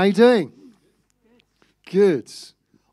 How 0.00 0.04
you 0.04 0.14
doing? 0.14 0.52
Good. 1.84 2.32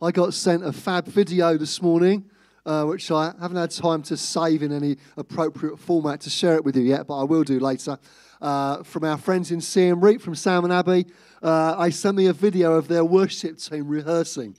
I 0.01 0.11
got 0.11 0.33
sent 0.33 0.65
a 0.65 0.73
fab 0.73 1.05
video 1.05 1.55
this 1.55 1.81
morning, 1.81 2.29
uh, 2.65 2.83
which 2.83 3.09
I 3.11 3.33
haven't 3.39 3.55
had 3.55 3.71
time 3.71 4.01
to 4.01 4.17
save 4.17 4.61
in 4.61 4.73
any 4.73 4.97
appropriate 5.15 5.79
format 5.79 6.19
to 6.19 6.29
share 6.29 6.55
it 6.55 6.65
with 6.65 6.75
you 6.75 6.83
yet, 6.83 7.07
but 7.07 7.17
I 7.17 7.23
will 7.23 7.45
do 7.45 7.61
later. 7.61 7.97
Uh, 8.41 8.83
from 8.83 9.05
our 9.05 9.17
friends 9.17 9.51
in 9.51 9.61
Siem 9.61 10.01
Reap, 10.01 10.21
from 10.21 10.35
Sam 10.35 10.65
and 10.65 10.73
Abby, 10.73 11.05
uh, 11.41 11.75
I 11.77 11.91
sent 11.91 12.17
me 12.17 12.25
a 12.25 12.33
video 12.33 12.73
of 12.73 12.89
their 12.89 13.05
worship 13.05 13.57
team 13.57 13.87
rehearsing 13.87 14.57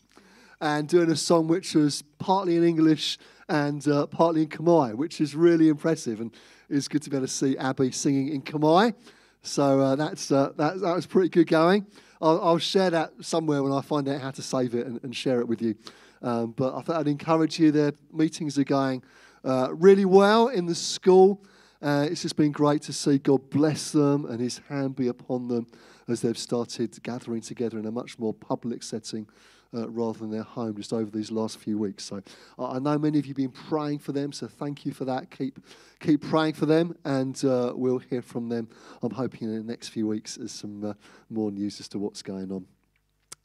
and 0.59 0.89
doing 0.89 1.11
a 1.11 1.17
song 1.17 1.49
which 1.49 1.75
was 1.75 2.01
partly 2.19 2.57
in 2.57 2.65
English 2.65 3.19
and 3.51 3.87
uh, 3.87 4.07
partly 4.07 4.45
in 4.45 4.49
Khmer, 4.49 4.95
which 4.95 5.21
is 5.21 5.35
really 5.35 5.69
impressive. 5.69 6.19
And 6.19 6.35
it's 6.71 6.89
good 6.89 7.03
to 7.03 7.11
be 7.11 7.17
able 7.19 7.27
to 7.27 7.31
see 7.31 7.59
Abby 7.59 7.93
singing 7.93 8.29
in 8.29 8.41
Khmer. 8.41 8.95
So 9.43 9.81
uh, 9.81 9.97
that's, 9.97 10.33
uh, 10.33 10.53
that, 10.57 10.81
that 10.81 10.95
was 10.95 11.05
pretty 11.05 11.29
good 11.29 11.47
going. 11.47 11.87
I'll, 12.21 12.41
I'll, 12.43 12.59
share 12.59 12.91
that 12.91 13.13
somewhere 13.21 13.63
when 13.63 13.73
I 13.73 13.81
find 13.81 14.09
out 14.09 14.21
how 14.21 14.31
to 14.33 14.43
save 14.43 14.75
it 14.75 14.87
and, 14.87 15.01
and 15.03 15.15
share 15.15 15.41
it 15.41 15.49
with 15.49 15.63
you. 15.63 15.75
Um, 16.23 16.53
but 16.53 16.75
I 16.75 16.83
thought 16.83 16.97
I'd 16.97 17.09
encourage 17.09 17.59
you. 17.59 17.71
Their 17.71 17.93
meetings 18.13 18.59
are 18.59 18.65
going 18.65 19.03
uh, 19.45 19.69
really 19.73 20.05
well 20.05 20.49
in 20.49 20.67
the 20.67 20.75
school. 20.75 21.45
Uh, 21.81 22.09
it's 22.11 22.23
just 22.23 22.37
been 22.37 22.51
great 22.51 22.83
to 22.83 22.93
see 22.93 23.19
God 23.19 23.51
bless 23.51 23.93
them 23.93 24.27
and 24.27 24.41
His 24.41 24.59
hand 24.69 24.97
be 24.97 25.07
upon 25.07 25.49
them 25.49 25.67
as 26.09 26.23
they've 26.23 26.39
started 26.39 27.01
gathering 27.03 27.41
together 27.41 27.79
in 27.79 27.87
a 27.87 27.93
much 27.93 28.19
more 28.19 28.35
public 28.35 28.83
setting 28.83 29.29
uh, 29.75 29.89
rather 29.91 30.19
than 30.19 30.31
their 30.31 30.43
home 30.43 30.77
just 30.77 30.93
over 30.93 31.11
these 31.11 31.31
last 31.31 31.59
few 31.59 31.79
weeks. 31.79 32.05
So 32.05 32.23
I 32.59 32.79
know 32.79 32.99
many 32.99 33.19
of 33.19 33.27
you 33.27 33.31
have 33.31 33.37
been 33.37 33.51
praying 33.51 33.99
for 33.99 34.13
them, 34.13 34.33
so 34.33 34.47
thank 34.47 34.87
you 34.87 34.93
for 34.93 35.05
that. 35.05 35.31
Keep, 35.31 35.61
keep 36.01 36.23
praying 36.23 36.55
for 36.55 36.67
them, 36.67 36.97
and 37.05 37.43
uh, 37.45 37.73
we'll 37.75 37.99
hear 37.99 38.23
from 38.23 38.49
them. 38.49 38.69
I'm 39.03 39.13
hoping 39.13 39.49
in 39.49 39.57
the 39.57 39.71
next 39.71 39.89
few 39.89 40.07
weeks 40.07 40.37
there's 40.37 40.53
some 40.53 40.85
uh, 40.85 40.95
more 41.31 41.51
news 41.51 41.81
as 41.81 41.89
to 41.89 41.99
what's 41.99 42.23
going 42.23 42.51
on 42.51 42.67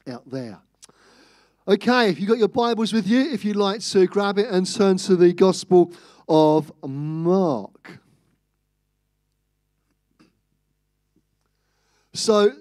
out 0.06 0.28
there. 0.28 0.58
Okay, 1.66 2.10
if 2.10 2.20
you've 2.20 2.28
got 2.28 2.38
your 2.38 2.48
Bibles 2.48 2.92
with 2.92 3.06
you, 3.06 3.20
if 3.32 3.42
you'd 3.42 3.56
like 3.56 3.80
to 3.80 4.06
grab 4.06 4.38
it 4.38 4.48
and 4.50 4.70
turn 4.72 4.98
to 4.98 5.16
the 5.16 5.32
Gospel 5.32 5.92
of 6.28 6.70
Mark. 6.86 8.00
So, 12.12 12.52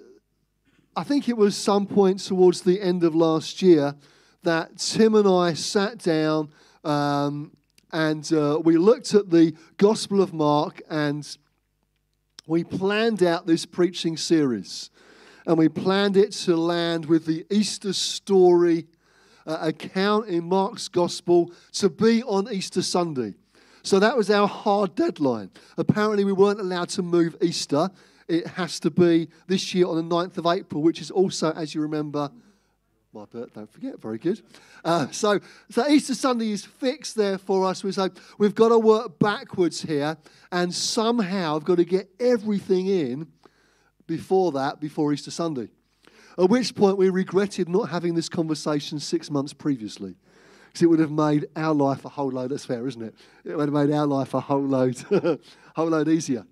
I 0.96 1.04
think 1.04 1.28
it 1.28 1.36
was 1.36 1.58
some 1.58 1.88
point 1.88 2.20
towards 2.20 2.62
the 2.62 2.80
end 2.80 3.04
of 3.04 3.16
last 3.16 3.64
year 3.64 3.96
that 4.44 4.78
Tim 4.78 5.16
and 5.16 5.28
I 5.28 5.56
sat 5.56 5.98
down 5.98 6.50
um, 6.84 7.52
and 7.92 8.32
uh, 8.32 8.60
we 8.64 8.78
looked 8.78 9.16
at 9.16 9.32
the 9.32 9.56
Gospel 9.78 10.22
of 10.22 10.34
Mark 10.34 10.84
and 10.92 11.28
we 12.46 12.64
planned 12.64 13.24
out 13.24 13.48
this 13.48 13.66
preaching 13.66 14.18
series. 14.18 14.92
And 15.48 15.58
we 15.58 15.68
planned 15.68 16.16
it 16.16 16.32
to 16.44 16.56
land 16.56 17.08
with 17.08 17.26
the 17.26 17.44
Easter 17.50 17.94
story 17.94 18.86
uh, 19.48 19.58
account 19.62 20.28
in 20.28 20.44
Mark's 20.44 20.90
Gospel 20.90 21.52
to 21.74 21.90
be 21.90 22.22
on 22.22 22.54
Easter 22.54 22.84
Sunday. 22.84 23.34
So 23.82 23.98
that 24.00 24.16
was 24.16 24.30
our 24.30 24.48
hard 24.48 24.94
deadline. 24.94 25.50
Apparently, 25.76 26.24
we 26.24 26.34
weren't 26.34 26.60
allowed 26.60 26.90
to 26.90 27.02
move 27.02 27.36
Easter 27.42 27.90
it 28.28 28.48
has 28.48 28.80
to 28.82 28.92
be 28.92 29.30
this 29.48 29.74
year 29.74 29.88
on 29.88 29.96
the 29.96 30.16
9th 30.16 30.38
of 30.38 30.46
April, 30.46 30.82
which 30.82 31.02
is 31.02 31.12
also, 31.12 31.52
as 31.52 31.76
you 31.76 31.82
remember, 31.82 32.30
my 33.14 33.26
birthday, 33.26 33.62
don't 33.62 33.72
forget, 33.72 34.02
very 34.02 34.18
good. 34.18 34.42
Uh, 34.84 35.08
so, 35.12 35.40
so 35.70 35.88
Easter 35.88 36.16
Sunday 36.16 36.52
is 36.52 36.66
fixed 36.66 37.16
there 37.16 37.38
for 37.38 37.66
us. 37.66 37.84
We 37.84 37.92
say 37.92 38.10
we've 38.40 38.56
got 38.56 38.70
to 38.70 38.80
work 38.80 39.20
backwards 39.20 39.82
here, 39.82 40.18
and 40.52 40.74
somehow 40.74 41.56
I've 41.56 41.64
got 41.64 41.78
to 41.78 41.86
get 41.86 42.10
everything 42.20 42.88
in 42.88 43.28
before 44.08 44.52
that, 44.54 44.80
before 44.80 45.14
Easter 45.14 45.32
Sunday. 45.32 45.70
At 46.38 46.50
which 46.50 46.74
point 46.74 46.98
we 46.98 47.10
regretted 47.10 47.70
not 47.70 47.90
having 47.90 48.16
this 48.16 48.30
conversation 48.30 49.00
six 49.00 49.30
months 49.30 49.54
previously. 49.54 50.16
Because 50.68 50.82
it 50.82 50.88
would 50.88 51.00
have 51.00 51.12
made 51.12 51.46
our 51.56 51.76
life 51.76 52.04
a 52.06 52.10
whole 52.10 52.32
load, 52.32 52.50
that's 52.50 52.66
fair, 52.66 52.88
isn't 52.88 53.02
it? 53.02 53.14
It 53.46 53.56
would 53.56 53.72
have 53.72 53.88
made 53.88 53.94
our 53.94 54.08
life 54.08 54.34
a 54.34 54.40
whole 54.40 54.66
load, 54.66 54.98
whole 55.76 55.90
load 55.90 56.08
easier. 56.08 56.48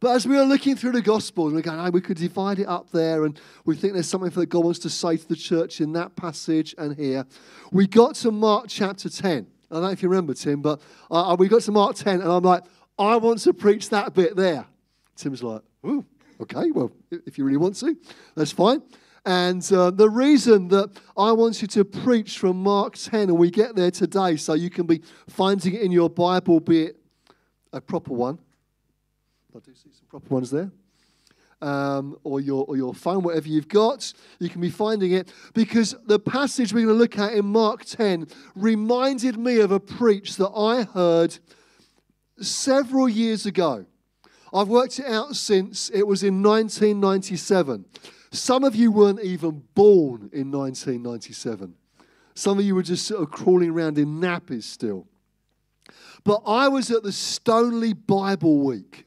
But 0.00 0.10
as 0.10 0.26
we 0.26 0.36
were 0.36 0.44
looking 0.44 0.76
through 0.76 0.92
the 0.92 1.02
Gospels, 1.02 1.52
we're 1.52 1.62
going, 1.62 1.78
oh, 1.78 1.90
we 1.90 2.00
could 2.00 2.16
divide 2.16 2.58
it 2.58 2.66
up 2.66 2.90
there, 2.90 3.24
and 3.24 3.40
we 3.64 3.76
think 3.76 3.92
there's 3.92 4.08
something 4.08 4.30
that 4.30 4.46
God 4.46 4.64
wants 4.64 4.80
to 4.80 4.90
say 4.90 5.16
to 5.16 5.28
the 5.28 5.36
church 5.36 5.80
in 5.80 5.92
that 5.92 6.16
passage 6.16 6.74
and 6.78 6.96
here. 6.96 7.26
We 7.72 7.86
got 7.86 8.16
to 8.16 8.30
Mark 8.30 8.66
chapter 8.68 9.08
10. 9.08 9.46
I 9.70 9.74
don't 9.74 9.82
know 9.82 9.90
if 9.90 10.02
you 10.02 10.08
remember, 10.08 10.34
Tim, 10.34 10.60
but 10.60 10.80
uh, 11.10 11.32
uh 11.32 11.36
we 11.36 11.48
got 11.48 11.62
to 11.62 11.72
Mark 11.72 11.96
10, 11.96 12.20
and 12.20 12.30
I'm 12.30 12.42
like, 12.42 12.64
I 12.98 13.16
want 13.16 13.40
to 13.40 13.52
preach 13.52 13.90
that 13.90 14.14
bit 14.14 14.36
there. 14.36 14.66
Tim's 15.16 15.42
like, 15.42 15.62
oh, 15.82 16.04
okay, 16.40 16.70
well, 16.70 16.92
if 17.10 17.38
you 17.38 17.44
really 17.44 17.56
want 17.56 17.76
to, 17.76 17.96
that's 18.34 18.52
fine. 18.52 18.82
And 19.26 19.66
uh, 19.72 19.90
the 19.90 20.10
reason 20.10 20.68
that 20.68 20.90
I 21.16 21.32
want 21.32 21.62
you 21.62 21.68
to 21.68 21.84
preach 21.84 22.38
from 22.38 22.62
Mark 22.62 22.96
10, 22.96 23.30
and 23.30 23.38
we 23.38 23.50
get 23.50 23.74
there 23.74 23.90
today, 23.90 24.36
so 24.36 24.52
you 24.52 24.68
can 24.68 24.86
be 24.86 25.00
finding 25.28 25.74
it 25.74 25.82
in 25.82 25.92
your 25.92 26.10
Bible, 26.10 26.60
be 26.60 26.84
it 26.84 26.96
a 27.72 27.80
proper 27.80 28.12
one, 28.12 28.38
I 29.56 29.60
do 29.60 29.72
see 29.72 29.90
some 29.92 30.08
proper 30.08 30.34
ones 30.34 30.50
there. 30.50 30.72
Um, 31.62 32.18
or 32.24 32.40
your 32.40 32.64
or 32.64 32.76
your 32.76 32.92
phone, 32.92 33.22
whatever 33.22 33.46
you've 33.46 33.68
got, 33.68 34.12
you 34.40 34.48
can 34.48 34.60
be 34.60 34.68
finding 34.68 35.12
it 35.12 35.32
because 35.54 35.94
the 36.06 36.18
passage 36.18 36.74
we're 36.74 36.86
going 36.86 36.96
to 36.96 37.00
look 37.00 37.18
at 37.20 37.34
in 37.34 37.46
Mark 37.46 37.84
10 37.84 38.26
reminded 38.56 39.38
me 39.38 39.60
of 39.60 39.70
a 39.70 39.78
preach 39.78 40.36
that 40.38 40.48
I 40.48 40.82
heard 40.82 41.38
several 42.40 43.08
years 43.08 43.46
ago. 43.46 43.86
I've 44.52 44.66
worked 44.66 44.98
it 44.98 45.06
out 45.06 45.36
since 45.36 45.88
it 45.90 46.04
was 46.04 46.24
in 46.24 46.42
1997. 46.42 47.84
Some 48.32 48.64
of 48.64 48.74
you 48.74 48.90
weren't 48.90 49.22
even 49.22 49.62
born 49.76 50.30
in 50.32 50.50
1997. 50.50 51.76
Some 52.34 52.58
of 52.58 52.64
you 52.64 52.74
were 52.74 52.82
just 52.82 53.06
sort 53.06 53.22
of 53.22 53.30
crawling 53.30 53.70
around 53.70 53.98
in 53.98 54.20
nappies 54.20 54.64
still. 54.64 55.06
But 56.24 56.42
I 56.44 56.66
was 56.66 56.90
at 56.90 57.04
the 57.04 57.12
Stoneleigh 57.12 58.06
Bible 58.06 58.58
Week 58.58 59.06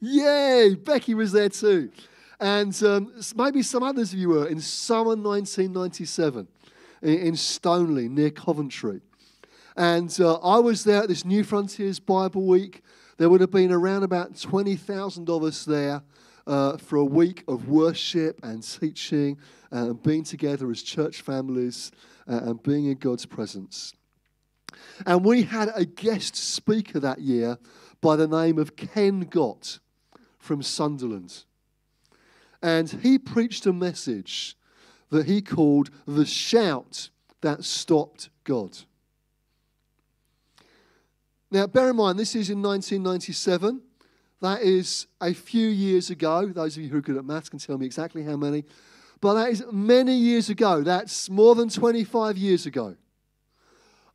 Yay! 0.00 0.74
Becky 0.74 1.14
was 1.14 1.32
there 1.32 1.48
too. 1.48 1.90
And 2.38 2.80
um, 2.84 3.12
maybe 3.34 3.62
some 3.62 3.82
others 3.82 4.12
of 4.12 4.18
you 4.18 4.28
were 4.28 4.46
in 4.46 4.60
summer 4.60 5.16
1997 5.16 6.46
in, 7.02 7.36
Stoneleigh 7.36 8.10
near 8.10 8.30
Coventry. 8.30 9.00
And 9.76 10.14
uh, 10.20 10.34
I 10.36 10.58
was 10.58 10.84
there 10.84 11.02
at 11.02 11.08
this 11.08 11.22
Newfrontiers 11.22 12.04
Bible 12.04 12.46
Week. 12.46 12.82
There 13.16 13.30
would 13.30 13.40
have 13.40 13.50
been 13.50 13.72
around 13.72 14.02
about 14.02 14.38
20,000 14.38 15.30
of 15.30 15.42
us 15.42 15.64
there 15.64 16.02
uh, 16.46 16.76
for 16.76 16.96
a 16.96 17.04
week 17.04 17.42
of 17.48 17.68
worship 17.68 18.38
and 18.42 18.62
teaching 18.62 19.38
and 19.70 20.02
being 20.02 20.24
together 20.24 20.70
as 20.70 20.82
church 20.82 21.22
families 21.22 21.90
uh, 22.28 22.40
and 22.44 22.62
being 22.62 22.86
in 22.86 22.96
God's 22.98 23.24
presence. 23.24 23.94
And 25.06 25.24
we 25.24 25.42
had 25.42 25.70
a 25.74 25.84
guest 25.84 26.36
speaker 26.36 27.00
that 27.00 27.20
year 27.20 27.58
by 28.00 28.16
the 28.16 28.28
name 28.28 28.58
of 28.58 28.76
Ken 28.76 29.20
Gott 29.20 29.78
from 30.46 30.62
Sunderland. 30.62 31.44
And 32.62 32.88
he 32.88 33.18
preached 33.18 33.66
a 33.66 33.72
message 33.72 34.56
that 35.10 35.26
he 35.26 35.42
called 35.42 35.90
the 36.06 36.24
shout 36.24 37.10
that 37.42 37.64
stopped 37.64 38.30
God. 38.44 38.78
Now, 41.50 41.66
bear 41.66 41.90
in 41.90 41.96
mind, 41.96 42.18
this 42.18 42.34
is 42.34 42.50
in 42.50 42.62
1997. 42.62 43.82
That 44.40 44.62
is 44.62 45.06
a 45.20 45.32
few 45.32 45.68
years 45.68 46.10
ago. 46.10 46.46
Those 46.46 46.76
of 46.76 46.82
you 46.82 46.88
who 46.88 46.98
are 46.98 47.02
good 47.02 47.16
at 47.16 47.24
maths 47.24 47.48
can 47.48 47.58
tell 47.58 47.78
me 47.78 47.86
exactly 47.86 48.22
how 48.22 48.36
many. 48.36 48.64
But 49.20 49.34
that 49.34 49.50
is 49.50 49.64
many 49.72 50.14
years 50.14 50.50
ago. 50.50 50.82
That's 50.82 51.30
more 51.30 51.54
than 51.54 51.68
25 51.68 52.36
years 52.36 52.66
ago. 52.66 52.96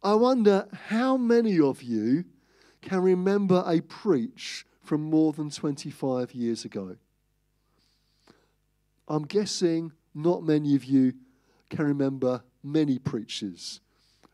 I 0.04 0.14
wonder 0.16 0.68
how 0.88 1.16
many 1.16 1.60
of 1.60 1.82
you 1.82 2.26
can 2.82 3.00
remember 3.00 3.64
a 3.66 3.82
preach 3.82 4.66
from 4.92 5.04
more 5.04 5.32
than 5.32 5.50
25 5.50 6.34
years 6.34 6.66
ago. 6.66 6.98
I'm 9.08 9.24
guessing 9.24 9.94
not 10.14 10.44
many 10.44 10.76
of 10.76 10.84
you 10.84 11.14
can 11.70 11.86
remember 11.86 12.44
many 12.62 13.00
preachers 13.00 13.80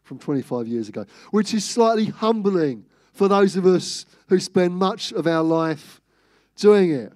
from 0.02 0.18
25 0.18 0.68
years 0.68 0.90
ago, 0.90 1.06
which 1.30 1.54
is 1.54 1.64
slightly 1.64 2.06
humbling 2.06 2.86
for 3.14 3.28
those 3.28 3.56
of 3.56 3.68
us 3.68 4.08
who 4.30 4.40
spend 4.40 4.74
much 4.74 5.12
of 5.12 5.28
our 5.28 5.44
life 5.44 6.02
doing 6.56 6.90
it. 6.90 7.14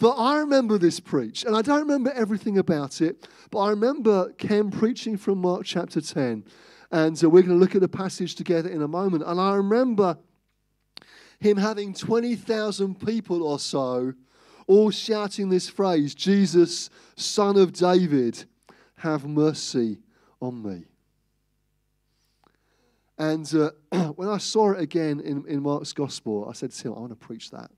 But 0.00 0.14
I 0.14 0.38
remember 0.38 0.78
this 0.78 0.98
preach, 0.98 1.44
and 1.44 1.54
I 1.54 1.62
don't 1.62 1.82
remember 1.82 2.10
everything 2.10 2.58
about 2.58 3.00
it, 3.00 3.28
but 3.52 3.60
I 3.60 3.70
remember 3.70 4.32
Ken 4.32 4.72
preaching 4.72 5.16
from 5.16 5.38
Mark 5.38 5.62
chapter 5.64 6.00
10 6.00 6.42
And 6.90 7.22
uh, 7.22 7.30
we're 7.30 7.42
going 7.42 7.56
to 7.56 7.64
look 7.64 7.76
at 7.76 7.82
the 7.82 7.88
passage 7.88 8.34
together 8.34 8.68
in 8.68 8.82
a 8.82 8.88
moment. 8.88 9.22
And 9.24 9.40
I 9.40 9.54
remember 9.54 10.18
him 11.40 11.56
having 11.56 11.94
20,000 11.94 13.04
people 13.04 13.42
or 13.42 13.58
so 13.58 14.14
all 14.66 14.90
shouting 14.90 15.48
this 15.48 15.68
phrase 15.68 16.14
Jesus, 16.14 16.90
Son 17.16 17.56
of 17.56 17.72
David, 17.72 18.44
have 18.96 19.26
mercy 19.26 19.98
on 20.40 20.62
me. 20.62 20.84
And 23.16 23.52
uh, 23.54 23.70
when 24.12 24.28
I 24.28 24.38
saw 24.38 24.72
it 24.72 24.80
again 24.80 25.20
in, 25.20 25.44
in 25.48 25.62
Mark's 25.62 25.92
Gospel, 25.92 26.46
I 26.48 26.52
said 26.52 26.70
to 26.70 26.88
him, 26.88 26.94
I 26.94 27.00
want 27.00 27.10
to 27.10 27.26
preach 27.26 27.50
that. 27.50 27.70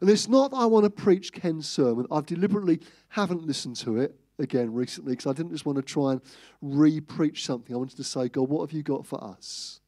And 0.00 0.10
it's 0.10 0.28
not 0.28 0.50
that 0.50 0.58
I 0.58 0.66
want 0.66 0.84
to 0.84 0.90
preach 0.90 1.32
Ken's 1.32 1.68
sermon. 1.68 2.06
I've 2.10 2.26
deliberately 2.26 2.80
haven't 3.08 3.46
listened 3.46 3.76
to 3.76 3.98
it 3.98 4.14
again 4.38 4.72
recently 4.72 5.12
because 5.12 5.26
I 5.26 5.32
didn't 5.32 5.52
just 5.52 5.64
want 5.64 5.76
to 5.76 5.82
try 5.82 6.12
and 6.12 6.20
re 6.60 7.00
preach 7.00 7.44
something. 7.44 7.74
I 7.74 7.78
wanted 7.78 7.96
to 7.96 8.04
say, 8.04 8.28
God, 8.28 8.48
what 8.48 8.68
have 8.68 8.76
you 8.76 8.82
got 8.82 9.06
for 9.06 9.22
us? 9.24 9.80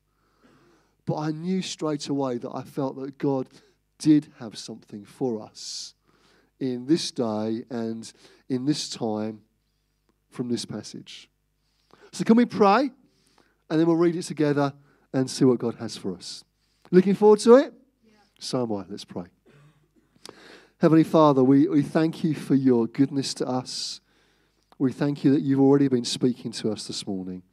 But 1.09 1.17
I 1.17 1.31
knew 1.31 1.63
straight 1.63 2.09
away 2.09 2.37
that 2.37 2.51
I 2.53 2.63
felt 2.63 2.97
that 2.97 3.17
God 3.17 3.49
did 3.99 4.31
have 4.41 4.59
something 4.59 5.07
for 5.07 5.41
us 5.41 5.95
in 6.61 6.85
this 6.85 7.11
day 7.11 7.65
and 7.71 8.13
in 8.51 8.67
this 8.67 8.91
time 8.91 9.41
from 10.29 10.51
this 10.51 10.67
passage. 10.67 11.31
So, 12.13 12.25
can 12.25 12.37
we 12.37 12.45
pray? 12.45 12.91
And 13.71 13.81
then 13.81 13.87
we'll 13.87 13.97
read 13.97 14.17
it 14.17 14.25
together 14.25 14.75
and 15.15 15.31
see 15.31 15.47
what 15.47 15.59
God 15.59 15.77
has 15.77 15.97
for 15.97 16.15
us. 16.15 16.45
Looking 16.91 17.15
forward 17.15 17.41
to 17.41 17.55
it? 17.55 17.73
Yeah. 18.05 18.13
So 18.39 18.65
am 18.65 18.73
I. 18.73 18.85
Let's 18.87 19.07
pray. 19.07 19.25
Heavenly 20.79 21.05
Father, 21.05 21.43
we, 21.43 21.69
we 21.69 21.81
thank 21.81 22.23
you 22.23 22.35
for 22.35 22.55
your 22.55 22.87
goodness 22.87 23.33
to 23.35 23.49
us. 23.49 24.03
We 24.79 24.93
thank 24.93 25.25
you 25.25 25.33
that 25.33 25.41
you've 25.41 25.59
already 25.59 25.89
been 25.89 26.05
speaking 26.05 26.53
to 26.53 26.71
us 26.71 26.87
this 26.87 27.07
morning. 27.07 27.45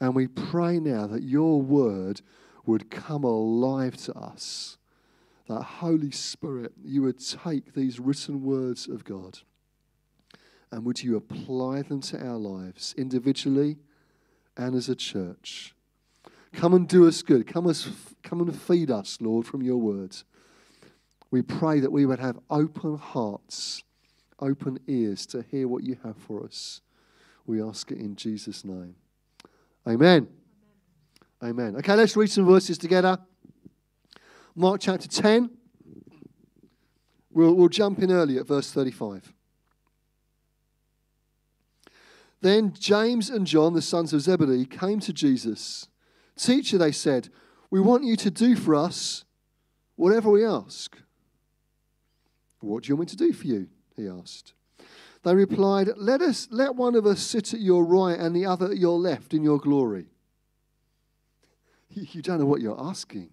And 0.00 0.16
we 0.16 0.26
pray 0.26 0.80
now 0.80 1.06
that 1.06 1.22
your 1.22 1.62
word 1.62 2.22
would 2.66 2.90
come 2.90 3.24
alive 3.24 3.96
to 3.98 4.14
us. 4.14 4.78
That 5.48 5.62
Holy 5.62 6.10
Spirit, 6.10 6.72
you 6.82 7.02
would 7.02 7.18
take 7.18 7.74
these 7.74 7.98
written 7.98 8.42
words 8.44 8.86
of 8.86 9.04
God 9.04 9.38
and 10.70 10.84
would 10.84 11.02
you 11.02 11.16
apply 11.16 11.82
them 11.82 12.00
to 12.02 12.24
our 12.24 12.36
lives 12.36 12.94
individually 12.96 13.78
and 14.56 14.74
as 14.74 14.88
a 14.88 14.94
church. 14.94 15.74
Come 16.52 16.74
and 16.74 16.88
do 16.88 17.06
us 17.06 17.22
good. 17.22 17.46
Come, 17.46 17.66
us, 17.66 17.88
come 18.22 18.40
and 18.40 18.60
feed 18.60 18.90
us, 18.90 19.18
Lord, 19.20 19.46
from 19.46 19.62
your 19.62 19.78
words. 19.78 20.24
We 21.30 21.42
pray 21.42 21.80
that 21.80 21.92
we 21.92 22.06
would 22.06 22.18
have 22.18 22.38
open 22.50 22.98
hearts, 22.98 23.84
open 24.40 24.80
ears 24.86 25.26
to 25.26 25.42
hear 25.42 25.68
what 25.68 25.84
you 25.84 25.96
have 26.02 26.16
for 26.16 26.44
us. 26.44 26.80
We 27.46 27.62
ask 27.62 27.90
it 27.90 27.98
in 27.98 28.16
Jesus' 28.16 28.64
name. 28.64 28.96
Amen. 29.86 30.28
Amen. 31.42 31.76
Okay, 31.76 31.94
let's 31.94 32.16
read 32.16 32.30
some 32.30 32.44
verses 32.44 32.76
together. 32.76 33.18
Mark 34.54 34.80
chapter 34.82 35.08
10. 35.08 35.50
We'll, 37.32 37.54
we'll 37.54 37.68
jump 37.68 38.00
in 38.00 38.12
early 38.12 38.36
at 38.38 38.46
verse 38.46 38.70
35. 38.70 39.32
Then 42.42 42.74
James 42.78 43.30
and 43.30 43.46
John, 43.46 43.74
the 43.74 43.82
sons 43.82 44.12
of 44.12 44.20
Zebedee, 44.20 44.66
came 44.66 45.00
to 45.00 45.12
Jesus. 45.12 45.88
Teacher, 46.36 46.76
they 46.76 46.92
said, 46.92 47.28
we 47.70 47.80
want 47.80 48.04
you 48.04 48.16
to 48.16 48.30
do 48.30 48.56
for 48.56 48.74
us 48.74 49.24
whatever 49.96 50.30
we 50.30 50.44
ask. 50.44 50.98
What 52.60 52.82
do 52.82 52.88
you 52.88 52.96
want 52.96 53.08
me 53.08 53.16
to 53.16 53.16
do 53.16 53.32
for 53.32 53.46
you? 53.46 53.68
He 53.96 54.08
asked. 54.08 54.52
They 55.22 55.34
replied, 55.34 55.90
Let 55.96 56.20
us 56.20 56.48
let 56.50 56.74
one 56.74 56.94
of 56.94 57.06
us 57.06 57.20
sit 57.20 57.54
at 57.54 57.60
your 57.60 57.84
right 57.84 58.18
and 58.18 58.34
the 58.34 58.46
other 58.46 58.66
at 58.66 58.78
your 58.78 58.98
left 58.98 59.34
in 59.34 59.42
your 59.42 59.58
glory. 59.58 60.09
You 61.90 62.22
don't 62.22 62.38
know 62.38 62.46
what 62.46 62.60
you're 62.60 62.80
asking, 62.80 63.30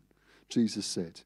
Jesus 0.50 0.86
said. 0.86 1.22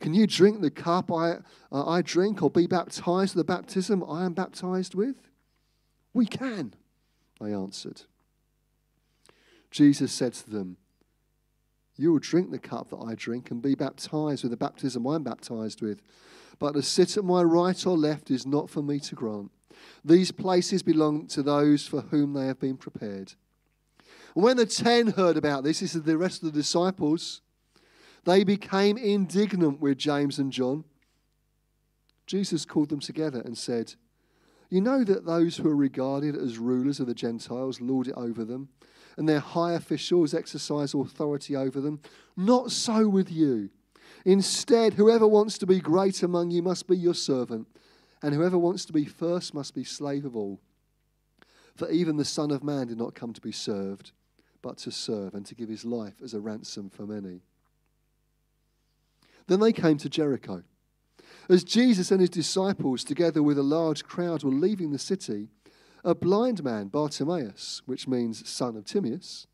Can 0.00 0.14
you 0.14 0.26
drink 0.26 0.60
the 0.60 0.70
cup 0.70 1.10
I, 1.10 1.38
uh, 1.72 1.88
I 1.88 2.02
drink 2.02 2.42
or 2.42 2.50
be 2.50 2.66
baptized 2.66 3.34
with 3.34 3.46
the 3.46 3.52
baptism 3.52 4.04
I 4.08 4.24
am 4.24 4.34
baptized 4.34 4.94
with? 4.94 5.16
We 6.12 6.26
can, 6.26 6.74
they 7.40 7.52
answered. 7.52 8.02
Jesus 9.70 10.12
said 10.12 10.34
to 10.34 10.50
them, 10.50 10.76
You 11.96 12.12
will 12.12 12.18
drink 12.18 12.50
the 12.50 12.58
cup 12.58 12.90
that 12.90 12.98
I 12.98 13.14
drink 13.14 13.50
and 13.50 13.62
be 13.62 13.74
baptized 13.74 14.42
with 14.42 14.50
the 14.50 14.56
baptism 14.56 15.06
I 15.06 15.16
am 15.16 15.22
baptized 15.22 15.80
with 15.80 16.02
but 16.58 16.72
to 16.72 16.82
sit 16.82 17.16
at 17.16 17.24
my 17.24 17.42
right 17.42 17.86
or 17.86 17.96
left 17.96 18.30
is 18.30 18.46
not 18.46 18.70
for 18.70 18.82
me 18.82 19.00
to 19.00 19.14
grant. 19.14 19.50
These 20.04 20.32
places 20.32 20.82
belong 20.82 21.26
to 21.28 21.42
those 21.42 21.86
for 21.86 22.02
whom 22.02 22.32
they 22.32 22.46
have 22.46 22.60
been 22.60 22.76
prepared. 22.76 23.34
When 24.34 24.56
the 24.56 24.66
ten 24.66 25.08
heard 25.08 25.36
about 25.36 25.64
this, 25.64 25.80
this 25.80 25.94
is 25.94 26.02
the 26.02 26.18
rest 26.18 26.42
of 26.42 26.52
the 26.52 26.58
disciples, 26.58 27.40
they 28.24 28.44
became 28.44 28.96
indignant 28.96 29.80
with 29.80 29.98
James 29.98 30.38
and 30.38 30.52
John. 30.52 30.84
Jesus 32.26 32.64
called 32.64 32.88
them 32.88 33.00
together 33.00 33.40
and 33.44 33.56
said, 33.56 33.94
You 34.70 34.80
know 34.80 35.04
that 35.04 35.26
those 35.26 35.56
who 35.56 35.68
are 35.68 35.76
regarded 35.76 36.36
as 36.36 36.58
rulers 36.58 37.00
of 37.00 37.06
the 37.06 37.14
Gentiles 37.14 37.80
lord 37.80 38.08
it 38.08 38.14
over 38.16 38.44
them, 38.44 38.70
and 39.16 39.28
their 39.28 39.40
high 39.40 39.72
officials 39.74 40.34
exercise 40.34 40.94
authority 40.94 41.54
over 41.54 41.80
them. 41.80 42.00
Not 42.36 42.72
so 42.72 43.08
with 43.08 43.30
you. 43.30 43.70
Instead, 44.24 44.94
whoever 44.94 45.26
wants 45.26 45.58
to 45.58 45.66
be 45.66 45.80
great 45.80 46.22
among 46.22 46.50
you 46.50 46.62
must 46.62 46.88
be 46.88 46.96
your 46.96 47.14
servant, 47.14 47.68
and 48.22 48.34
whoever 48.34 48.58
wants 48.58 48.84
to 48.86 48.92
be 48.92 49.04
first 49.04 49.52
must 49.54 49.74
be 49.74 49.84
slave 49.84 50.24
of 50.24 50.34
all. 50.34 50.60
For 51.76 51.90
even 51.90 52.16
the 52.16 52.24
Son 52.24 52.50
of 52.50 52.64
Man 52.64 52.86
did 52.86 52.98
not 52.98 53.14
come 53.14 53.32
to 53.32 53.40
be 53.40 53.52
served, 53.52 54.12
but 54.64 54.78
to 54.78 54.90
serve 54.90 55.34
and 55.34 55.44
to 55.44 55.54
give 55.54 55.68
his 55.68 55.84
life 55.84 56.14
as 56.24 56.32
a 56.32 56.40
ransom 56.40 56.88
for 56.88 57.06
many. 57.06 57.42
Then 59.46 59.60
they 59.60 59.74
came 59.74 59.98
to 59.98 60.08
Jericho. 60.08 60.62
As 61.50 61.64
Jesus 61.64 62.10
and 62.10 62.18
his 62.18 62.30
disciples, 62.30 63.04
together 63.04 63.42
with 63.42 63.58
a 63.58 63.62
large 63.62 64.04
crowd, 64.04 64.42
were 64.42 64.50
leaving 64.50 64.90
the 64.90 64.98
city, 64.98 65.48
a 66.02 66.14
blind 66.14 66.64
man, 66.64 66.88
Bartimaeus, 66.88 67.82
which 67.84 68.08
means 68.08 68.48
son 68.48 68.74
of 68.74 68.86
Timaeus, 68.86 69.46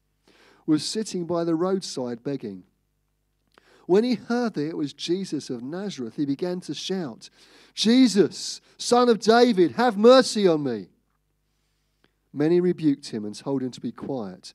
was 0.65 0.87
sitting 0.87 1.27
by 1.27 1.43
the 1.43 1.57
roadside 1.57 2.23
begging. 2.23 2.63
When 3.87 4.05
he 4.05 4.15
heard 4.15 4.55
that 4.55 4.69
it 4.69 4.77
was 4.77 4.93
Jesus 4.93 5.51
of 5.51 5.61
Nazareth, 5.61 6.15
he 6.15 6.25
began 6.25 6.61
to 6.61 6.75
shout, 6.75 7.31
Jesus, 7.75 8.61
son 8.79 9.09
of 9.09 9.19
David, 9.19 9.73
have 9.73 9.99
mercy 9.99 10.47
on 10.47 10.63
me. 10.63 10.87
Many 12.33 12.61
rebuked 12.61 13.09
him 13.09 13.25
and 13.25 13.35
told 13.35 13.61
him 13.61 13.73
to 13.73 13.81
be 13.81 13.91
quiet, 13.91 14.55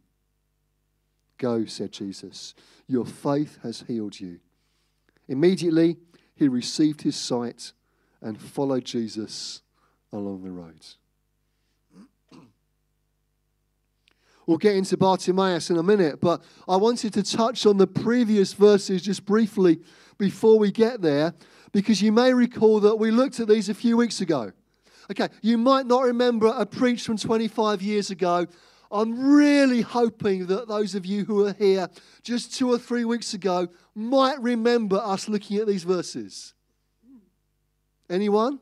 Go, 1.41 1.65
said 1.65 1.91
Jesus. 1.91 2.53
Your 2.87 3.03
faith 3.03 3.57
has 3.63 3.83
healed 3.87 4.19
you. 4.19 4.39
Immediately, 5.27 5.97
he 6.35 6.47
received 6.47 7.01
his 7.01 7.15
sight 7.15 7.71
and 8.21 8.39
followed 8.39 8.85
Jesus 8.85 9.63
along 10.13 10.43
the 10.43 10.51
road. 10.51 10.85
We'll 14.45 14.57
get 14.57 14.75
into 14.75 14.97
Bartimaeus 14.97 15.69
in 15.69 15.77
a 15.77 15.83
minute, 15.83 16.19
but 16.19 16.43
I 16.67 16.75
wanted 16.75 17.13
to 17.13 17.23
touch 17.23 17.65
on 17.65 17.77
the 17.77 17.87
previous 17.87 18.53
verses 18.53 19.01
just 19.01 19.25
briefly 19.25 19.79
before 20.17 20.59
we 20.59 20.71
get 20.71 21.01
there, 21.01 21.33
because 21.71 22.01
you 22.01 22.11
may 22.11 22.33
recall 22.33 22.79
that 22.81 22.97
we 22.97 23.11
looked 23.11 23.39
at 23.39 23.47
these 23.47 23.69
a 23.69 23.73
few 23.73 23.97
weeks 23.97 24.19
ago. 24.19 24.51
Okay, 25.09 25.29
you 25.41 25.57
might 25.57 25.85
not 25.85 26.03
remember 26.03 26.53
a 26.55 26.65
preach 26.65 27.03
from 27.03 27.17
25 27.17 27.81
years 27.81 28.11
ago. 28.11 28.47
I'm 28.91 29.33
really 29.33 29.81
hoping 29.81 30.47
that 30.47 30.67
those 30.67 30.95
of 30.95 31.05
you 31.05 31.23
who 31.23 31.45
are 31.45 31.53
here 31.53 31.87
just 32.23 32.53
two 32.53 32.69
or 32.69 32.77
three 32.77 33.05
weeks 33.05 33.33
ago 33.33 33.69
might 33.95 34.39
remember 34.41 34.97
us 34.97 35.29
looking 35.29 35.57
at 35.57 35.67
these 35.67 35.83
verses. 35.83 36.53
Anyone? 38.09 38.59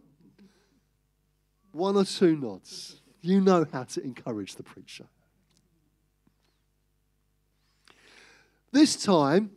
One 1.71 1.95
or 1.95 2.05
two 2.05 2.35
nods. 2.35 3.01
You 3.21 3.41
know 3.41 3.65
how 3.71 3.83
to 3.83 4.03
encourage 4.03 4.55
the 4.55 4.63
preacher. 4.63 5.05
This 8.71 9.01
time, 9.03 9.51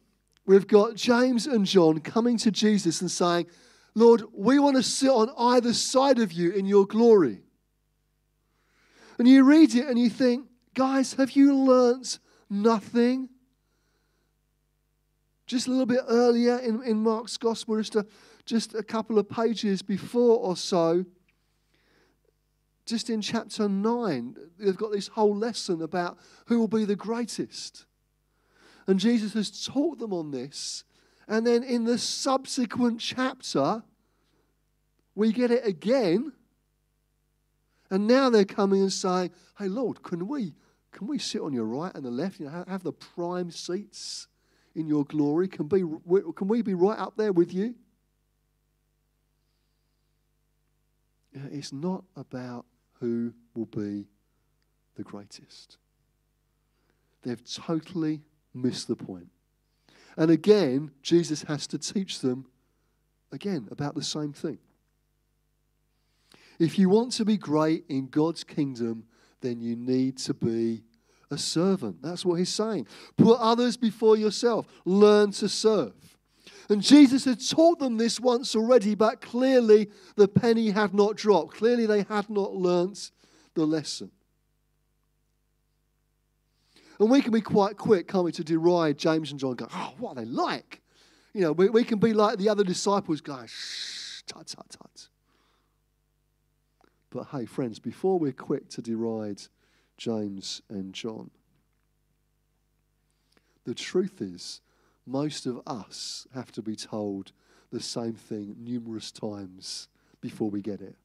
we've 0.46 0.66
got 0.66 0.94
James 0.94 1.46
and 1.46 1.66
John 1.66 2.00
coming 2.00 2.38
to 2.38 2.50
Jesus 2.50 3.02
and 3.02 3.10
saying, 3.10 3.46
Lord, 3.94 4.22
we 4.32 4.58
want 4.58 4.76
to 4.76 4.82
sit 4.82 5.10
on 5.10 5.30
either 5.36 5.74
side 5.74 6.18
of 6.18 6.32
you 6.32 6.50
in 6.52 6.64
your 6.64 6.86
glory. 6.86 7.42
And 9.18 9.28
you 9.28 9.44
read 9.44 9.74
it 9.74 9.86
and 9.86 9.98
you 9.98 10.08
think, 10.08 10.46
guys, 10.74 11.14
have 11.14 11.32
you 11.32 11.54
learnt 11.54 12.18
nothing. 12.52 13.28
Just 15.46 15.66
a 15.66 15.70
little 15.70 15.86
bit 15.86 16.02
earlier 16.08 16.58
in, 16.58 16.82
in 16.82 17.02
Mark's 17.02 17.36
Gospel, 17.36 17.76
just 17.78 17.96
a, 17.96 18.06
just 18.44 18.74
a 18.74 18.82
couple 18.82 19.18
of 19.18 19.28
pages 19.28 19.82
before 19.82 20.38
or 20.38 20.56
so, 20.56 21.04
just 22.86 23.10
in 23.10 23.20
chapter 23.20 23.68
9, 23.68 24.36
they've 24.58 24.76
got 24.76 24.92
this 24.92 25.08
whole 25.08 25.36
lesson 25.36 25.82
about 25.82 26.18
who 26.46 26.58
will 26.58 26.68
be 26.68 26.84
the 26.84 26.96
greatest. 26.96 27.86
And 28.86 28.98
Jesus 28.98 29.34
has 29.34 29.64
taught 29.64 29.98
them 29.98 30.12
on 30.12 30.30
this. 30.30 30.84
And 31.28 31.46
then 31.46 31.62
in 31.62 31.84
the 31.84 31.98
subsequent 31.98 33.00
chapter, 33.00 33.84
we 35.14 35.32
get 35.32 35.50
it 35.50 35.64
again. 35.64 36.32
And 37.92 38.06
now 38.06 38.30
they're 38.30 38.46
coming 38.46 38.80
and 38.80 38.92
saying, 38.92 39.32
Hey, 39.58 39.68
Lord, 39.68 40.02
can 40.02 40.26
we, 40.26 40.54
can 40.92 41.06
we 41.06 41.18
sit 41.18 41.42
on 41.42 41.52
your 41.52 41.66
right 41.66 41.94
and 41.94 42.02
the 42.02 42.10
left? 42.10 42.40
You 42.40 42.46
know, 42.46 42.64
have 42.66 42.82
the 42.82 42.92
prime 42.92 43.50
seats 43.50 44.28
in 44.74 44.88
your 44.88 45.04
glory? 45.04 45.46
Can, 45.46 45.68
be, 45.68 45.84
can 46.34 46.48
we 46.48 46.62
be 46.62 46.72
right 46.72 46.98
up 46.98 47.18
there 47.18 47.32
with 47.32 47.52
you? 47.52 47.74
It's 51.34 51.70
not 51.70 52.04
about 52.16 52.64
who 52.98 53.34
will 53.54 53.66
be 53.66 54.06
the 54.96 55.02
greatest. 55.02 55.76
They've 57.24 57.44
totally 57.44 58.22
missed 58.54 58.88
the 58.88 58.96
point. 58.96 59.28
And 60.16 60.30
again, 60.30 60.92
Jesus 61.02 61.42
has 61.42 61.66
to 61.66 61.78
teach 61.78 62.20
them 62.20 62.46
again 63.32 63.68
about 63.70 63.94
the 63.94 64.02
same 64.02 64.32
thing. 64.32 64.58
If 66.62 66.78
you 66.78 66.88
want 66.88 67.10
to 67.14 67.24
be 67.24 67.36
great 67.36 67.84
in 67.88 68.06
God's 68.06 68.44
kingdom, 68.44 69.02
then 69.40 69.60
you 69.60 69.74
need 69.74 70.16
to 70.18 70.32
be 70.32 70.84
a 71.28 71.36
servant. 71.36 72.00
That's 72.00 72.24
what 72.24 72.36
he's 72.36 72.54
saying. 72.54 72.86
Put 73.16 73.40
others 73.40 73.76
before 73.76 74.16
yourself, 74.16 74.66
learn 74.84 75.32
to 75.32 75.48
serve. 75.48 75.92
And 76.68 76.80
Jesus 76.80 77.24
had 77.24 77.40
taught 77.44 77.80
them 77.80 77.96
this 77.96 78.20
once 78.20 78.54
already, 78.54 78.94
but 78.94 79.20
clearly 79.20 79.90
the 80.14 80.28
penny 80.28 80.70
had 80.70 80.94
not 80.94 81.16
dropped. 81.16 81.54
Clearly 81.54 81.86
they 81.86 82.04
had 82.04 82.30
not 82.30 82.54
learnt 82.54 83.10
the 83.54 83.66
lesson. 83.66 84.12
And 87.00 87.10
we 87.10 87.22
can 87.22 87.32
be 87.32 87.40
quite 87.40 87.76
quick, 87.76 88.06
can't 88.06 88.22
we, 88.22 88.30
to 88.32 88.44
deride 88.44 88.98
James 88.98 89.32
and 89.32 89.40
John, 89.40 89.56
go, 89.56 89.66
oh, 89.74 89.94
what 89.98 90.10
are 90.10 90.24
they 90.24 90.30
like? 90.30 90.80
You 91.34 91.40
know, 91.40 91.52
we, 91.52 91.68
we 91.70 91.82
can 91.82 91.98
be 91.98 92.12
like 92.12 92.38
the 92.38 92.48
other 92.48 92.62
disciples 92.62 93.20
going, 93.20 93.48
shh, 93.48 94.22
tut, 94.28 94.46
tut, 94.46 94.70
tut. 94.70 95.08
But 97.12 97.28
hey, 97.32 97.44
friends, 97.44 97.78
before 97.78 98.18
we're 98.18 98.32
quick 98.32 98.68
to 98.70 98.82
deride 98.82 99.42
James 99.98 100.62
and 100.70 100.94
John, 100.94 101.30
the 103.64 103.74
truth 103.74 104.22
is, 104.22 104.60
most 105.06 105.46
of 105.46 105.60
us 105.66 106.26
have 106.34 106.50
to 106.52 106.62
be 106.62 106.74
told 106.74 107.32
the 107.70 107.80
same 107.80 108.14
thing 108.14 108.56
numerous 108.58 109.12
times 109.12 109.88
before 110.20 110.48
we 110.48 110.62
get 110.62 110.80
it. 110.80 110.96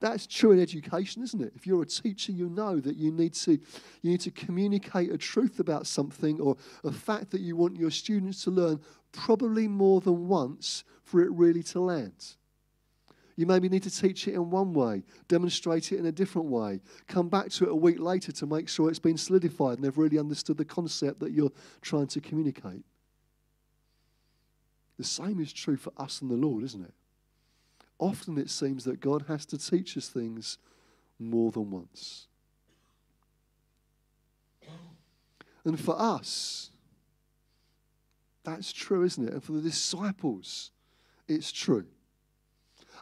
That's 0.00 0.26
true 0.26 0.52
in 0.52 0.60
education, 0.60 1.22
isn't 1.22 1.42
it? 1.42 1.52
If 1.56 1.66
you're 1.66 1.82
a 1.82 1.86
teacher, 1.86 2.32
you 2.32 2.48
know 2.48 2.78
that 2.78 2.96
you 2.96 3.10
need 3.10 3.34
to 3.34 3.52
you 3.52 4.10
need 4.10 4.20
to 4.20 4.30
communicate 4.30 5.10
a 5.10 5.18
truth 5.18 5.58
about 5.58 5.86
something 5.86 6.40
or 6.40 6.56
a 6.84 6.92
fact 6.92 7.30
that 7.32 7.40
you 7.40 7.56
want 7.56 7.76
your 7.76 7.90
students 7.90 8.44
to 8.44 8.50
learn 8.50 8.80
probably 9.12 9.66
more 9.66 10.00
than 10.00 10.28
once 10.28 10.84
for 11.02 11.20
it 11.20 11.30
really 11.32 11.64
to 11.64 11.80
land. 11.80 12.36
You 13.38 13.46
maybe 13.46 13.70
need 13.70 13.84
to 13.84 13.90
teach 13.90 14.28
it 14.28 14.34
in 14.34 14.50
one 14.50 14.74
way, 14.74 15.02
demonstrate 15.28 15.92
it 15.92 15.98
in 15.98 16.04
a 16.06 16.12
different 16.12 16.48
way, 16.48 16.80
come 17.06 17.30
back 17.30 17.48
to 17.52 17.64
it 17.64 17.70
a 17.70 17.74
week 17.74 18.00
later 18.00 18.32
to 18.32 18.46
make 18.46 18.68
sure 18.68 18.90
it's 18.90 18.98
been 18.98 19.16
solidified 19.16 19.78
and 19.78 19.84
they've 19.84 19.96
really 19.96 20.18
understood 20.18 20.58
the 20.58 20.64
concept 20.64 21.20
that 21.20 21.32
you're 21.32 21.52
trying 21.80 22.08
to 22.08 22.20
communicate. 22.20 22.84
The 24.98 25.04
same 25.04 25.40
is 25.40 25.52
true 25.52 25.76
for 25.76 25.92
us 25.96 26.20
and 26.20 26.30
the 26.30 26.34
Lord, 26.34 26.62
isn't 26.64 26.84
it? 26.84 26.92
often 27.98 28.38
it 28.38 28.50
seems 28.50 28.84
that 28.84 29.00
God 29.00 29.24
has 29.28 29.44
to 29.46 29.58
teach 29.58 29.96
us 29.96 30.08
things 30.08 30.58
more 31.18 31.50
than 31.50 31.70
once. 31.70 32.26
And 35.64 35.78
for 35.78 36.00
us, 36.00 36.70
that's 38.44 38.72
true, 38.72 39.02
isn't 39.02 39.28
it? 39.28 39.32
And 39.34 39.44
for 39.44 39.52
the 39.52 39.60
disciples, 39.60 40.70
it's 41.26 41.52
true. 41.52 41.86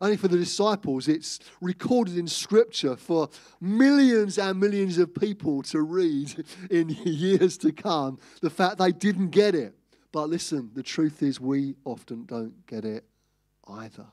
Only 0.01 0.17
for 0.17 0.29
the 0.29 0.37
disciples, 0.37 1.09
it's 1.09 1.39
recorded 1.61 2.19
in 2.19 2.27
Scripture 2.27 2.97
for 2.97 3.29
millions 3.61 4.39
and 4.39 4.61
millions 4.61 4.99
of 4.99 5.15
people 5.15 5.63
to 5.65 5.81
read 5.81 6.45
in 6.71 6.89
years 7.05 7.57
to 7.59 7.73
come. 7.73 8.19
The 8.43 8.51
fact 8.51 8.79
they 8.79 8.93
didn't 8.93 9.31
get 9.31 9.55
it. 9.55 9.75
But 10.13 10.29
listen, 10.29 10.71
the 10.75 10.83
truth 10.83 11.23
is, 11.23 11.41
we 11.41 11.75
often 11.85 12.25
don't 12.25 12.67
get 12.67 12.85
it 12.85 13.05
either. 13.69 14.07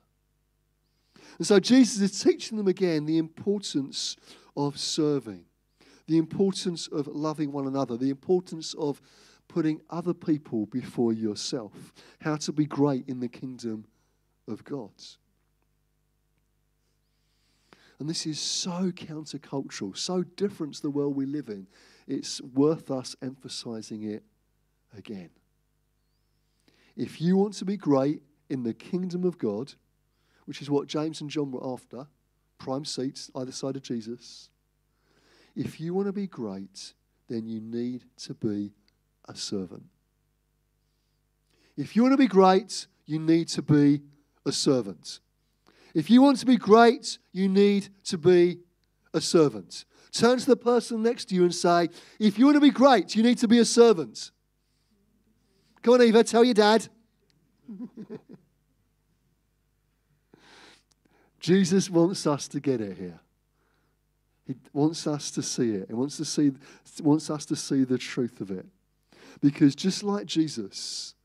And 1.38 1.48
so 1.48 1.60
Jesus 1.60 2.02
is 2.02 2.22
teaching 2.22 2.58
them 2.58 2.68
again 2.68 3.06
the 3.06 3.18
importance 3.18 4.18
of 4.56 4.78
serving, 4.78 5.46
the 6.08 6.18
importance 6.18 6.88
of 6.88 7.08
loving 7.08 7.52
one 7.52 7.68
another, 7.68 7.98
the 7.98 8.10
importance 8.10 8.74
of 8.76 9.02
putting 9.48 9.82
other 9.90 10.14
people 10.14 10.66
before 10.68 11.14
yourself, 11.14 11.94
how 12.20 12.36
to 12.38 12.52
be 12.52 12.66
great 12.66 13.08
in 13.08 13.20
the 13.20 13.28
kingdom 13.28 13.86
of 14.48 14.64
God. 14.64 14.92
And 18.04 18.10
this 18.10 18.26
is 18.26 18.38
so 18.38 18.92
countercultural, 18.92 19.96
so 19.96 20.24
different 20.24 20.74
to 20.74 20.82
the 20.82 20.90
world 20.90 21.16
we 21.16 21.26
live 21.26 21.48
in. 21.48 21.68
It's 22.06 22.42
worth 22.42 22.92
us 22.92 23.16
emphasizing 23.22 24.04
it 24.04 24.24
again. 24.98 25.30
If 26.98 27.22
you 27.22 27.38
want 27.38 27.54
to 27.54 27.64
be 27.64 27.78
great 27.78 28.22
in 28.50 28.64
the 28.64 28.74
kingdom 28.74 29.24
of 29.24 29.38
God, 29.38 29.76
which 30.44 30.62
is 30.62 30.70
what 30.70 30.88
James 30.88 31.22
and 31.22 31.30
John 31.30 31.50
were 31.50 31.66
after 31.66 32.08
prime 32.58 32.84
seats 32.84 33.32
either 33.38 33.54
side 33.54 33.78
of 33.78 33.84
Jesus. 33.84 34.50
If 35.56 35.80
you 35.80 35.94
want 35.94 36.08
to 36.08 36.12
be 36.12 36.28
great, 36.28 36.96
then 37.30 37.48
you 37.48 37.62
need 37.62 38.04
to 38.24 38.34
be 38.34 38.74
a 39.30 39.34
servant. 39.34 39.86
If 41.78 41.96
you 41.96 42.02
want 42.02 42.12
to 42.12 42.18
be 42.18 42.28
great, 42.28 42.86
you 43.06 43.18
need 43.18 43.48
to 43.48 43.62
be 43.62 44.02
a 44.46 44.52
servant. 44.52 45.22
If 45.94 46.10
you 46.10 46.22
want 46.22 46.40
to 46.40 46.46
be 46.46 46.58
great, 46.58 47.20
you 47.32 47.48
need 47.48 47.90
to 48.06 48.18
be 48.18 48.60
a 49.14 49.22
servant. 49.22 49.86
Turn 50.12 50.38
to 50.40 50.46
the 50.46 50.56
person 50.56 51.02
next 51.04 51.26
to 51.26 51.36
you 51.36 51.44
and 51.44 51.54
say, 51.54 51.90
If 52.20 52.38
you 52.38 52.46
want 52.46 52.56
to 52.56 52.62
be 52.62 52.72
great, 52.72 53.16
you 53.16 53.24
need 53.24 53.38
to 53.40 53.48
be 53.48 53.60
a 53.60 53.66
servant. 53.66 54.32
Come 55.82 55.96
on, 55.96 56.02
Eva, 56.02 56.24
tell 56.24 56.44
your 56.44 56.54
dad. 56.54 56.88
Jesus 61.40 61.90
wants 61.90 62.26
us 62.26 62.48
to 62.50 62.60
get 62.60 62.80
it 62.80 62.98
here. 62.98 63.20
He 64.46 64.56
wants 64.72 65.08
us 65.08 65.32
to 65.32 65.42
see 65.42 65.72
it. 65.72 65.88
He 65.88 65.94
wants 65.94 66.18
to 66.18 66.26
see 66.26 66.52
wants 67.02 67.30
us 67.30 67.46
to 67.48 67.56
see 67.56 67.84
the 67.84 67.98
truth 67.98 68.40
of 68.40 68.52
it. 68.52 68.66
Because 69.42 69.76
just 69.76 70.04
like 70.04 70.26
Jesus, 70.26 71.16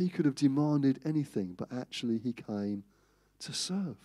he 0.00 0.08
could 0.08 0.24
have 0.24 0.34
demanded 0.34 1.00
anything, 1.04 1.54
but 1.56 1.68
actually 1.72 2.18
he 2.18 2.32
came 2.32 2.84
to 3.40 3.52
serve. 3.52 3.96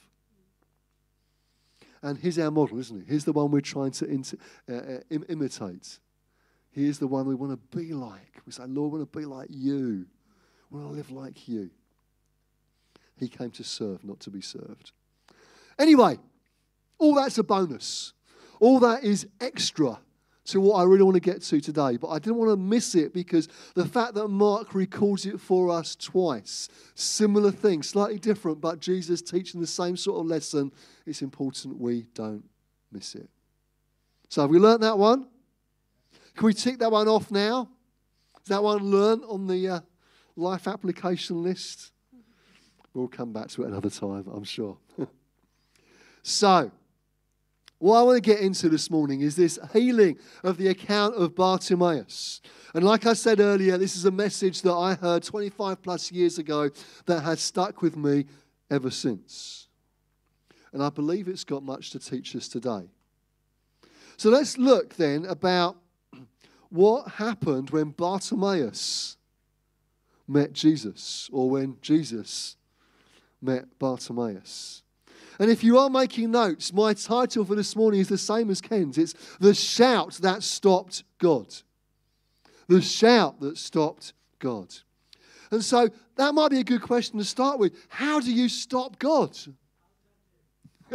And 2.02 2.20
he's 2.20 2.38
our 2.38 2.52
model, 2.52 2.80
isn't 2.80 3.06
he? 3.06 3.14
He's 3.14 3.26
the 3.26 3.32
one 3.32 3.50
we're 3.50 3.62
trying 3.62 3.92
to 3.92 4.06
uh, 4.70 4.74
uh, 4.74 5.00
Im- 5.10 5.26
imitate. 5.28 6.00
He 6.72 6.88
is 6.88 7.00
the 7.00 7.08
one 7.08 7.26
we 7.26 7.36
want 7.36 7.52
to 7.54 7.78
be 7.78 7.94
like. 7.94 8.42
We 8.46 8.52
say, 8.52 8.66
Lord, 8.68 8.92
we 8.92 9.00
want 9.00 9.12
to 9.12 9.20
be 9.20 9.26
like 9.26 9.48
you. 9.50 10.06
We 10.70 10.80
want 10.80 10.92
to 10.92 10.98
live 10.98 11.12
like 11.12 11.48
you. 11.48 11.72
He 13.18 13.28
came 13.28 13.50
to 13.52 13.64
serve, 13.64 14.04
not 14.04 14.20
to 14.22 14.30
be 14.30 14.42
served. 14.42 14.92
Anyway, 15.80 16.20
all 17.00 17.16
that's 17.16 17.38
a 17.38 17.44
bonus. 17.44 18.14
All 18.60 18.80
that 18.82 19.04
is 19.04 19.28
extra 19.40 20.00
to 20.46 20.62
what 20.62 20.76
I 20.76 20.84
really 20.84 21.04
want 21.04 21.16
to 21.16 21.22
get 21.22 21.42
to 21.44 21.60
today. 21.60 21.98
But 21.98 22.10
I 22.10 22.20
didn't 22.20 22.38
want 22.38 22.52
to 22.52 22.58
miss 22.58 22.96
it 22.96 23.14
because 23.14 23.48
the 23.74 23.86
fact 23.86 24.14
that 24.14 24.28
Mark 24.28 24.74
records 24.74 25.26
it 25.26 25.40
for 25.40 25.70
us 25.70 25.96
twice, 25.96 26.70
similar 26.94 27.52
thing, 27.52 27.84
slightly 27.84 28.20
different, 28.20 28.62
but 28.62 28.80
Jesus 28.80 29.22
teaching 29.22 29.60
the 29.60 29.68
same 29.68 29.98
sort 29.98 30.20
of 30.20 30.28
lesson, 30.28 30.72
it's 31.06 31.22
important 31.22 31.80
we 31.80 32.06
don't 32.14 32.44
miss 32.92 33.16
it. 33.16 33.30
So 34.30 34.42
have 34.42 34.50
we 34.50 34.60
learnt 34.60 34.82
that 34.82 34.98
one? 34.98 35.28
Can 36.36 36.46
we 36.46 36.54
tick 36.54 36.80
that 36.80 36.92
one 36.92 37.08
off 37.08 37.32
now? 37.32 37.70
Is 38.44 38.50
that 38.50 38.62
one 38.62 38.84
learnt 38.84 39.24
on 39.28 39.48
the 39.48 39.68
uh, 39.68 39.80
life 40.36 40.68
application 40.68 41.42
list? 41.42 41.92
We'll 42.94 43.08
come 43.08 43.34
back 43.34 43.48
to 43.50 43.64
it 43.64 43.68
another 43.68 43.90
time, 43.90 44.26
I'm 44.32 44.44
sure. 44.44 44.78
so, 46.24 46.72
what 47.80 48.00
I 48.00 48.02
want 48.04 48.24
to 48.24 48.30
get 48.30 48.40
into 48.40 48.70
this 48.70 48.90
morning 48.90 49.22
is 49.22 49.36
this 49.36 49.60
healing 49.74 50.18
of 50.44 50.58
the 50.58 50.70
account 50.70 51.16
of 51.16 51.36
Bartimaeus. 51.36 52.42
And 52.74 52.84
like 52.84 53.06
I 53.06 53.14
said 53.14 53.40
earlier, 53.40 53.78
this 53.78 53.96
is 53.96 54.06
a 54.06 54.12
message 54.12 54.62
that 54.62 54.74
I 54.74 54.96
heard 54.96 55.24
25 55.24 55.82
plus 55.82 56.12
years 56.12 56.38
ago 56.38 56.70
that 57.06 57.22
has 57.22 57.42
stuck 57.42 57.82
with 57.82 57.98
me 57.98 58.26
ever 58.72 58.90
since. 58.90 59.68
And 60.72 60.82
I 60.82 60.90
believe 60.90 61.28
it's 61.28 61.44
got 61.44 61.64
much 61.64 61.92
to 61.92 62.00
teach 62.00 62.36
us 62.36 62.48
today. 62.48 62.90
So 64.18 64.30
let's 64.30 64.58
look 64.58 64.96
then 64.96 65.26
about 65.26 65.78
what 66.70 67.08
happened 67.12 67.70
when 67.70 67.92
Bartimaeus 67.92 69.18
met 70.28 70.54
Jesus, 70.54 71.30
or 71.32 71.50
when 71.50 71.78
Jesus 71.82 72.58
met 73.42 73.78
Bartimaeus. 73.78 74.82
And 75.40 75.52
if 75.52 75.64
you 75.64 75.78
are 75.78 75.90
making 75.90 76.32
notes, 76.32 76.72
my 76.74 76.94
title 76.94 77.46
for 77.46 77.56
this 77.56 77.76
morning 77.76 78.00
is 78.00 78.08
the 78.08 78.18
same 78.18 78.50
as 78.50 78.62
Ken's. 78.62 78.98
It's 78.98 79.14
The 79.40 79.54
Shout 79.54 80.14
That 80.22 80.44
Stopped 80.44 81.04
God. 81.18 81.54
The 82.68 82.82
shout 82.82 83.40
that 83.42 83.58
stopped 83.58 84.14
God. 84.40 84.74
And 85.52 85.64
so 85.64 85.90
that 86.16 86.34
might 86.34 86.50
be 86.50 86.60
a 86.60 86.64
good 86.64 86.82
question 86.82 87.20
to 87.20 87.26
start 87.26 87.60
with. 87.60 87.74
How 87.90 88.20
do 88.20 88.34
you 88.34 88.50
stop 88.50 88.98
God? 88.98 89.38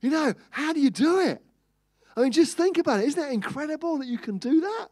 you 0.00 0.10
know, 0.10 0.34
how 0.50 0.72
do 0.72 0.80
you 0.80 0.90
do 0.90 1.20
it? 1.20 1.42
I 2.16 2.22
mean, 2.22 2.32
just 2.32 2.56
think 2.56 2.78
about 2.78 3.00
it. 3.00 3.06
Isn't 3.06 3.20
that 3.20 3.32
incredible 3.32 3.98
that 3.98 4.06
you 4.06 4.18
can 4.18 4.38
do 4.38 4.62
that? 4.62 4.88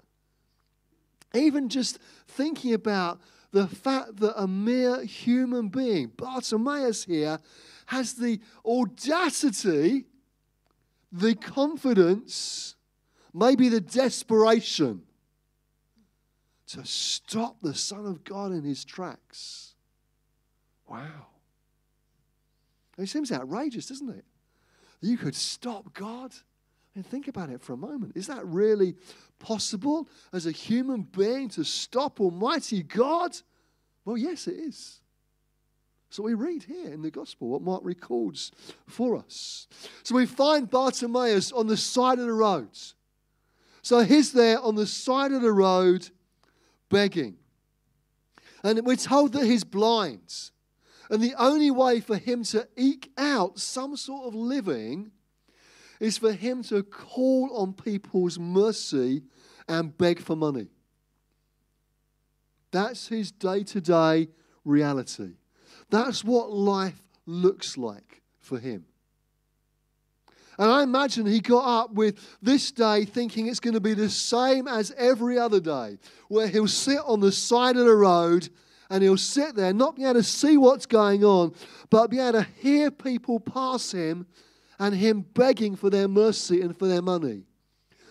Even 1.35 1.69
just 1.69 1.99
thinking 2.29 2.75
about 2.75 3.21
the 3.53 3.69
fact 3.69 4.17
that 4.17 4.41
a 4.41 4.49
mere 4.49 5.05
human 5.05 5.69
being, 5.69 6.09
Bartimaeus 6.09 7.05
here, 7.05 7.39
has 7.87 8.15
the 8.15 8.41
audacity, 8.65 10.07
the 11.13 11.35
confidence, 11.35 12.77
maybe 13.35 13.69
the 13.69 13.81
desperation 13.81 15.03
to 16.69 16.85
stop 16.87 17.57
the 17.61 17.75
Son 17.75 18.07
of 18.07 18.25
God 18.25 18.53
in 18.53 18.65
his 18.65 18.85
tracks. 18.85 19.75
Wow. 20.89 21.27
It 22.97 23.09
seems 23.09 23.31
outrageous, 23.31 23.87
doesn't 23.87 24.11
it? 24.11 24.25
You 25.03 25.19
could 25.19 25.35
stop 25.35 25.93
God. 25.93 26.33
And 26.95 27.07
think 27.07 27.29
about 27.29 27.49
it 27.49 27.63
for 27.63 27.73
a 27.73 27.77
moment. 27.77 28.13
Is 28.17 28.27
that 28.27 28.45
really 28.47 28.97
possible 29.39 30.09
as 30.33 30.47
a 30.47 30.53
human 30.53 31.03
being 31.03 31.49
to 31.51 31.65
stop 31.65 32.21
Almighty 32.21 32.83
God? 32.83 33.37
Well, 34.05 34.19
yes, 34.19 34.47
it 34.47 34.57
is. 34.57 35.01
So 36.11 36.23
we 36.23 36.35
read 36.35 36.65
here 36.65 36.93
in 36.93 37.01
the 37.01 37.11
gospel 37.11 37.49
what 37.49 37.63
Mark 37.63 37.83
records 37.85 38.53
for 38.87 39.17
us. 39.17 39.67
So 40.03 40.15
we 40.15 40.27
find 40.27 40.69
Bartimaeus 40.69 41.53
on 41.53 41.67
the 41.67 41.77
side 41.79 42.19
of 42.19 42.27
the 42.27 42.33
road. 42.35 42.69
So 43.81 44.01
he's 44.01 44.33
there 44.33 44.61
on 44.61 44.75
the 44.75 44.87
side 44.87 45.33
of 45.33 45.41
the 45.41 45.53
road 45.53 46.11
begging. 46.91 47.37
And 48.63 48.85
we're 48.85 48.97
told 48.97 49.33
that 49.33 49.47
he's 49.47 49.65
blind. 49.65 50.51
And 51.09 51.23
the 51.23 51.35
only 51.39 51.71
way 51.71 52.01
for 52.01 52.19
him 52.19 52.45
to 52.45 52.69
eke 52.77 53.11
out 53.17 53.59
some 53.59 53.97
sort 53.97 54.27
of 54.27 54.35
living 54.35 55.13
is 56.03 56.19
for 56.19 56.33
him 56.33 56.65
to 56.65 56.83
call 56.83 57.49
on 57.57 57.73
people's 57.73 58.37
mercy 58.37 59.23
and 59.69 59.97
beg 59.97 60.19
for 60.19 60.35
money. 60.35 60.67
That's 62.73 63.07
his 63.07 63.31
day 63.31 63.63
to 63.63 63.81
day 63.81 64.29
reality. 64.65 65.35
That's 65.91 66.25
what 66.25 66.51
life 66.51 67.01
looks 67.25 67.79
like 67.79 68.21
for 68.41 68.59
him. 68.59 68.85
And 70.59 70.69
I 70.73 70.83
imagine 70.83 71.25
he 71.25 71.39
got 71.39 71.83
up 71.83 71.93
with 71.93 72.19
this 72.43 72.73
day 72.73 73.05
thinking 73.05 73.47
it's 73.47 73.61
going 73.61 73.75
to 73.75 73.81
be 73.81 73.95
the 73.95 74.11
same 74.11 74.67
as 74.67 74.93
every 74.99 75.39
other 75.39 75.61
day, 75.61 75.99
where 76.27 76.49
he'll 76.49 76.67
sit 76.67 76.99
on 77.07 77.21
the 77.21 77.31
side 77.31 77.77
of 77.77 77.87
the 77.87 77.95
road 77.95 78.49
and 78.91 79.05
he'll 79.05 79.17
sit 79.17 79.55
there, 79.55 79.73
not 79.73 79.95
be 79.95 80.03
able 80.03 80.15
to 80.15 80.25
see 80.25 80.57
what's 80.57 80.85
going 80.85 81.23
on, 81.23 81.55
but 81.91 82.11
be 82.11 82.19
able 82.19 82.41
to 82.43 82.47
hear 82.61 82.91
people 82.91 83.39
pass 83.39 83.93
him 83.93 84.27
and 84.79 84.95
him 84.95 85.23
begging 85.35 85.77
for 85.77 85.91
their 85.91 86.09
mercy 86.09 86.61
and 86.61 86.77
for 86.77 86.87
their 86.87 87.03
money. 87.03 87.45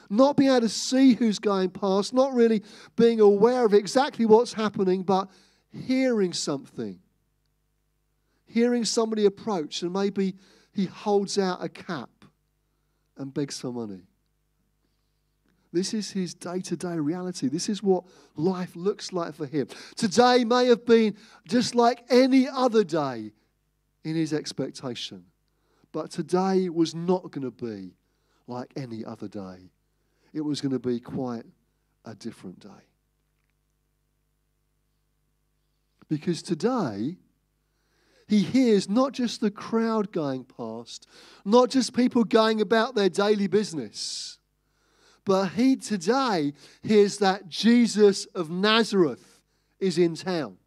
Not 0.09 0.35
being 0.35 0.51
able 0.51 0.61
to 0.61 0.69
see 0.69 1.13
who's 1.13 1.39
going 1.39 1.69
past, 1.69 2.13
not 2.13 2.33
really 2.33 2.63
being 2.95 3.19
aware 3.19 3.65
of 3.65 3.73
exactly 3.73 4.25
what's 4.25 4.53
happening, 4.53 5.03
but 5.03 5.29
hearing 5.71 6.33
something. 6.33 6.99
Hearing 8.45 8.83
somebody 8.83 9.25
approach, 9.25 9.81
and 9.81 9.93
maybe 9.93 10.35
he 10.73 10.85
holds 10.85 11.37
out 11.37 11.63
a 11.63 11.69
cap 11.69 12.09
and 13.17 13.33
begs 13.33 13.59
for 13.59 13.71
money. 13.71 14.01
This 15.73 15.93
is 15.93 16.11
his 16.11 16.33
day 16.33 16.59
to 16.61 16.75
day 16.75 16.97
reality. 16.97 17.47
This 17.47 17.69
is 17.69 17.81
what 17.81 18.03
life 18.35 18.75
looks 18.75 19.13
like 19.13 19.33
for 19.33 19.45
him. 19.45 19.67
Today 19.95 20.43
may 20.43 20.65
have 20.65 20.85
been 20.85 21.15
just 21.47 21.75
like 21.75 22.03
any 22.09 22.47
other 22.49 22.83
day 22.83 23.31
in 24.03 24.15
his 24.15 24.33
expectation. 24.33 25.23
But 25.91 26.11
today 26.11 26.69
was 26.69 26.95
not 26.95 27.31
going 27.31 27.43
to 27.43 27.51
be 27.51 27.95
like 28.47 28.71
any 28.75 29.03
other 29.03 29.27
day. 29.27 29.71
It 30.33 30.41
was 30.41 30.61
going 30.61 30.71
to 30.71 30.79
be 30.79 30.99
quite 30.99 31.43
a 32.05 32.15
different 32.15 32.59
day. 32.59 32.69
Because 36.07 36.41
today, 36.41 37.17
he 38.27 38.39
hears 38.43 38.89
not 38.89 39.11
just 39.11 39.41
the 39.41 39.51
crowd 39.51 40.11
going 40.11 40.45
past, 40.45 41.07
not 41.43 41.69
just 41.69 41.93
people 41.93 42.23
going 42.23 42.61
about 42.61 42.95
their 42.95 43.09
daily 43.09 43.47
business, 43.47 44.39
but 45.25 45.49
he 45.49 45.75
today 45.75 46.53
hears 46.81 47.17
that 47.17 47.49
Jesus 47.49 48.25
of 48.27 48.49
Nazareth 48.49 49.41
is 49.79 49.97
in 49.97 50.15
town. 50.15 50.57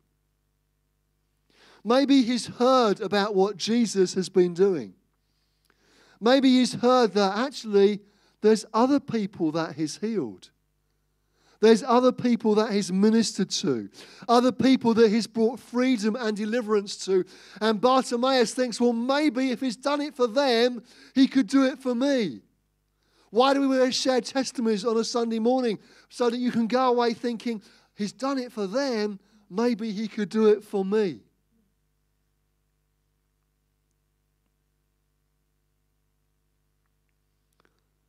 Maybe 1.83 2.23
he's 2.23 2.47
heard 2.47 3.01
about 3.01 3.35
what 3.35 3.57
Jesus 3.57 4.15
has 4.15 4.29
been 4.29 4.55
doing. 4.55 4.95
Maybe 6.25 6.49
he's 6.49 6.73
heard 6.73 7.13
that 7.13 7.37
actually 7.37 8.01
there's 8.41 8.65
other 8.73 8.99
people 8.99 9.53
that 9.53 9.75
he's 9.75 9.99
healed. 9.99 10.49
There's 11.61 11.83
other 11.83 12.13
people 12.13 12.55
that 12.55 12.73
he's 12.73 12.91
ministered 12.91 13.51
to, 13.51 13.91
other 14.27 14.51
people 14.51 14.95
that 14.95 15.11
he's 15.11 15.27
brought 15.27 15.61
freedom 15.61 16.17
and 16.17 16.35
deliverance 16.35 16.97
to. 17.05 17.27
And 17.61 17.79
Bartimaeus 17.79 18.55
thinks, 18.55 18.81
well, 18.81 18.95
maybe 18.95 19.51
if 19.51 19.61
he's 19.61 19.77
done 19.77 20.01
it 20.01 20.17
for 20.17 20.27
them, 20.27 20.83
he 21.15 21.27
could 21.27 21.47
do 21.47 21.67
it 21.67 21.79
for 21.79 21.95
me. 21.95 22.41
Why 23.29 23.53
do 23.53 23.69
we 23.69 23.93
share 23.93 24.23
testimonies 24.23 24.87
on 24.87 24.97
a 24.97 25.05
Sunday 25.05 25.41
morning? 25.41 25.79
So 26.09 26.31
that 26.31 26.39
you 26.39 26.51
can 26.51 26.69
go 26.69 26.89
away 26.89 27.13
thinking, 27.13 27.63
he's 27.97 28.13
done 28.13 28.39
it 28.39 28.51
for 28.51 28.67
them, 28.67 29.21
maybe 29.51 29.93
he 29.93 30.09
could 30.09 30.31
do 30.31 30.47
it 30.47 30.65
for 30.65 30.87
me. 30.87 31.21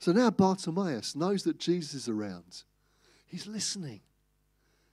So 0.05 0.11
now 0.11 0.29
Bartimaeus 0.29 1.15
knows 1.15 1.41
that 1.45 1.57
Jesus 1.57 1.95
is 1.95 2.07
around. 2.07 2.61
He's 3.25 3.47
listening. 3.47 4.01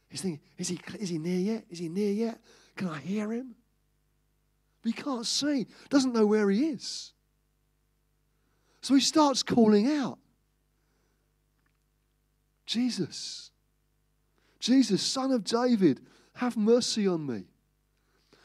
He's 0.08 0.22
thinking, 0.22 0.40
is 0.56 0.68
he, 0.68 0.80
is 0.98 1.10
he 1.10 1.18
near 1.18 1.38
yet? 1.38 1.64
Is 1.68 1.80
he 1.80 1.90
near 1.90 2.10
yet? 2.10 2.40
Can 2.76 2.88
I 2.88 2.98
hear 2.98 3.30
him? 3.30 3.54
But 4.80 4.94
he 4.94 5.02
can't 5.02 5.26
see, 5.26 5.66
doesn't 5.90 6.14
know 6.14 6.24
where 6.24 6.48
he 6.48 6.64
is. 6.64 7.12
So 8.80 8.94
he 8.94 9.02
starts 9.02 9.42
calling 9.42 9.86
out 9.86 10.18
Jesus, 12.64 13.50
Jesus, 14.60 15.02
son 15.02 15.30
of 15.30 15.44
David, 15.44 16.00
have 16.36 16.56
mercy 16.56 17.06
on 17.06 17.26
me 17.26 17.44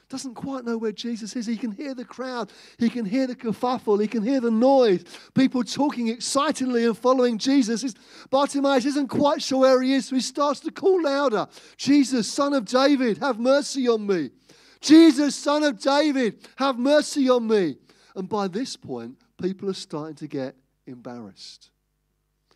doesn't 0.09 0.35
quite 0.35 0.63
know 0.63 0.77
where 0.77 0.91
Jesus 0.91 1.35
is. 1.35 1.45
He 1.45 1.57
can 1.57 1.71
hear 1.71 1.93
the 1.93 2.05
crowd, 2.05 2.51
he 2.77 2.89
can 2.89 3.05
hear 3.05 3.27
the 3.27 3.35
kerfuffle, 3.35 4.01
he 4.01 4.07
can 4.07 4.23
hear 4.23 4.39
the 4.39 4.51
noise, 4.51 5.03
people 5.33 5.63
talking 5.63 6.07
excitedly 6.07 6.85
and 6.85 6.97
following 6.97 7.37
Jesus. 7.37 7.81
He's, 7.81 7.95
Bartimaeus 8.29 8.85
isn't 8.85 9.07
quite 9.07 9.41
sure 9.41 9.59
where 9.59 9.81
he 9.81 9.93
is, 9.93 10.07
so 10.07 10.15
he 10.15 10.21
starts 10.21 10.59
to 10.61 10.71
call 10.71 11.03
louder 11.03 11.47
Jesus, 11.75 12.31
son 12.31 12.53
of 12.53 12.65
David, 12.65 13.17
have 13.17 13.39
mercy 13.39 13.87
on 13.87 14.07
me. 14.07 14.31
Jesus, 14.79 15.35
son 15.35 15.63
of 15.63 15.79
David, 15.79 16.47
have 16.55 16.77
mercy 16.77 17.29
on 17.29 17.47
me. 17.47 17.77
And 18.15 18.29
by 18.29 18.47
this 18.47 18.77
point, 18.77 19.17
people 19.41 19.69
are 19.69 19.73
starting 19.73 20.15
to 20.15 20.27
get 20.27 20.55
embarrassed. 20.85 21.69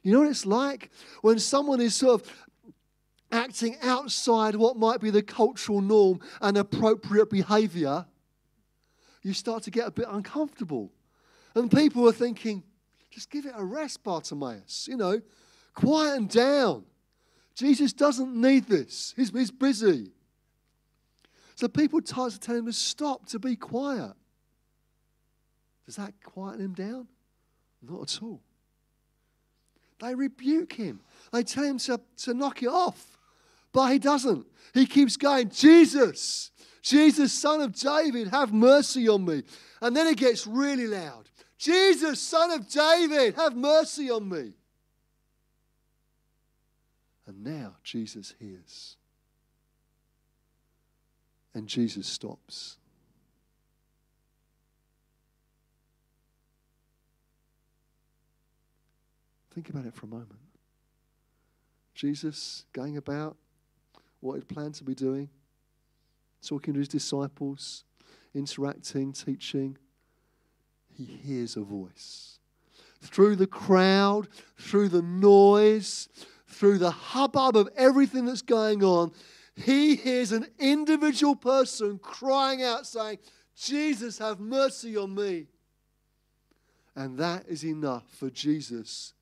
You 0.04 0.14
know 0.14 0.20
what 0.20 0.30
it's 0.30 0.46
like 0.46 0.90
when 1.22 1.38
someone 1.38 1.82
is 1.82 1.96
sort 1.96 2.22
of 2.22 2.32
acting 3.32 3.78
outside 3.82 4.56
what 4.56 4.78
might 4.78 5.00
be 5.00 5.10
the 5.10 5.22
cultural 5.22 5.82
norm 5.82 6.20
and 6.42 6.58
appropriate 6.58 7.30
behavior, 7.30 8.06
you 9.24 9.34
start 9.34 9.64
to 9.64 9.72
get 9.72 9.88
a 9.88 9.92
bit 9.92 10.08
uncomfortable. 10.10 10.92
And 11.56 11.70
people 11.72 12.08
are 12.08 12.14
thinking, 12.14 12.64
just 13.10 13.30
give 13.30 13.46
it 13.46 13.54
a 13.56 13.64
rest, 13.64 14.04
Bartimaeus. 14.04 14.88
You 14.90 14.98
know, 14.98 15.22
quieten 15.74 16.28
down. 16.28 16.86
Jesus 17.56 17.94
doesn't 17.94 18.34
need 18.34 18.68
this, 18.68 19.14
he's, 19.16 19.30
he's 19.30 19.52
busy. 19.52 20.12
So 21.56 21.68
people 21.68 22.02
try 22.02 22.30
to 22.30 22.40
tell 22.40 22.56
him 22.56 22.66
to 22.66 22.74
stop, 22.74 23.28
to 23.28 23.40
be 23.40 23.56
quiet. 23.56 24.14
Does 25.86 25.98
that 25.98 26.14
quieten 26.24 26.62
him 26.62 26.74
down? 26.74 27.08
Not 27.82 28.16
at 28.16 28.24
all. 28.24 28.42
They 30.00 30.16
rebuke 30.16 30.74
him. 30.74 31.02
They 31.32 31.44
tell 31.44 31.64
him 31.64 31.78
to, 31.80 32.00
to 32.24 32.34
knock 32.34 32.64
it 32.64 32.70
off. 32.70 33.20
But 33.72 33.92
he 33.92 34.00
doesn't. 34.00 34.46
He 34.74 34.86
keeps 34.86 35.18
going, 35.18 35.50
Jesus, 35.50 36.52
Jesus, 36.82 37.32
son 37.34 37.62
of 37.62 37.74
David, 37.74 38.30
have 38.30 38.54
mercy 38.54 39.08
on 39.08 39.26
me. 39.26 39.44
And 39.82 39.96
then 39.96 40.08
it 40.08 40.18
gets 40.18 40.48
really 40.48 40.88
loud. 40.88 41.30
Jesus, 41.58 42.20
son 42.20 42.52
of 42.52 42.68
David, 42.68 43.36
have 43.36 43.56
mercy 43.56 44.10
on 44.10 44.28
me. 44.28 44.54
And 47.28 47.44
now 47.44 47.76
Jesus 47.84 48.34
hears. 48.40 48.98
And 51.54 51.68
Jesus 51.68 52.08
stops. 52.08 52.78
Think 59.54 59.70
about 59.70 59.86
it 59.86 59.94
for 59.94 60.06
a 60.06 60.10
moment. 60.10 60.40
Jesus 61.94 62.66
going 62.74 62.98
about 62.98 63.36
what 64.22 64.36
he'd 64.36 64.48
planned 64.48 64.76
to 64.76 64.84
be 64.84 64.96
doing, 64.96 65.30
talking 66.42 66.74
to 66.74 66.80
his 66.80 66.88
disciples, 66.88 67.84
interacting, 68.34 69.12
teaching. 69.12 69.78
He 70.96 71.04
hears 71.04 71.58
a 71.58 71.62
voice. 71.62 72.40
Through 73.02 73.36
the 73.36 73.48
crowd, 73.48 74.28
through 74.58 74.90
the 74.90 75.02
noise, 75.02 76.08
through 76.48 76.78
the 76.78 76.92
hubbub 76.92 77.58
of 77.58 77.70
everything 77.76 78.26
that's 78.26 78.42
going 78.42 78.84
on, 78.84 79.12
he 79.56 79.96
hears 79.96 80.32
an 80.32 80.48
individual 80.60 81.36
person 81.36 82.00
crying 82.00 82.64
out, 82.64 82.86
saying, 82.86 83.18
Jesus, 83.56 84.18
have 84.20 84.40
mercy 84.40 84.96
on 84.98 85.14
me. 85.14 85.48
And 86.96 87.18
that 87.18 87.46
is 87.48 87.66
enough 87.66 88.04
for 88.10 88.30
Jesus 88.30 89.14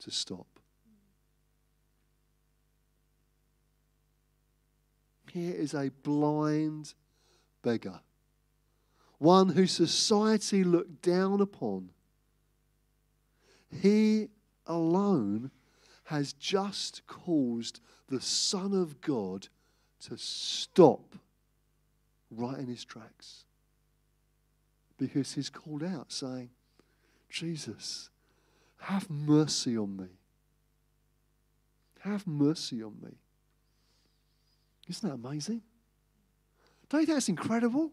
to 0.00 0.10
stop. 0.10 0.51
Here 5.32 5.54
is 5.54 5.72
a 5.72 5.90
blind 6.02 6.92
beggar, 7.62 8.00
one 9.16 9.48
who 9.48 9.66
society 9.66 10.62
looked 10.62 11.00
down 11.00 11.40
upon. 11.40 11.88
He 13.70 14.28
alone 14.66 15.50
has 16.04 16.34
just 16.34 17.06
caused 17.06 17.80
the 18.08 18.20
Son 18.20 18.74
of 18.74 19.00
God 19.00 19.48
to 20.00 20.18
stop 20.18 21.16
right 22.30 22.58
in 22.58 22.66
his 22.66 22.84
tracks. 22.84 23.44
Because 24.98 25.32
he's 25.32 25.48
called 25.48 25.82
out 25.82 26.12
saying, 26.12 26.50
Jesus, 27.30 28.10
have 28.80 29.08
mercy 29.08 29.78
on 29.78 29.96
me. 29.96 30.08
Have 32.00 32.26
mercy 32.26 32.82
on 32.82 32.96
me. 33.02 33.16
Isn't 34.92 35.08
that 35.08 35.14
amazing? 35.26 35.62
Don't 36.90 37.00
you 37.00 37.06
think 37.06 37.16
that's 37.16 37.30
incredible? 37.30 37.90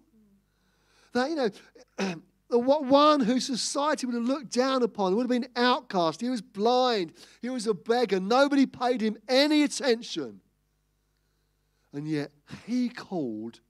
That, 1.14 1.30
you 1.30 1.36
know, 1.38 1.50
the 2.50 2.60
one 2.60 3.22
who 3.22 3.40
society 3.40 4.06
would 4.06 4.16
have 4.16 4.26
looked 4.26 4.52
down 4.52 4.84
upon, 4.84 5.16
would 5.16 5.24
have 5.24 5.30
been 5.30 5.48
outcast. 5.56 6.20
He 6.20 6.30
was 6.30 6.42
blind. 6.42 7.14
He 7.42 7.50
was 7.50 7.68
a 7.68 7.74
beggar. 7.74 8.20
Nobody 8.20 8.66
paid 8.66 9.00
him 9.00 9.18
any 9.30 9.64
attention. 9.64 10.42
And 11.94 12.06
yet 12.06 12.32
he 12.68 12.90
called, 12.90 13.62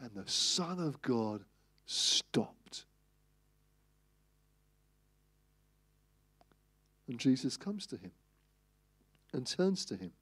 and 0.00 0.10
the 0.14 0.28
Son 0.28 0.80
of 0.80 1.02
God 1.02 1.44
stopped. 1.84 2.86
And 7.06 7.18
Jesus 7.18 7.58
comes 7.58 7.86
to 7.88 7.98
him 7.98 8.12
and 9.34 9.46
turns 9.46 9.84
to 9.84 9.96
him. 9.96 10.12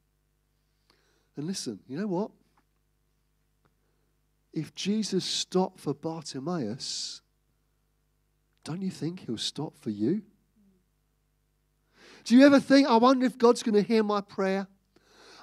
And 1.41 1.49
listen, 1.49 1.81
you 1.89 1.97
know 1.97 2.07
what? 2.07 2.33
If 4.53 4.75
Jesus 4.75 5.25
stopped 5.25 5.81
for 5.81 5.95
Bartimaeus, 5.95 7.23
don't 8.63 8.83
you 8.83 8.91
think 8.91 9.21
he'll 9.21 9.39
stop 9.39 9.79
for 9.79 9.89
you? 9.89 10.21
Do 12.25 12.37
you 12.37 12.45
ever 12.45 12.61
think, 12.61 12.89
I 12.89 12.97
wonder 12.97 13.25
if 13.25 13.39
God's 13.39 13.63
going 13.63 13.75
to 13.75 13.81
hear 13.81 14.03
my 14.03 14.21
prayer? 14.21 14.67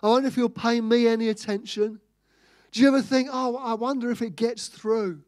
I 0.03 0.09
wonder 0.09 0.27
if 0.27 0.35
he'll 0.35 0.49
pay 0.49 0.81
me 0.81 1.07
any 1.07 1.29
attention? 1.29 1.99
Do 2.71 2.79
you 2.79 2.89
ever 2.89 3.01
think, 3.01 3.29
oh, 3.31 3.57
I 3.57 3.73
wonder 3.73 4.11
if 4.11 4.21
it 4.21 4.35
gets 4.35 4.67
through? 4.67 5.23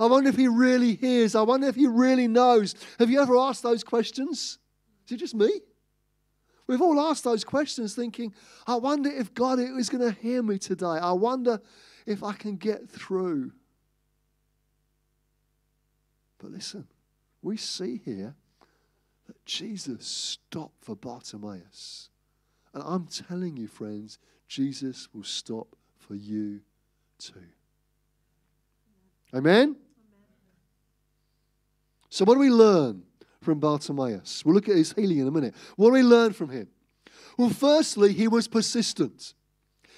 I 0.00 0.06
wonder 0.06 0.28
if 0.28 0.36
he 0.36 0.48
really 0.48 0.96
hears. 0.96 1.36
I 1.36 1.42
wonder 1.42 1.68
if 1.68 1.76
he 1.76 1.86
really 1.86 2.26
knows. 2.26 2.74
Have 2.98 3.10
you 3.10 3.22
ever 3.22 3.36
asked 3.36 3.62
those 3.62 3.84
questions? 3.84 4.58
Is 5.06 5.12
it 5.12 5.18
just 5.18 5.36
me? 5.36 5.60
We've 6.70 6.82
all 6.82 7.00
asked 7.00 7.24
those 7.24 7.42
questions 7.42 7.96
thinking, 7.96 8.32
I 8.64 8.76
wonder 8.76 9.10
if 9.10 9.34
God 9.34 9.58
is 9.58 9.90
going 9.90 10.08
to 10.08 10.20
hear 10.20 10.40
me 10.40 10.56
today. 10.56 10.86
I 10.86 11.10
wonder 11.10 11.60
if 12.06 12.22
I 12.22 12.32
can 12.32 12.54
get 12.54 12.88
through. 12.88 13.50
But 16.38 16.52
listen, 16.52 16.86
we 17.42 17.56
see 17.56 18.00
here 18.04 18.36
that 19.26 19.44
Jesus 19.44 20.06
stopped 20.06 20.84
for 20.84 20.94
Bartimaeus. 20.94 22.10
And 22.72 22.84
I'm 22.86 23.08
telling 23.08 23.56
you, 23.56 23.66
friends, 23.66 24.20
Jesus 24.46 25.08
will 25.12 25.24
stop 25.24 25.74
for 25.98 26.14
you 26.14 26.60
too. 27.18 27.48
Amen? 29.34 29.74
So, 32.10 32.24
what 32.24 32.34
do 32.34 32.40
we 32.40 32.50
learn 32.50 33.02
from 33.42 33.58
Bartimaeus? 33.58 34.44
We'll 34.44 34.54
look 34.54 34.68
at 34.68 34.76
his 34.76 34.92
healing 34.92 35.18
in 35.18 35.26
a 35.26 35.30
minute. 35.30 35.54
What 35.76 35.88
do 35.88 35.92
we 35.92 36.02
learn 36.02 36.32
from 36.32 36.50
him? 36.50 36.68
Well, 37.38 37.50
firstly, 37.50 38.12
he 38.12 38.28
was 38.28 38.48
persistent. 38.48 39.34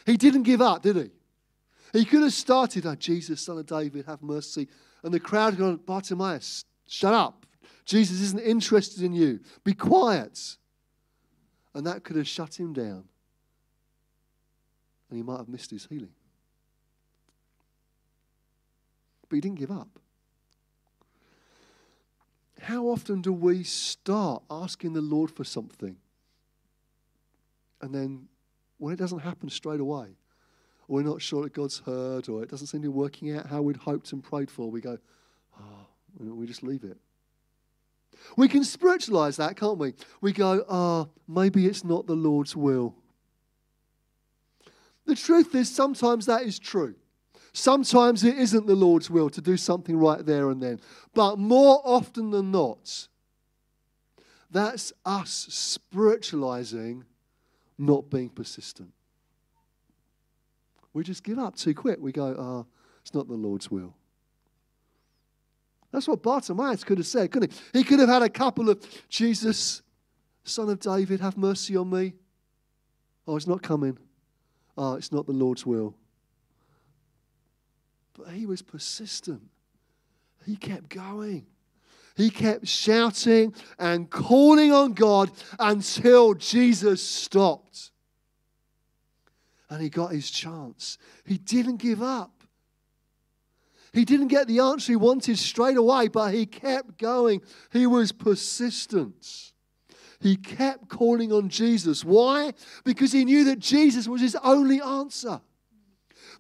He 0.07 0.17
didn't 0.17 0.45
give 0.45 0.61
up, 0.61 0.83
did 0.83 0.97
he? 0.97 1.11
He 1.93 2.05
could 2.05 2.23
have 2.23 2.33
started, 2.33 2.87
oh, 2.87 2.95
Jesus, 2.95 3.41
son 3.41 3.59
of 3.59 3.67
David, 3.67 4.07
have 4.07 4.23
mercy. 4.23 4.69
And 5.03 5.13
the 5.13 5.21
crowd 5.21 5.59
gone, 5.59 5.77
Bartimaeus, 5.77 6.65
shut 6.87 7.13
up. 7.13 7.47
Jesus 7.85 8.21
isn't 8.21 8.41
interested 8.41 9.03
in 9.03 9.13
you. 9.13 9.41
Be 9.65 9.75
quiet. 9.75 10.57
And 11.75 11.87
that 11.87 12.05
could 12.05 12.17
have 12.17 12.29
shut 12.29 12.59
him 12.59 12.73
down. 12.73 13.05
And 15.11 15.17
he 15.19 15.23
might 15.23 15.39
have 15.39 15.49
missed 15.49 15.71
his 15.71 15.87
healing. 15.87 16.13
But 19.29 19.37
he 19.37 19.41
didn't 19.41 19.59
give 19.59 19.71
up. 19.71 19.99
How 22.63 22.87
often 22.87 23.23
do 23.23 23.33
we 23.33 23.65
start 23.65 24.45
asking 24.49 24.93
the 24.93 25.01
Lord 25.01 25.33
for 25.33 25.43
something? 25.43 25.97
And 27.81 27.93
then 27.93 28.29
when 28.79 28.95
it 28.95 28.99
doesn't 28.99 29.19
happen 29.19 29.51
straight 29.51 29.81
away, 29.81 30.17
or 30.87 30.97
we're 30.97 31.03
not 31.03 31.21
sure 31.21 31.43
that 31.43 31.55
God's 31.55 31.81
heard, 31.81 32.29
or 32.29 32.45
it 32.45 32.49
doesn't 32.49 32.69
seem 32.69 32.83
to 32.83 32.89
be 32.89 32.89
working 32.89 33.37
out 33.37 33.47
how 33.47 33.63
we'd 33.63 33.79
hoped 33.79 34.13
and 34.13 34.23
prayed 34.23 34.49
for, 34.49 34.71
we 34.71 34.81
go, 34.81 34.97
oh, 35.61 35.87
we 36.21 36.47
just 36.47 36.63
leave 36.63 36.85
it. 36.85 36.97
We 38.37 38.47
can 38.47 38.63
spiritualize 38.63 39.39
that, 39.39 39.57
can't 39.57 39.79
we? 39.79 39.95
We 40.21 40.33
go, 40.33 40.65
ah, 40.69 41.07
oh, 41.07 41.11
maybe 41.27 41.67
it's 41.67 41.83
not 41.83 42.07
the 42.07 42.15
Lord's 42.15 42.55
will. 42.55 42.95
The 45.05 45.17
truth 45.17 45.53
is, 45.57 45.69
sometimes 45.69 46.27
that 46.27 46.43
is 46.43 46.61
true. 46.61 46.95
Sometimes 47.53 48.25
it 48.25 48.39
isn't 48.39 48.67
the 48.67 48.75
Lord's 48.75 49.11
will 49.11 49.29
to 49.31 49.41
do 49.41 49.57
something 49.57 49.97
right 49.97 50.25
there 50.25 50.49
and 50.51 50.63
then. 50.63 50.81
But 51.15 51.39
more 51.39 51.83
often 51.85 52.31
than 52.31 52.51
not, 52.51 53.09
that's 54.51 54.93
us 55.05 55.47
spiritualizing, 55.51 57.05
not 57.79 58.09
being 58.11 58.31
persistent. 58.31 58.93
We 60.95 61.05
just 61.05 61.25
give 61.25 61.39
up 61.39 61.57
too 61.57 61.75
quick. 61.75 61.99
We 62.01 62.13
go, 62.13 62.27
oh, 62.39 62.67
it's 63.03 63.15
not 63.15 63.29
the 63.29 63.35
Lord's 63.35 63.71
will. 63.71 63.95
That's 65.91 66.09
what 66.09 66.23
Bartimaeus 66.23 66.85
could 66.85 66.99
have 66.99 67.07
said, 67.07 67.31
couldn't 67.31 67.53
he? 67.53 67.81
He 67.81 67.85
could 67.85 67.99
have 67.99 68.09
had 68.09 68.23
a 68.23 68.31
couple 68.31 68.71
of, 68.71 68.83
Jesus, 69.11 69.83
son 70.45 70.71
of 70.71 70.81
David, 70.81 71.21
have 71.21 71.37
mercy 71.37 71.77
on 71.77 71.91
me. 71.91 72.15
Oh, 73.27 73.37
it's 73.37 73.47
not 73.47 73.63
coming. 73.63 73.99
Oh, 74.77 74.95
it's 74.95 75.13
not 75.13 75.27
the 75.27 75.33
Lord's 75.33 75.67
will. 75.67 75.95
But 78.15 78.29
he 78.29 78.47
was 78.47 78.63
persistent. 78.63 79.43
He 80.45 80.57
kept 80.57 80.89
going. 80.89 81.47
He 82.17 82.31
kept 82.31 82.67
shouting 82.67 83.55
and 83.79 84.11
calling 84.11 84.73
on 84.73 84.93
God 84.93 85.31
until 85.59 86.35
Jesus 86.35 87.03
stopped. 87.03 87.91
And 89.71 89.81
he 89.81 89.89
got 89.89 90.13
his 90.13 90.31
chance. 90.31 90.99
He 91.25 91.39
didn't 91.39 91.79
give 91.79 92.03
up. 92.03 92.43
He 93.93 94.05
didn't 94.05 94.29
get 94.29 94.47
the 94.47 94.61
answer 94.61 94.93
he 94.93 94.97
wanted 94.97 95.39
straight 95.39 95.77
away, 95.77 96.09
but 96.09 96.33
he 96.33 96.47
kept 96.47 96.99
going. 96.99 97.43
He 97.73 97.87
was 97.87 98.11
persistent. 98.13 99.53
He 100.19 100.37
kept 100.37 100.89
calling 100.89 101.33
on 101.33 101.49
Jesus. 101.49 102.05
Why? 102.05 102.53
Because 102.85 103.13
he 103.13 103.25
knew 103.25 103.45
that 103.45 103.59
Jesus 103.59 104.07
was 104.07 104.21
his 104.21 104.37
only 104.43 104.81
answer. 104.81 105.41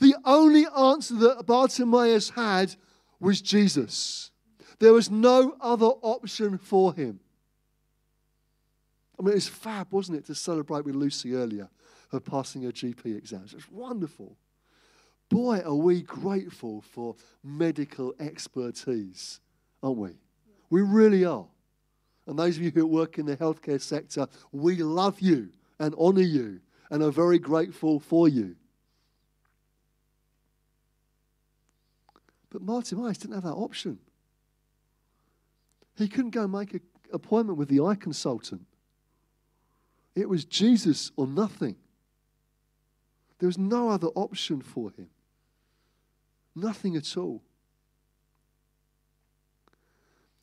The 0.02 0.16
only 0.24 0.66
answer 0.76 1.14
that 1.14 1.46
Bartimaeus 1.46 2.30
had 2.30 2.74
was 3.20 3.40
Jesus. 3.40 4.32
There 4.80 4.92
was 4.92 5.12
no 5.12 5.54
other 5.60 5.86
option 5.86 6.58
for 6.58 6.92
him. 6.92 7.20
I 9.16 9.22
mean, 9.22 9.30
it 9.30 9.36
was 9.36 9.46
fab, 9.46 9.92
wasn't 9.92 10.18
it, 10.18 10.26
to 10.26 10.34
celebrate 10.34 10.84
with 10.84 10.96
Lucy 10.96 11.36
earlier, 11.36 11.68
her 12.10 12.18
passing 12.18 12.64
her 12.64 12.72
GP 12.72 13.16
exams. 13.16 13.52
It 13.52 13.58
was 13.58 13.70
wonderful. 13.70 14.36
Boy, 15.28 15.60
are 15.60 15.72
we 15.72 16.02
grateful 16.02 16.80
for 16.80 17.14
medical 17.44 18.12
expertise, 18.18 19.38
aren't 19.84 19.98
we? 19.98 20.10
We 20.68 20.82
really 20.82 21.24
are. 21.24 21.46
And 22.26 22.36
those 22.36 22.56
of 22.56 22.64
you 22.64 22.72
who 22.72 22.88
work 22.88 23.18
in 23.18 23.26
the 23.26 23.36
healthcare 23.36 23.80
sector, 23.80 24.26
we 24.50 24.82
love 24.82 25.20
you 25.20 25.50
and 25.78 25.94
honor 25.96 26.22
you 26.22 26.58
and 26.90 27.04
are 27.04 27.12
very 27.12 27.38
grateful 27.38 28.00
for 28.00 28.28
you. 28.28 28.56
But 32.52 32.66
Bartimaeus 32.66 33.16
didn't 33.16 33.34
have 33.34 33.44
that 33.44 33.54
option. 33.54 33.98
He 35.96 36.06
couldn't 36.06 36.32
go 36.32 36.46
make 36.46 36.74
an 36.74 36.82
appointment 37.10 37.58
with 37.58 37.68
the 37.68 37.80
eye 37.80 37.94
consultant. 37.94 38.66
It 40.14 40.28
was 40.28 40.44
Jesus 40.44 41.10
or 41.16 41.26
nothing. 41.26 41.76
There 43.38 43.46
was 43.46 43.56
no 43.56 43.88
other 43.88 44.08
option 44.08 44.60
for 44.60 44.90
him. 44.90 45.08
Nothing 46.54 46.94
at 46.94 47.16
all. 47.16 47.42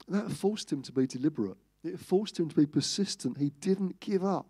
That 0.07 0.31
forced 0.31 0.71
him 0.71 0.81
to 0.81 0.91
be 0.91 1.05
deliberate. 1.05 1.57
It 1.83 1.99
forced 1.99 2.39
him 2.39 2.49
to 2.49 2.55
be 2.55 2.65
persistent. 2.65 3.37
He 3.37 3.51
didn't 3.61 3.99
give 3.99 4.25
up. 4.25 4.47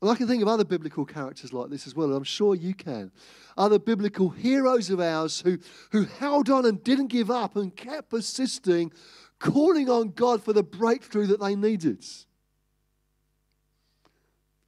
And 0.00 0.10
I 0.10 0.14
can 0.14 0.26
think 0.26 0.42
of 0.42 0.48
other 0.48 0.64
biblical 0.64 1.06
characters 1.06 1.52
like 1.52 1.70
this 1.70 1.86
as 1.86 1.94
well, 1.94 2.08
and 2.08 2.16
I'm 2.16 2.24
sure 2.24 2.54
you 2.54 2.74
can. 2.74 3.10
Other 3.56 3.78
biblical 3.78 4.28
heroes 4.28 4.90
of 4.90 5.00
ours 5.00 5.40
who, 5.40 5.58
who 5.90 6.04
held 6.04 6.50
on 6.50 6.66
and 6.66 6.82
didn't 6.84 7.06
give 7.06 7.30
up 7.30 7.56
and 7.56 7.74
kept 7.74 8.10
persisting, 8.10 8.92
calling 9.38 9.88
on 9.88 10.10
God 10.10 10.42
for 10.42 10.52
the 10.52 10.62
breakthrough 10.62 11.26
that 11.28 11.40
they 11.40 11.54
needed. 11.54 12.04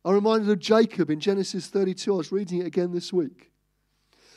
I'm 0.04 0.14
reminded 0.14 0.48
of 0.48 0.58
Jacob 0.58 1.10
in 1.10 1.20
Genesis 1.20 1.66
32. 1.66 2.14
I 2.14 2.16
was 2.16 2.32
reading 2.32 2.60
it 2.60 2.66
again 2.66 2.92
this 2.92 3.12
week. 3.12 3.50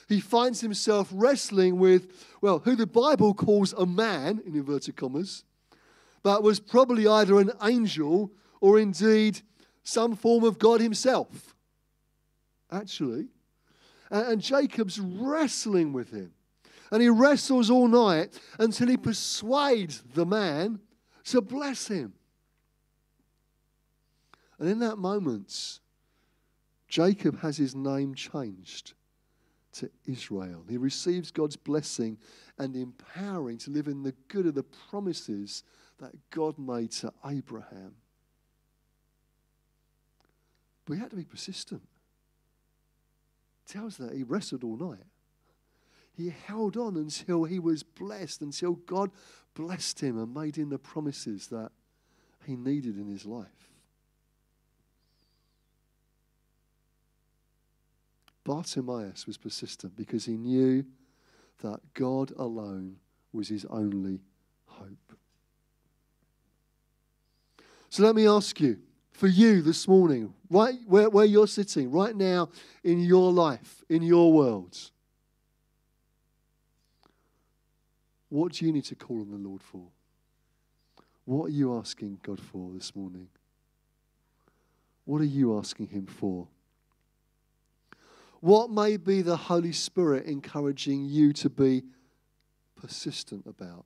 He 0.09 0.19
finds 0.19 0.59
himself 0.59 1.09
wrestling 1.13 1.79
with, 1.79 2.11
well, 2.41 2.59
who 2.59 2.75
the 2.75 2.85
Bible 2.85 3.33
calls 3.33 3.71
a 3.73 3.85
man, 3.85 4.41
in 4.45 4.55
inverted 4.55 4.97
commas, 4.97 5.45
but 6.23 6.43
was 6.43 6.59
probably 6.59 7.07
either 7.07 7.39
an 7.39 7.51
angel 7.63 8.33
or 8.59 8.77
indeed 8.77 9.41
some 9.83 10.15
form 10.15 10.43
of 10.43 10.59
God 10.59 10.81
himself. 10.81 11.55
Actually. 12.71 13.27
And 14.09 14.41
Jacob's 14.41 14.99
wrestling 14.99 15.93
with 15.93 16.11
him. 16.11 16.33
And 16.91 17.01
he 17.01 17.09
wrestles 17.09 17.69
all 17.69 17.87
night 17.87 18.37
until 18.59 18.89
he 18.89 18.97
persuades 18.97 20.03
the 20.13 20.25
man 20.25 20.79
to 21.25 21.41
bless 21.41 21.87
him. 21.87 22.13
And 24.59 24.69
in 24.69 24.79
that 24.79 24.97
moment, 24.97 25.79
Jacob 26.87 27.39
has 27.39 27.57
his 27.57 27.73
name 27.73 28.13
changed 28.13 28.93
to 29.73 29.89
Israel. 30.05 30.65
He 30.67 30.77
receives 30.77 31.31
God's 31.31 31.55
blessing 31.55 32.17
and 32.59 32.75
empowering 32.75 33.57
to 33.59 33.71
live 33.71 33.87
in 33.87 34.03
the 34.03 34.13
good 34.27 34.45
of 34.45 34.55
the 34.55 34.63
promises 34.63 35.63
that 35.99 36.11
God 36.29 36.59
made 36.59 36.91
to 36.91 37.13
Abraham. 37.25 37.95
But 40.91 40.95
he 40.95 41.01
had 41.03 41.11
to 41.11 41.15
be 41.15 41.23
persistent. 41.23 41.83
Tells 43.65 43.95
that 43.95 44.11
he 44.11 44.23
wrestled 44.23 44.65
all 44.65 44.75
night. 44.75 45.05
He 46.11 46.33
held 46.47 46.75
on 46.75 46.97
until 46.97 47.45
he 47.45 47.59
was 47.59 47.81
blessed, 47.81 48.41
until 48.41 48.73
God 48.73 49.09
blessed 49.53 50.01
him 50.01 50.17
and 50.17 50.33
made 50.33 50.57
him 50.57 50.67
the 50.67 50.77
promises 50.77 51.47
that 51.47 51.71
he 52.45 52.57
needed 52.57 52.97
in 52.97 53.07
his 53.07 53.25
life. 53.25 53.47
Bartimaeus 58.43 59.25
was 59.25 59.37
persistent 59.37 59.95
because 59.95 60.25
he 60.25 60.35
knew 60.35 60.83
that 61.61 61.79
God 61.93 62.33
alone 62.37 62.97
was 63.31 63.47
his 63.47 63.63
only 63.69 64.19
hope. 64.65 65.13
So 67.89 68.03
let 68.03 68.13
me 68.13 68.27
ask 68.27 68.59
you, 68.59 68.77
for 69.21 69.27
you 69.27 69.61
this 69.61 69.87
morning, 69.87 70.33
right 70.49 70.79
where, 70.87 71.07
where 71.07 71.25
you're 71.25 71.45
sitting, 71.45 71.91
right 71.91 72.15
now 72.15 72.49
in 72.83 72.99
your 72.99 73.31
life, 73.31 73.83
in 73.87 74.01
your 74.01 74.33
world, 74.33 74.75
what 78.29 78.53
do 78.53 78.65
you 78.65 78.71
need 78.71 78.85
to 78.85 78.95
call 78.95 79.21
on 79.21 79.29
the 79.29 79.37
Lord 79.37 79.61
for? 79.61 79.83
What 81.25 81.45
are 81.45 81.51
you 81.51 81.77
asking 81.77 82.17
God 82.23 82.39
for 82.39 82.71
this 82.73 82.95
morning? 82.95 83.27
What 85.05 85.21
are 85.21 85.25
you 85.25 85.55
asking 85.55 85.89
Him 85.89 86.07
for? 86.07 86.47
What 88.39 88.71
may 88.71 88.97
be 88.97 89.21
the 89.21 89.37
Holy 89.37 89.71
Spirit 89.71 90.25
encouraging 90.25 91.05
you 91.05 91.31
to 91.33 91.49
be 91.51 91.83
persistent 92.75 93.45
about? 93.45 93.85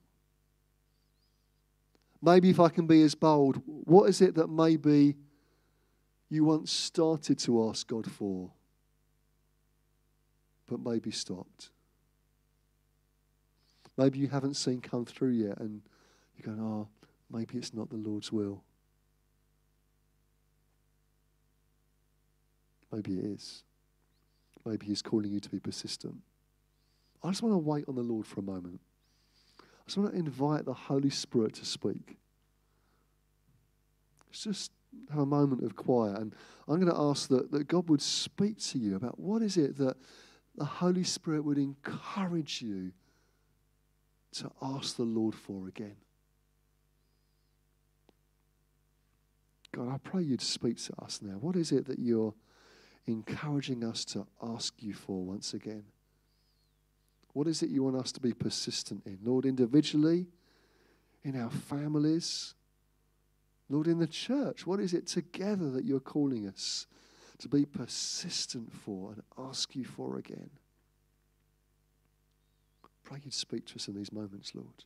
Maybe 2.21 2.49
if 2.49 2.61
I 2.61 2.69
can 2.69 2.87
be 2.87 3.03
as 3.03 3.15
bold, 3.15 3.61
what 3.65 4.09
is 4.09 4.21
it 4.21 4.35
that 4.35 4.47
maybe 4.47 5.17
you 6.29 6.43
once 6.43 6.71
started 6.71 7.37
to 7.39 7.69
ask 7.69 7.87
God 7.87 8.09
for, 8.09 8.51
but 10.67 10.79
maybe 10.79 11.11
stopped? 11.11 11.69
Maybe 13.97 14.19
you 14.19 14.27
haven't 14.27 14.55
seen 14.55 14.81
come 14.81 15.05
through 15.05 15.31
yet 15.31 15.59
and 15.59 15.81
you're 16.35 16.53
going, 16.53 16.65
oh, 16.65 16.87
maybe 17.31 17.57
it's 17.57 17.73
not 17.73 17.89
the 17.89 17.95
Lord's 17.95 18.31
will. 18.31 18.63
Maybe 22.91 23.13
it 23.13 23.25
is. 23.25 23.63
Maybe 24.65 24.85
He's 24.87 25.01
calling 25.01 25.31
you 25.31 25.39
to 25.39 25.49
be 25.49 25.59
persistent. 25.59 26.15
I 27.23 27.29
just 27.29 27.41
want 27.41 27.53
to 27.53 27.59
wait 27.59 27.85
on 27.87 27.95
the 27.95 28.01
Lord 28.01 28.25
for 28.25 28.39
a 28.39 28.43
moment. 28.43 28.79
I 29.59 29.83
just 29.85 29.97
want 29.97 30.11
to 30.11 30.17
invite 30.17 30.65
the 30.65 30.73
Holy 30.73 31.09
Spirit 31.09 31.53
to 31.55 31.65
speak. 31.65 32.17
Let's 34.27 34.43
just 34.43 34.71
have 35.09 35.19
a 35.19 35.25
moment 35.25 35.63
of 35.63 35.75
quiet. 35.75 36.17
And 36.17 36.33
I'm 36.67 36.79
going 36.79 36.91
to 36.91 36.99
ask 36.99 37.29
that, 37.29 37.51
that 37.51 37.67
God 37.67 37.89
would 37.89 38.01
speak 38.01 38.59
to 38.69 38.77
you 38.77 38.95
about 38.95 39.19
what 39.19 39.41
is 39.41 39.57
it 39.57 39.77
that 39.77 39.97
the 40.55 40.65
Holy 40.65 41.03
Spirit 41.03 41.43
would 41.43 41.57
encourage 41.57 42.61
you 42.61 42.91
to 44.33 44.51
ask 44.61 44.97
the 44.97 45.03
Lord 45.03 45.35
for 45.35 45.67
again. 45.67 45.95
God, 49.71 49.93
I 49.93 49.97
pray 49.97 50.23
you'd 50.23 50.41
speak 50.41 50.81
to 50.85 50.93
us 51.01 51.19
now. 51.21 51.33
What 51.33 51.55
is 51.55 51.71
it 51.71 51.85
that 51.87 51.99
you're 51.99 52.33
encouraging 53.07 53.83
us 53.83 54.05
to 54.05 54.25
ask 54.41 54.73
you 54.79 54.93
for 54.93 55.23
once 55.23 55.53
again? 55.53 55.83
What 57.33 57.47
is 57.47 57.61
it 57.61 57.69
you 57.69 57.83
want 57.83 57.97
us 57.97 58.13
to 58.13 58.21
be 58.21 58.33
persistent 58.33 59.03
in? 59.05 59.19
Lord, 59.21 59.45
individually, 59.45 60.27
in 61.23 61.39
our 61.39 61.49
families, 61.49 62.54
Lord, 63.69 63.87
in 63.87 63.99
the 63.99 64.07
church, 64.07 64.67
what 64.67 64.79
is 64.79 64.93
it 64.93 65.07
together 65.07 65.71
that 65.71 65.85
you're 65.85 65.99
calling 65.99 66.47
us 66.47 66.87
to 67.39 67.49
be 67.49 67.65
persistent 67.65 68.71
for 68.71 69.13
and 69.13 69.23
ask 69.37 69.75
you 69.75 69.83
for 69.83 70.17
again? 70.17 70.49
Pray 73.03 73.19
you'd 73.23 73.33
speak 73.33 73.65
to 73.67 73.75
us 73.75 73.87
in 73.87 73.95
these 73.95 74.11
moments, 74.11 74.53
Lord. 74.55 74.83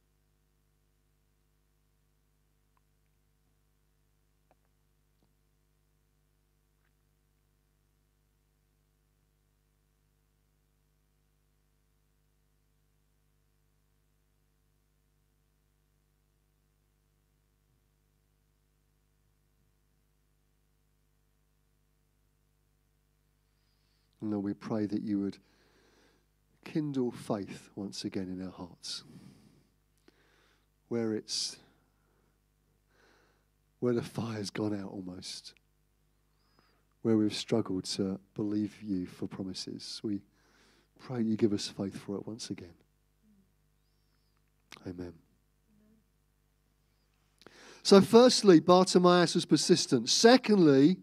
And 24.30 24.36
Lord, 24.36 24.46
we 24.46 24.54
pray 24.54 24.86
that 24.86 25.02
you 25.02 25.22
would 25.22 25.40
kindle 26.64 27.10
faith 27.10 27.72
once 27.76 28.06
again 28.06 28.28
in 28.30 28.46
our 28.46 28.52
hearts. 28.52 29.04
Where 30.88 31.16
it's 31.16 31.58
where 33.80 33.94
the 33.94 34.04
fire's 34.04 34.52
gone 34.52 34.80
out 34.80 34.92
almost. 34.92 35.56
Where 37.02 37.18
we've 37.18 37.34
struggled 37.34 37.86
to 37.86 38.20
believe 38.36 38.78
you 38.84 39.08
for 39.08 39.26
promises. 39.26 40.00
We 40.04 40.22
pray 41.00 41.24
you 41.24 41.36
give 41.36 41.52
us 41.54 41.68
faith 41.68 41.98
for 41.98 42.16
it 42.16 42.28
once 42.28 42.52
again. 42.52 42.76
Amen. 44.86 45.14
So, 47.82 48.00
firstly, 48.00 48.60
Bartimaeus 48.60 49.34
was 49.34 49.46
persistent. 49.46 50.08
Secondly, 50.08 50.98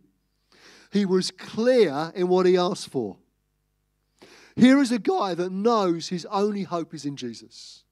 he 0.92 1.04
was 1.04 1.30
clear 1.30 2.12
in 2.14 2.28
what 2.28 2.46
he 2.46 2.56
asked 2.56 2.88
for. 2.88 3.16
Here 4.54 4.80
is 4.80 4.90
a 4.90 4.98
guy 4.98 5.34
that 5.34 5.52
knows 5.52 6.08
his 6.08 6.26
only 6.26 6.62
hope 6.62 6.94
is 6.94 7.04
in 7.04 7.16
Jesus. 7.16 7.84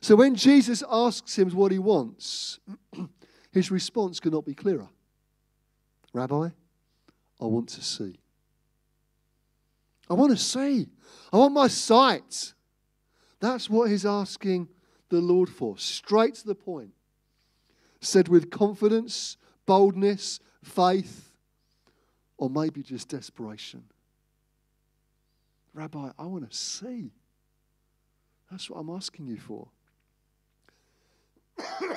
So 0.00 0.14
when 0.14 0.36
Jesus 0.36 0.84
asks 0.88 1.36
him 1.36 1.50
what 1.50 1.72
he 1.72 1.78
wants, 1.78 2.60
his 3.52 3.70
response 3.70 4.20
cannot 4.20 4.46
be 4.46 4.54
clearer. 4.54 4.88
Rabbi, 6.12 6.48
I 7.40 7.44
want 7.44 7.68
to 7.70 7.82
see. 7.82 8.18
I 10.08 10.14
want 10.14 10.30
to 10.30 10.42
see. 10.42 10.86
I 11.32 11.36
want 11.36 11.54
my 11.54 11.68
sight. 11.68 12.54
That's 13.40 13.68
what 13.68 13.90
he's 13.90 14.06
asking 14.06 14.68
the 15.08 15.20
Lord 15.20 15.48
for? 15.48 15.76
Straight 15.78 16.34
to 16.36 16.46
the 16.46 16.54
point. 16.54 16.92
Said 18.00 18.28
with 18.28 18.50
confidence, 18.50 19.36
boldness, 19.66 20.40
faith, 20.62 21.30
or 22.36 22.48
maybe 22.50 22.82
just 22.82 23.08
desperation. 23.08 23.84
Rabbi, 25.74 26.10
I 26.18 26.26
want 26.26 26.50
to 26.50 26.56
see. 26.56 27.12
That's 28.50 28.70
what 28.70 28.78
I'm 28.78 28.90
asking 28.90 29.26
you 29.26 29.36
for. 29.36 29.68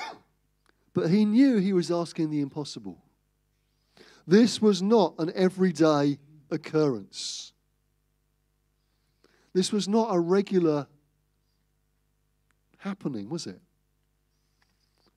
but 0.94 1.10
he 1.10 1.24
knew 1.24 1.56
he 1.58 1.72
was 1.72 1.90
asking 1.90 2.30
the 2.30 2.40
impossible. 2.40 2.98
This 4.26 4.60
was 4.60 4.82
not 4.82 5.14
an 5.18 5.32
everyday 5.34 6.18
occurrence. 6.50 7.52
This 9.52 9.72
was 9.72 9.88
not 9.88 10.14
a 10.14 10.18
regular 10.18 10.86
happening, 12.78 13.28
was 13.28 13.46
it? 13.46 13.60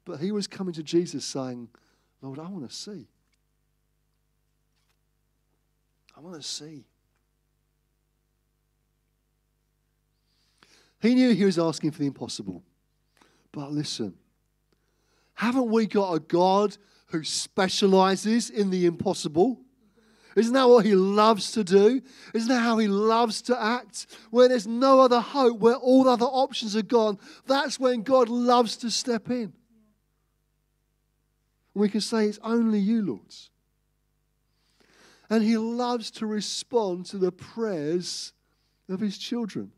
But 0.05 0.19
he 0.19 0.31
was 0.31 0.47
coming 0.47 0.73
to 0.73 0.83
Jesus 0.83 1.25
saying, 1.25 1.69
Lord, 2.21 2.39
I 2.39 2.47
want 2.47 2.69
to 2.69 2.75
see. 2.75 3.07
I 6.15 6.21
want 6.21 6.35
to 6.35 6.47
see. 6.47 6.85
He 11.01 11.13
knew 11.13 11.33
he 11.33 11.45
was 11.45 11.59
asking 11.59 11.91
for 11.91 11.99
the 11.99 12.07
impossible. 12.07 12.63
But 13.51 13.71
listen, 13.71 14.15
haven't 15.33 15.69
we 15.69 15.85
got 15.85 16.13
a 16.13 16.19
God 16.19 16.77
who 17.07 17.23
specializes 17.23 18.49
in 18.49 18.69
the 18.69 18.85
impossible? 18.85 19.59
Isn't 20.35 20.53
that 20.53 20.67
what 20.67 20.85
he 20.85 20.95
loves 20.95 21.51
to 21.53 21.63
do? 21.63 22.01
Isn't 22.33 22.49
that 22.49 22.59
how 22.59 22.77
he 22.77 22.87
loves 22.87 23.41
to 23.43 23.61
act? 23.61 24.07
Where 24.31 24.49
there's 24.49 24.67
no 24.67 24.99
other 24.99 25.21
hope, 25.21 25.59
where 25.59 25.75
all 25.75 26.09
other 26.09 26.25
options 26.25 26.75
are 26.75 26.81
gone, 26.81 27.17
that's 27.45 27.79
when 27.79 28.01
God 28.01 28.27
loves 28.27 28.75
to 28.77 28.91
step 28.91 29.29
in. 29.29 29.53
We 31.73 31.87
can 31.89 32.01
say, 32.01 32.25
It's 32.25 32.39
only 32.41 32.79
you, 32.79 33.05
Lord. 33.05 33.21
And 35.29 35.43
he 35.43 35.57
loves 35.57 36.11
to 36.11 36.25
respond 36.25 37.07
to 37.07 37.17
the 37.17 37.31
prayers 37.31 38.33
of 38.87 38.99
his 38.99 39.17
children 39.17 39.71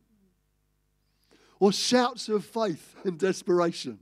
or 1.60 1.72
shouts 1.72 2.30
of 2.30 2.46
faith 2.46 2.96
and 3.04 3.18
desperation. 3.18 4.00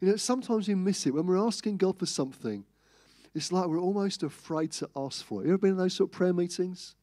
You 0.00 0.08
know, 0.08 0.16
sometimes 0.16 0.66
we 0.66 0.74
miss 0.74 1.06
it 1.06 1.12
when 1.12 1.26
we're 1.26 1.46
asking 1.46 1.76
God 1.76 1.98
for 1.98 2.06
something. 2.06 2.64
It's 3.34 3.52
like 3.52 3.66
we're 3.66 3.78
almost 3.78 4.22
afraid 4.22 4.72
to 4.72 4.88
ask 4.96 5.24
for 5.24 5.42
it. 5.42 5.46
You 5.46 5.52
ever 5.52 5.58
been 5.58 5.70
in 5.72 5.76
those 5.76 5.94
sort 5.94 6.10
of 6.10 6.12
prayer 6.12 6.32
meetings? 6.32 6.96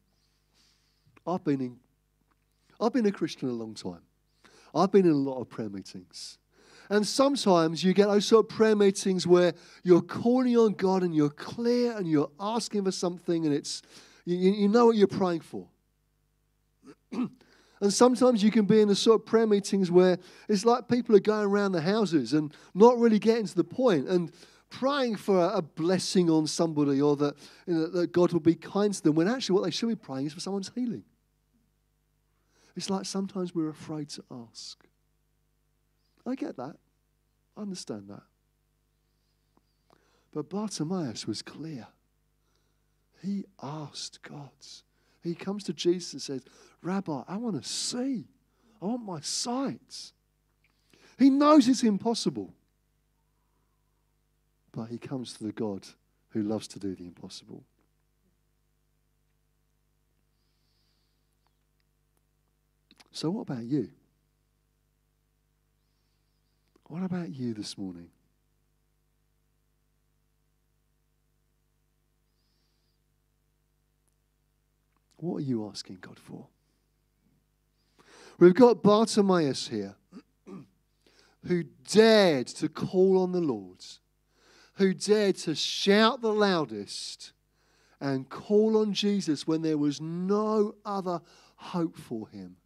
I've 1.25 1.43
been 1.43 1.62
in. 1.62 1.77
I've 2.82 2.93
been 2.93 3.06
a 3.06 3.12
Christian 3.12 3.49
a 3.49 3.53
long 3.53 3.75
time. 3.75 4.01
I've 4.73 4.91
been 4.91 5.06
in 5.06 5.12
a 5.12 5.15
lot 5.15 5.39
of 5.39 5.49
prayer 5.49 5.69
meetings. 5.69 6.38
And 6.89 7.06
sometimes 7.06 7.84
you 7.84 7.93
get 7.93 8.08
those 8.08 8.26
sort 8.26 8.45
of 8.45 8.50
prayer 8.50 8.76
meetings 8.76 9.28
where 9.28 9.54
you're 9.84 10.02
calling 10.02 10.56
on 10.58 10.73
God 10.73 11.04
and 11.04 11.13
you're 11.13 11.30
clear 11.30 11.97
and 11.97 12.08
you're 12.10 12.32
asking 12.39 12.86
for 12.86 12.91
something 12.91 13.45
and 13.45 13.54
it's 13.54 13.82
you, 14.26 14.36
you 14.52 14.67
know 14.67 14.88
what 14.88 14.97
you're 14.97 15.08
praying 15.08 15.41
for. 15.41 15.67
and 17.12 17.30
sometimes 17.93 18.43
you 18.43 18.52
can 18.52 18.65
be 18.65 18.82
in 18.82 18.88
the 18.88 18.95
sort 18.95 19.21
of 19.21 19.26
prayer 19.26 19.47
meetings 19.47 19.89
where 19.91 20.17
it's 20.50 20.65
like 20.65 20.88
people 20.88 21.15
are 21.15 21.21
going 21.21 21.45
around 21.45 21.73
the 21.73 21.82
houses 21.82 22.34
and 22.34 22.54
not 22.73 22.97
really 22.97 23.19
getting 23.19 23.45
to 23.45 23.56
the 23.56 23.63
point 23.63 24.08
and 24.08 24.32
praying 24.69 25.15
for 25.15 25.52
a 25.54 25.62
blessing 25.62 26.30
on 26.30 26.47
somebody 26.47 27.02
or 27.02 27.15
that, 27.15 27.36
you 27.65 27.73
know, 27.73 27.88
that 27.88 28.12
God 28.12 28.34
will 28.34 28.39
be 28.39 28.56
kind 28.56 28.93
to 28.93 29.02
them 29.02 29.15
when 29.15 29.28
actually 29.28 29.56
what 29.56 29.63
they 29.63 29.71
should 29.71 29.89
be 29.89 29.95
praying 29.95 30.28
is 30.28 30.34
for 30.34 30.39
someone's 30.39 30.71
healing. 30.73 31.04
It's 32.76 32.89
like 32.89 33.06
sometimes 33.06 33.56
we're 33.56 33.69
afraid 33.69 34.10
to 34.10 34.23
ask. 34.30 34.87
I 36.28 36.36
get 36.36 36.58
that. 36.58 36.76
I 37.56 37.62
understand 37.62 38.10
that. 38.10 38.24
But 40.34 40.50
Bartimaeus 40.50 41.26
was 41.26 41.42
clear. 41.42 41.88
He 43.24 43.46
asked 43.62 44.22
God. 44.22 44.52
He 45.24 45.34
comes 45.34 45.63
to 45.63 45.74
Jesus 45.74 46.13
and 46.13 46.22
says, 46.22 46.46
Rabbi, 46.82 47.24
I 47.28 47.38
want 47.38 47.62
to 47.62 47.68
see. 47.68 48.26
I 48.82 48.86
want 48.86 49.04
my 49.04 49.20
sight. 49.22 50.12
He 51.18 51.30
knows 51.30 51.68
it's 51.68 51.84
impossible. 51.84 52.54
But 54.72 54.86
he 54.86 54.98
comes 55.00 55.34
to 55.34 55.46
the 55.46 55.52
God 55.52 55.88
who 56.30 56.44
loves 56.44 56.68
to 56.70 56.80
do 56.80 56.94
the 56.94 57.06
impossible. 57.06 57.63
So, 63.12 63.32
what 63.32 63.42
about 63.42 63.63
you? 63.63 63.90
What 66.88 67.04
about 67.04 67.36
you 67.36 67.54
this 67.54 67.78
morning? 67.78 68.10
What 75.17 75.38
are 75.38 75.41
you 75.41 75.67
asking 75.67 75.97
God 76.00 76.17
for? 76.17 76.47
We've 78.39 78.54
got 78.54 78.84
Bartimaeus 78.84 79.67
here 79.67 79.95
who 81.45 81.63
dared 81.91 82.47
to 82.47 82.69
call 82.69 83.21
on 83.21 83.34
the 83.34 83.41
Lord, 83.41 83.84
who 84.76 84.93
dared 84.93 85.36
to 85.38 85.56
shout 85.56 86.21
the 86.21 86.34
loudest 86.34 87.34
and 88.00 88.30
call 88.30 88.78
on 88.78 88.93
Jesus 88.93 89.45
when 89.45 89.62
there 89.62 89.78
was 89.78 90.00
no 90.00 90.76
other 90.86 91.19
hope 91.56 91.97
for 91.97 92.30
him. 92.30 92.58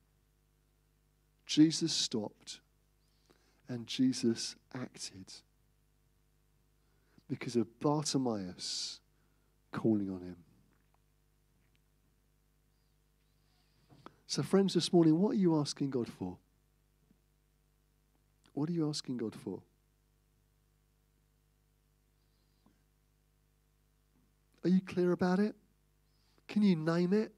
Jesus 1.47 1.91
stopped 1.91 2.61
and 3.71 3.88
Jesus 3.88 4.57
acted 4.75 5.31
because 7.29 7.55
of 7.55 7.79
Bartimaeus 7.79 8.99
calling 9.71 10.10
on 10.10 10.19
him. 10.19 10.36
So, 14.27 14.43
friends, 14.43 14.73
this 14.73 14.91
morning, 14.91 15.17
what 15.17 15.31
are 15.31 15.39
you 15.39 15.57
asking 15.57 15.89
God 15.89 16.10
for? 16.10 16.38
What 18.53 18.67
are 18.67 18.73
you 18.73 18.89
asking 18.89 19.15
God 19.15 19.34
for? 19.34 19.62
Are 24.65 24.69
you 24.69 24.81
clear 24.81 25.13
about 25.13 25.39
it? 25.39 25.55
Can 26.49 26.62
you 26.62 26.75
name 26.75 27.13
it? 27.13 27.31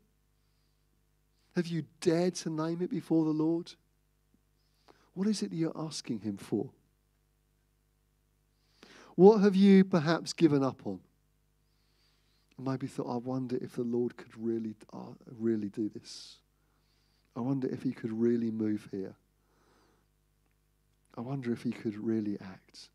Have 1.56 1.67
you 1.67 1.84
dared 2.02 2.34
to 2.38 2.50
name 2.50 2.82
it 2.82 2.89
before 2.89 3.24
the 3.24 3.30
Lord? 3.30 3.72
What 5.13 5.28
is 5.28 5.43
it 5.43 5.52
that 5.52 5.56
you're 5.56 5.78
asking 5.78 6.19
Him 6.19 6.38
for? 6.38 6.69
What 9.15 9.41
have 9.41 9.56
you 9.56 9.84
perhaps 9.84 10.34
given 10.34 10.63
up 10.63 10.86
on? 10.86 10.99
Maybe 12.58 12.88
thought, 12.88 13.13
I 13.13 13.17
wonder 13.17 13.58
if 13.62 13.76
the 13.76 13.84
Lord 13.84 14.15
could 14.17 14.36
really, 14.38 14.76
uh, 14.91 15.13
really 15.38 15.69
do 15.69 15.89
this. 15.89 16.38
I 17.36 17.39
wonder 17.41 17.67
if 17.67 17.82
he 17.82 17.91
could 17.91 18.12
really 18.12 18.52
move 18.52 18.88
here. 18.91 19.15
I 21.17 21.21
wonder 21.21 21.52
if 21.52 21.63
he 21.63 21.71
could 21.71 21.97
really 21.97 22.38
act. 22.39 22.89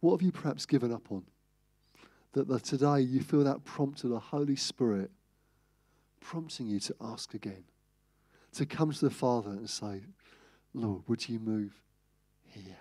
What 0.00 0.12
have 0.12 0.22
you 0.22 0.32
perhaps 0.32 0.66
given 0.66 0.92
up 0.92 1.10
on? 1.10 1.24
That, 2.32 2.48
that 2.48 2.64
today 2.64 3.00
you 3.00 3.20
feel 3.20 3.44
that 3.44 3.64
prompt 3.64 4.04
of 4.04 4.10
the 4.10 4.18
Holy 4.18 4.56
Spirit 4.56 5.10
prompting 6.26 6.66
you 6.66 6.80
to 6.80 6.94
ask 7.00 7.34
again, 7.34 7.64
to 8.54 8.66
come 8.66 8.92
to 8.92 9.04
the 9.04 9.10
Father 9.10 9.50
and 9.50 9.68
say, 9.68 10.02
Lord, 10.74 11.02
would 11.06 11.28
you 11.28 11.38
move 11.38 11.72
here? 12.48 12.78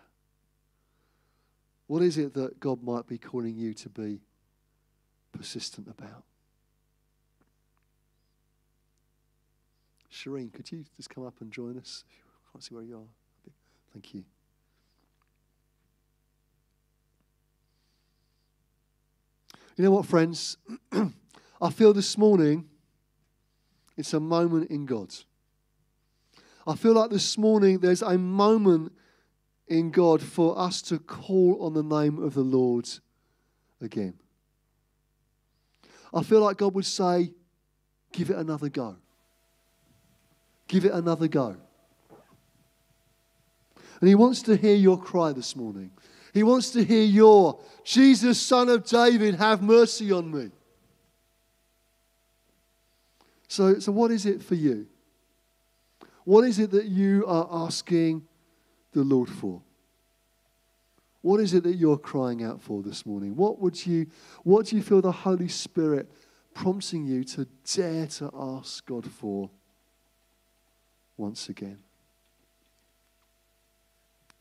What 1.88 2.02
is 2.02 2.18
it 2.18 2.34
that 2.34 2.60
God 2.60 2.84
might 2.84 3.08
be 3.08 3.18
calling 3.18 3.56
you 3.56 3.74
to 3.76 3.90
be 3.90 4.20
persistent 5.36 5.88
about. 5.88 6.24
Shireen, 10.12 10.54
could 10.54 10.72
you 10.72 10.86
just 10.96 11.10
come 11.10 11.26
up 11.26 11.36
and 11.42 11.52
join 11.52 11.78
us? 11.78 12.06
I 12.48 12.52
can't 12.52 12.64
see 12.64 12.74
where 12.74 12.84
you 12.84 12.96
are. 12.96 13.52
Thank 13.94 14.14
you. 14.14 14.24
You 19.76 19.84
know 19.84 19.92
what, 19.92 20.06
friends? 20.06 20.58
I 21.62 21.70
feel 21.70 21.94
this 21.94 22.18
morning 22.18 22.66
it's 23.98 24.14
a 24.14 24.20
moment 24.20 24.70
in 24.70 24.86
God. 24.86 25.14
I 26.68 26.76
feel 26.76 26.94
like 26.94 27.12
this 27.12 27.38
morning 27.38 27.80
there's 27.80 28.02
a 28.02 28.18
moment 28.18 28.92
in 29.68 29.92
God 29.92 30.22
for 30.22 30.58
us 30.58 30.82
to 30.84 31.00
call 31.00 31.58
on 31.62 31.74
the 31.74 31.84
name 31.84 32.22
of 32.22 32.34
the 32.34 32.42
Lord 32.42 32.88
again. 33.82 34.16
I 36.14 36.24
feel 36.24 36.42
like 36.42 36.58
God 36.58 36.74
would 36.76 36.86
say, 36.86 37.32
give 38.12 38.30
it 38.30 38.38
another 38.38 38.70
go. 38.70 38.96
Give 40.68 40.86
it 40.86 40.92
another 40.92 41.28
go. 41.28 41.58
And 44.00 44.10
He 44.10 44.16
wants 44.16 44.42
to 44.44 44.56
hear 44.56 44.76
your 44.76 45.00
cry 45.00 45.34
this 45.34 45.56
morning. 45.56 45.92
He 46.34 46.44
wants 46.44 46.72
to 46.72 46.84
hear 46.84 47.04
your, 47.04 47.60
Jesus, 47.84 48.42
Son 48.42 48.70
of 48.70 48.86
David, 48.86 49.36
have 49.36 49.62
mercy 49.62 50.12
on 50.12 50.32
me. 50.32 50.52
So, 53.56 53.80
so 53.80 53.94
what 53.94 54.12
is 54.12 54.26
it 54.26 54.44
for 54.44 54.56
you? 54.56 54.86
What 56.26 56.44
is 56.44 56.60
it 56.60 56.72
that 56.72 56.88
you 56.88 57.26
are 57.26 57.48
asking 57.50 58.24
the 58.92 59.06
Lord 59.06 59.30
for? 59.30 59.62
What 61.22 61.40
is 61.40 61.54
it 61.54 61.64
that 61.64 61.76
you're 61.76 61.98
crying 61.98 62.44
out 62.44 62.62
for 62.62 62.84
this 62.84 63.06
morning? 63.06 63.34
What 63.38 63.62
would 63.62 63.86
you 63.86 64.08
what 64.44 64.66
do 64.66 64.76
you 64.76 64.82
feel 64.82 65.02
the 65.02 65.10
Holy 65.10 65.48
Spirit 65.48 66.12
prompting 66.54 67.06
you 67.06 67.24
to 67.24 67.48
dare 67.74 68.08
to 68.08 68.30
ask 68.38 68.86
God 68.86 69.10
for 69.10 69.50
once 71.16 71.48
again? 71.48 71.80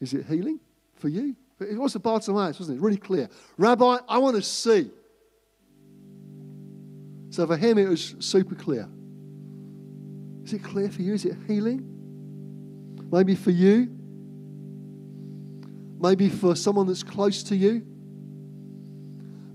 Is 0.00 0.12
it 0.12 0.26
healing 0.26 0.58
for 0.96 1.08
you? 1.08 1.36
It 1.60 1.78
was 1.78 1.92
the 1.92 2.00
Bartimaeus, 2.00 2.58
wasn't 2.58 2.78
it? 2.78 2.82
Really 2.82 2.96
clear. 2.96 3.28
Rabbi, 3.58 3.98
I 4.08 4.18
want 4.18 4.34
to 4.34 4.42
see. 4.42 4.90
So 7.30 7.46
for 7.46 7.56
him, 7.56 7.78
it 7.78 7.88
was 7.88 8.16
super 8.18 8.56
clear. 8.56 8.88
Is 10.45 10.53
it 10.53 10.62
clear 10.62 10.90
for 10.90 11.03
you? 11.03 11.14
Is 11.14 11.24
it 11.24 11.36
healing? 11.47 11.90
Maybe 13.11 13.34
for 13.34 13.51
you. 13.51 13.88
Maybe 15.99 16.28
for 16.28 16.55
someone 16.55 16.86
that's 16.86 17.03
close 17.03 17.42
to 17.45 17.57
you. 17.57 17.86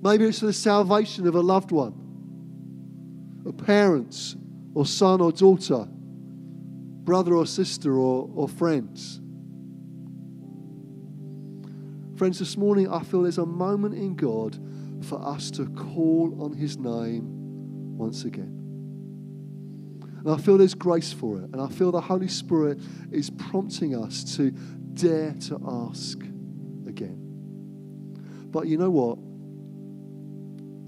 Maybe 0.02 0.26
it's 0.26 0.40
for 0.40 0.48
the 0.48 0.54
salvation 0.54 1.28
of 1.28 1.36
a 1.36 1.42
loved 1.42 1.72
one, 1.72 1.94
a 3.46 3.54
parent, 3.54 4.36
or 4.74 4.86
son 4.86 5.22
or 5.22 5.32
daughter, 5.32 5.86
brother 7.04 7.36
or 7.36 7.46
sister, 7.46 7.94
or, 7.96 8.30
or 8.34 8.48
friends. 8.48 9.20
Friends, 12.18 12.40
this 12.40 12.58
morning 12.58 12.92
I 12.92 13.04
feel 13.04 13.24
there's 13.24 13.38
a 13.38 13.46
moment 13.46 13.94
in 13.94 14.16
God 14.16 14.58
for 15.06 15.22
us 15.22 15.52
to 15.52 15.68
call 15.68 16.36
on 16.42 16.54
His 16.54 16.78
name 16.78 17.98
once 17.98 18.24
again. 18.24 18.59
And 20.30 20.40
I 20.40 20.44
feel 20.44 20.60
there's 20.60 20.76
grace 20.76 21.12
for 21.12 21.38
it. 21.38 21.46
And 21.46 21.60
I 21.60 21.68
feel 21.70 21.92
the 21.92 22.00
Holy 22.00 22.28
Spirit 22.28 22.78
is 23.12 23.32
prompting 23.32 23.96
us 23.96 24.38
to 24.38 24.52
dare 24.94 25.34
to 25.48 25.60
ask 25.90 26.20
again. 26.88 27.18
But 28.52 28.68
you 28.68 28.78
know 28.78 28.92
what? 28.92 29.18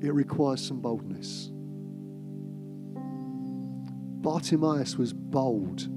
It 0.08 0.14
requires 0.14 0.64
some 0.64 0.80
boldness. 0.80 1.50
Bartimaeus 4.22 4.96
was 4.98 5.12
bold. 5.12 5.88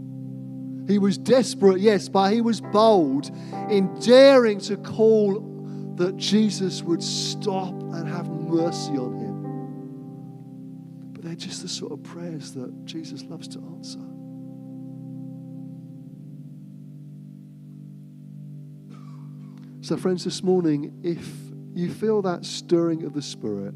He 0.88 0.96
was 0.96 1.18
desperate, 1.18 1.80
yes, 1.80 2.08
but 2.08 2.32
he 2.32 2.40
was 2.40 2.62
bold 2.62 3.30
in 3.68 3.94
daring 4.00 4.58
to 4.60 4.78
call 4.78 5.40
that 5.96 6.16
Jesus 6.16 6.82
would 6.82 7.02
stop 7.02 7.74
and 7.74 8.08
have 8.08 8.26
mercy 8.26 8.92
on 8.92 9.13
they're 11.34 11.48
just 11.48 11.62
the 11.62 11.68
sort 11.68 11.90
of 11.90 12.00
prayers 12.04 12.52
that 12.52 12.84
Jesus 12.84 13.24
loves 13.24 13.48
to 13.48 13.58
answer. 13.58 13.98
So, 19.80 19.96
friends, 19.96 20.24
this 20.24 20.44
morning, 20.44 20.96
if 21.02 21.28
you 21.74 21.92
feel 21.92 22.22
that 22.22 22.44
stirring 22.44 23.02
of 23.02 23.14
the 23.14 23.20
Spirit, 23.20 23.74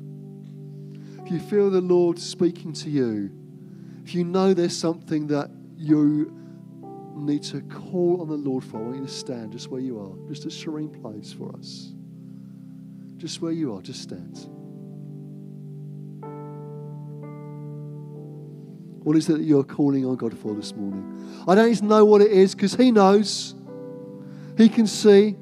if 1.24 1.32
you 1.32 1.40
feel 1.40 1.68
the 1.68 1.80
Lord 1.80 2.20
speaking 2.20 2.72
to 2.74 2.90
you, 2.90 3.32
if 4.04 4.14
you 4.14 4.22
know 4.22 4.54
there's 4.54 4.76
something 4.76 5.26
that 5.26 5.50
you 5.76 6.32
need 7.16 7.42
to 7.42 7.60
call 7.62 8.22
on 8.22 8.28
the 8.28 8.36
Lord 8.36 8.62
for, 8.62 8.76
I 8.76 8.82
want 8.82 8.96
you 8.98 9.04
to 9.04 9.10
stand 9.10 9.50
just 9.50 9.68
where 9.68 9.80
you 9.80 9.98
are, 9.98 10.28
just 10.28 10.46
as 10.46 10.54
Shireen 10.54 11.02
plays 11.02 11.32
for 11.32 11.52
us. 11.56 11.92
Just 13.16 13.42
where 13.42 13.50
you 13.50 13.74
are, 13.74 13.82
just 13.82 14.00
stand. 14.00 14.48
What 19.02 19.16
is 19.16 19.28
it 19.28 19.38
that 19.38 19.44
you're 19.44 19.64
calling 19.64 20.04
on 20.04 20.16
God 20.16 20.36
for 20.36 20.54
this 20.54 20.74
morning? 20.74 21.44
I 21.46 21.54
don't 21.54 21.70
even 21.70 21.88
know 21.88 22.04
what 22.04 22.20
it 22.20 22.30
is 22.30 22.54
because 22.54 22.74
He 22.74 22.90
knows. 22.90 23.54
He 24.56 24.68
can 24.68 24.86
see. 24.86 25.36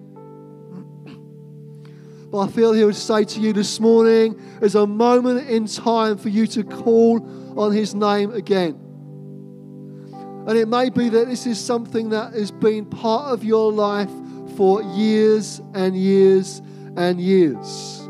But 2.30 2.38
I 2.38 2.48
feel 2.48 2.72
He 2.72 2.84
would 2.84 2.96
say 2.96 3.24
to 3.24 3.40
you 3.40 3.52
this 3.52 3.80
morning 3.80 4.40
there's 4.60 4.74
a 4.74 4.86
moment 4.86 5.48
in 5.48 5.66
time 5.66 6.18
for 6.18 6.28
you 6.28 6.46
to 6.48 6.64
call 6.64 7.26
on 7.58 7.72
His 7.72 7.94
name 7.94 8.30
again. 8.32 8.82
And 10.46 10.56
it 10.56 10.68
may 10.68 10.90
be 10.90 11.08
that 11.08 11.26
this 11.26 11.46
is 11.46 11.58
something 11.58 12.10
that 12.10 12.34
has 12.34 12.52
been 12.52 12.84
part 12.84 13.32
of 13.32 13.42
your 13.42 13.72
life 13.72 14.10
for 14.56 14.82
years 14.82 15.60
and 15.74 15.96
years 15.96 16.62
and 16.96 17.20
years. 17.20 18.00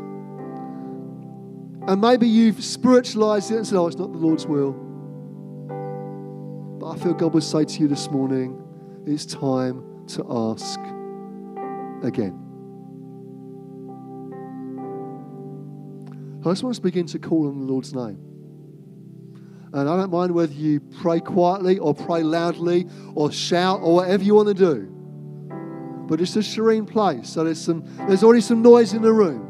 And 1.87 2.01
maybe 2.01 2.27
you've 2.27 2.63
spiritualized 2.63 3.49
it 3.51 3.55
and 3.57 3.65
said, 3.65 3.77
oh, 3.77 3.87
it's 3.87 3.95
not 3.95 4.11
the 4.11 4.17
Lord's 4.19 4.45
will. 4.45 4.86
I 6.97 6.99
feel 6.99 7.13
God 7.13 7.35
would 7.35 7.43
say 7.43 7.63
to 7.63 7.79
you 7.79 7.87
this 7.87 8.09
morning, 8.09 8.59
it's 9.05 9.23
time 9.23 10.07
to 10.07 10.25
ask 10.27 10.79
again. 12.03 12.33
I 16.43 16.49
just 16.49 16.63
want 16.63 16.75
to 16.75 16.81
begin 16.81 17.05
to 17.05 17.19
call 17.19 17.49
on 17.49 17.59
the 17.59 17.71
Lord's 17.71 17.93
name. 17.93 18.17
And 19.73 19.87
I 19.87 19.95
don't 19.95 20.09
mind 20.09 20.31
whether 20.31 20.51
you 20.51 20.79
pray 20.79 21.19
quietly 21.19 21.77
or 21.77 21.93
pray 21.93 22.23
loudly 22.23 22.87
or 23.13 23.31
shout 23.31 23.81
or 23.83 23.93
whatever 23.93 24.23
you 24.23 24.33
want 24.33 24.47
to 24.47 24.55
do. 24.55 24.87
But 26.07 26.19
it's 26.19 26.35
a 26.35 26.41
serene 26.41 26.87
place. 26.87 27.29
So 27.29 27.43
there's 27.43 27.61
some 27.61 27.83
there's 28.07 28.23
already 28.23 28.41
some 28.41 28.63
noise 28.63 28.93
in 28.93 29.03
the 29.03 29.13
room. 29.13 29.43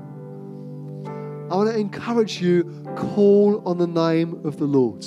I 1.50 1.56
want 1.56 1.70
to 1.70 1.80
encourage 1.80 2.42
you, 2.42 2.84
call 2.98 3.64
on 3.66 3.78
the 3.78 3.88
name 3.88 4.46
of 4.46 4.58
the 4.58 4.66
Lord. 4.66 5.06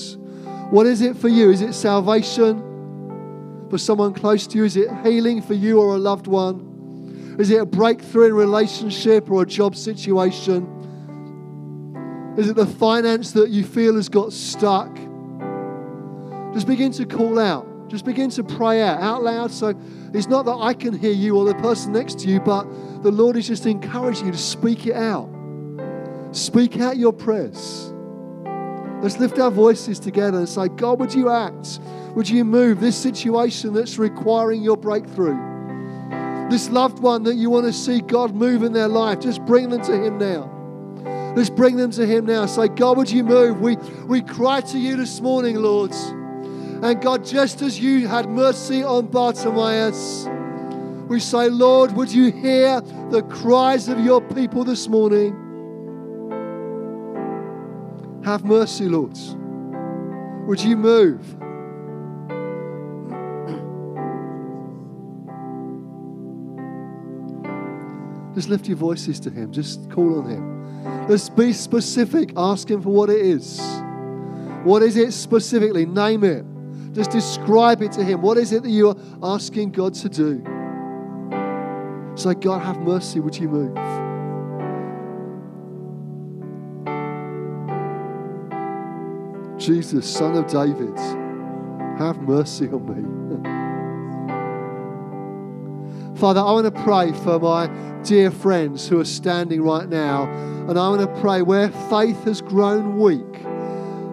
What 0.70 0.86
is 0.86 1.00
it 1.00 1.16
for 1.16 1.28
you? 1.28 1.50
Is 1.50 1.62
it 1.62 1.72
salvation 1.72 2.60
for 3.68 3.76
someone 3.76 4.14
close 4.14 4.46
to 4.46 4.58
you? 4.58 4.64
Is 4.64 4.76
it 4.76 4.88
healing 5.02 5.42
for 5.42 5.54
you 5.54 5.80
or 5.80 5.96
a 5.96 5.98
loved 5.98 6.28
one? 6.28 7.36
Is 7.40 7.50
it 7.50 7.60
a 7.60 7.66
breakthrough 7.66 8.26
in 8.26 8.34
relationship 8.34 9.30
or 9.30 9.42
a 9.42 9.46
job 9.46 9.74
situation? 9.74 10.76
Is 12.38 12.48
it 12.48 12.54
the 12.54 12.66
finance 12.66 13.32
that 13.32 13.50
you 13.50 13.64
feel 13.64 13.96
has 13.96 14.08
got 14.08 14.32
stuck? 14.32 14.94
Just 16.54 16.68
begin 16.68 16.92
to 16.92 17.04
call 17.04 17.40
out. 17.40 17.66
Just 17.88 18.04
begin 18.04 18.30
to 18.30 18.44
pray 18.44 18.82
out 18.82 19.00
out 19.00 19.24
loud. 19.24 19.50
So 19.50 19.74
it's 20.14 20.28
not 20.28 20.44
that 20.44 20.56
I 20.56 20.72
can 20.72 20.96
hear 20.96 21.12
you 21.12 21.36
or 21.36 21.44
the 21.44 21.54
person 21.54 21.92
next 21.92 22.20
to 22.20 22.28
you, 22.28 22.38
but 22.38 22.62
the 23.02 23.10
Lord 23.10 23.36
is 23.36 23.48
just 23.48 23.66
encouraging 23.66 24.26
you 24.26 24.32
to 24.32 24.38
speak 24.38 24.86
it 24.86 24.94
out. 24.94 25.28
Speak 26.30 26.78
out 26.78 26.96
your 26.96 27.12
prayers. 27.12 27.92
Let's 29.02 29.18
lift 29.18 29.38
our 29.38 29.50
voices 29.50 29.98
together 29.98 30.38
and 30.38 30.48
say, 30.48 30.68
God, 30.68 31.00
would 31.00 31.14
you 31.14 31.30
act? 31.30 31.80
Would 32.14 32.28
you 32.28 32.44
move 32.44 32.80
this 32.80 32.96
situation 32.96 33.72
that's 33.72 33.98
requiring 33.98 34.62
your 34.62 34.76
breakthrough? 34.76 35.38
This 36.50 36.68
loved 36.68 36.98
one 36.98 37.22
that 37.22 37.36
you 37.36 37.48
want 37.48 37.66
to 37.66 37.72
see 37.72 38.00
God 38.00 38.34
move 38.34 38.62
in 38.62 38.72
their 38.72 38.88
life, 38.88 39.20
just 39.20 39.44
bring 39.46 39.70
them 39.70 39.82
to 39.82 39.92
Him 39.92 40.18
now. 40.18 41.32
Let's 41.34 41.48
bring 41.48 41.76
them 41.76 41.92
to 41.92 42.04
Him 42.04 42.26
now. 42.26 42.44
Say, 42.46 42.68
God, 42.68 42.98
would 42.98 43.10
you 43.10 43.24
move? 43.24 43.60
We, 43.60 43.76
we 44.06 44.20
cry 44.20 44.60
to 44.60 44.78
you 44.78 44.96
this 44.96 45.20
morning, 45.20 45.56
Lord. 45.56 45.92
And 46.82 47.00
God, 47.00 47.24
just 47.24 47.62
as 47.62 47.78
you 47.78 48.06
had 48.08 48.28
mercy 48.28 48.82
on 48.82 49.06
Bartimaeus, 49.06 50.28
we 51.08 51.20
say, 51.20 51.48
Lord, 51.48 51.92
would 51.92 52.12
you 52.12 52.30
hear 52.32 52.80
the 53.10 53.22
cries 53.30 53.88
of 53.88 54.00
your 54.00 54.20
people 54.20 54.64
this 54.64 54.88
morning? 54.88 55.49
Have 58.24 58.44
mercy, 58.44 58.86
Lord. 58.86 59.18
Would 60.46 60.62
you 60.62 60.76
move? 60.76 61.20
Just 68.34 68.48
lift 68.48 68.68
your 68.68 68.76
voices 68.76 69.18
to 69.20 69.30
Him. 69.30 69.52
Just 69.52 69.90
call 69.90 70.18
on 70.18 70.28
Him. 70.28 71.08
Let's 71.08 71.28
be 71.28 71.52
specific. 71.52 72.32
Ask 72.36 72.70
Him 72.70 72.82
for 72.82 72.90
what 72.90 73.10
it 73.10 73.20
is. 73.20 73.60
What 74.64 74.82
is 74.82 74.96
it 74.96 75.12
specifically? 75.12 75.86
Name 75.86 76.24
it. 76.24 76.44
Just 76.92 77.10
describe 77.10 77.82
it 77.82 77.92
to 77.92 78.04
Him. 78.04 78.20
What 78.22 78.36
is 78.36 78.52
it 78.52 78.62
that 78.62 78.70
you 78.70 78.90
are 78.90 78.96
asking 79.22 79.72
God 79.72 79.94
to 79.94 80.08
do? 80.08 80.42
Say, 82.16 82.34
God, 82.34 82.60
have 82.62 82.80
mercy. 82.80 83.20
Would 83.20 83.36
you 83.36 83.48
move? 83.48 83.76
Jesus, 89.60 90.12
Son 90.12 90.36
of 90.36 90.46
David, 90.46 90.96
have 91.98 92.20
mercy 92.22 92.68
on 92.68 92.86
me. 92.86 93.02
Father, 96.18 96.40
I 96.40 96.50
want 96.50 96.74
to 96.74 96.82
pray 96.82 97.12
for 97.12 97.38
my 97.38 97.68
dear 98.02 98.30
friends 98.30 98.88
who 98.88 99.00
are 99.00 99.04
standing 99.04 99.62
right 99.62 99.88
now. 99.88 100.24
And 100.68 100.78
I 100.78 100.88
want 100.88 101.00
to 101.00 101.20
pray 101.20 101.42
where 101.42 101.70
faith 101.90 102.24
has 102.24 102.40
grown 102.40 102.98
weak, 102.98 103.32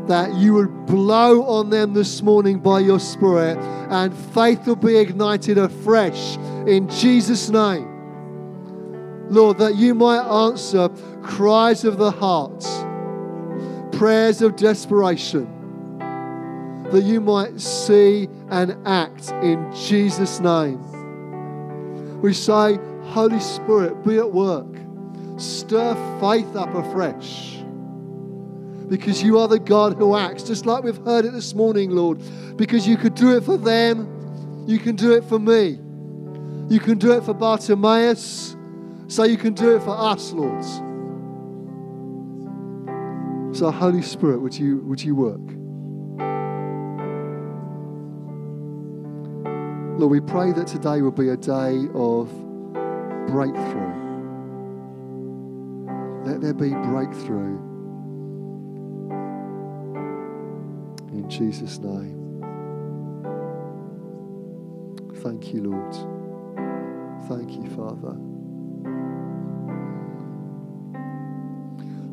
that 0.08 0.34
you 0.36 0.54
would 0.54 0.86
blow 0.86 1.43
on 1.43 1.70
them 1.70 1.93
this 1.93 2.22
morning 2.22 2.60
by 2.60 2.80
your 2.80 3.00
Spirit 3.00 3.58
and 3.89 4.14
faith 4.34 4.68
will 4.68 4.76
be 4.76 4.98
ignited 4.98 5.58
afresh 5.58 6.38
in 6.68 6.89
Jesus' 6.89 7.50
name. 7.50 7.93
Lord, 9.30 9.58
that 9.60 9.76
you 9.76 9.93
might 9.93 10.26
answer 10.26 10.89
cries 11.22 11.84
of 11.84 11.98
the 11.98 12.12
heart, 12.12 12.64
prayers 13.98 14.41
of 14.41 14.56
desperation. 14.56 15.54
that 16.91 17.04
you 17.04 17.20
might 17.20 17.60
see 17.60 18.30
and 18.50 18.78
act 18.88 19.32
in 19.43 19.70
Jesus' 19.74 20.39
name. 20.39 20.80
We 22.22 22.34
say, 22.34 22.78
Holy 23.08 23.41
Spirit, 23.41 24.06
be 24.06 24.18
at 24.18 24.32
work. 24.32 24.74
Stir 25.38 25.95
faith 26.22 26.56
up 26.56 26.74
afresh. 26.74 27.58
Because 28.88 29.22
you 29.22 29.38
are 29.38 29.50
the 29.50 29.60
God 29.60 29.98
who 29.98 30.16
acts, 30.16 30.43
just 30.43 30.66
like 30.66 30.84
we've 30.84 31.04
heard 31.04 31.26
it 31.26 31.34
this 31.34 31.54
morning, 31.54 31.91
Lord. 31.91 32.22
Because 32.56 32.88
you 32.88 32.95
could 32.95 33.16
do 33.16 33.36
it 33.36 33.43
for 33.43 33.58
them, 33.58 34.64
you 34.66 34.80
can 34.80 34.95
do 34.95 35.12
it 35.12 35.26
for 35.26 35.39
me. 35.39 35.80
You 36.70 36.80
can 36.80 36.98
do 36.98 37.12
it 37.12 37.24
for 37.26 37.34
Bartimaeus, 37.34 38.56
so 39.10 39.26
you 39.26 39.38
can 39.38 39.54
do 39.54 39.76
it 39.76 39.84
for 39.84 39.98
us, 39.98 40.32
Lord. 40.32 40.86
So, 43.58 43.72
Holy 43.72 44.03
Spirit, 44.03 44.39
would 44.39 44.55
you, 44.55 44.82
would 44.82 45.01
you 45.01 45.16
work? 45.16 45.41
Lord, 49.99 50.12
we 50.12 50.20
pray 50.20 50.51
that 50.51 50.68
today 50.68 51.01
will 51.01 51.10
be 51.10 51.30
a 51.30 51.38
day 51.38 51.88
of 51.95 52.30
breakthrough. 53.26 53.95
Let 56.24 56.39
there 56.39 56.53
be 56.53 56.70
breakthrough. 56.70 57.58
In 61.14 61.28
Jesus' 61.28 61.80
name. 61.80 62.43
Thank 65.24 65.51
you, 65.51 65.64
Lord. 65.64 65.95
Thank 67.28 67.53
you, 67.53 67.68
Father. 67.76 68.26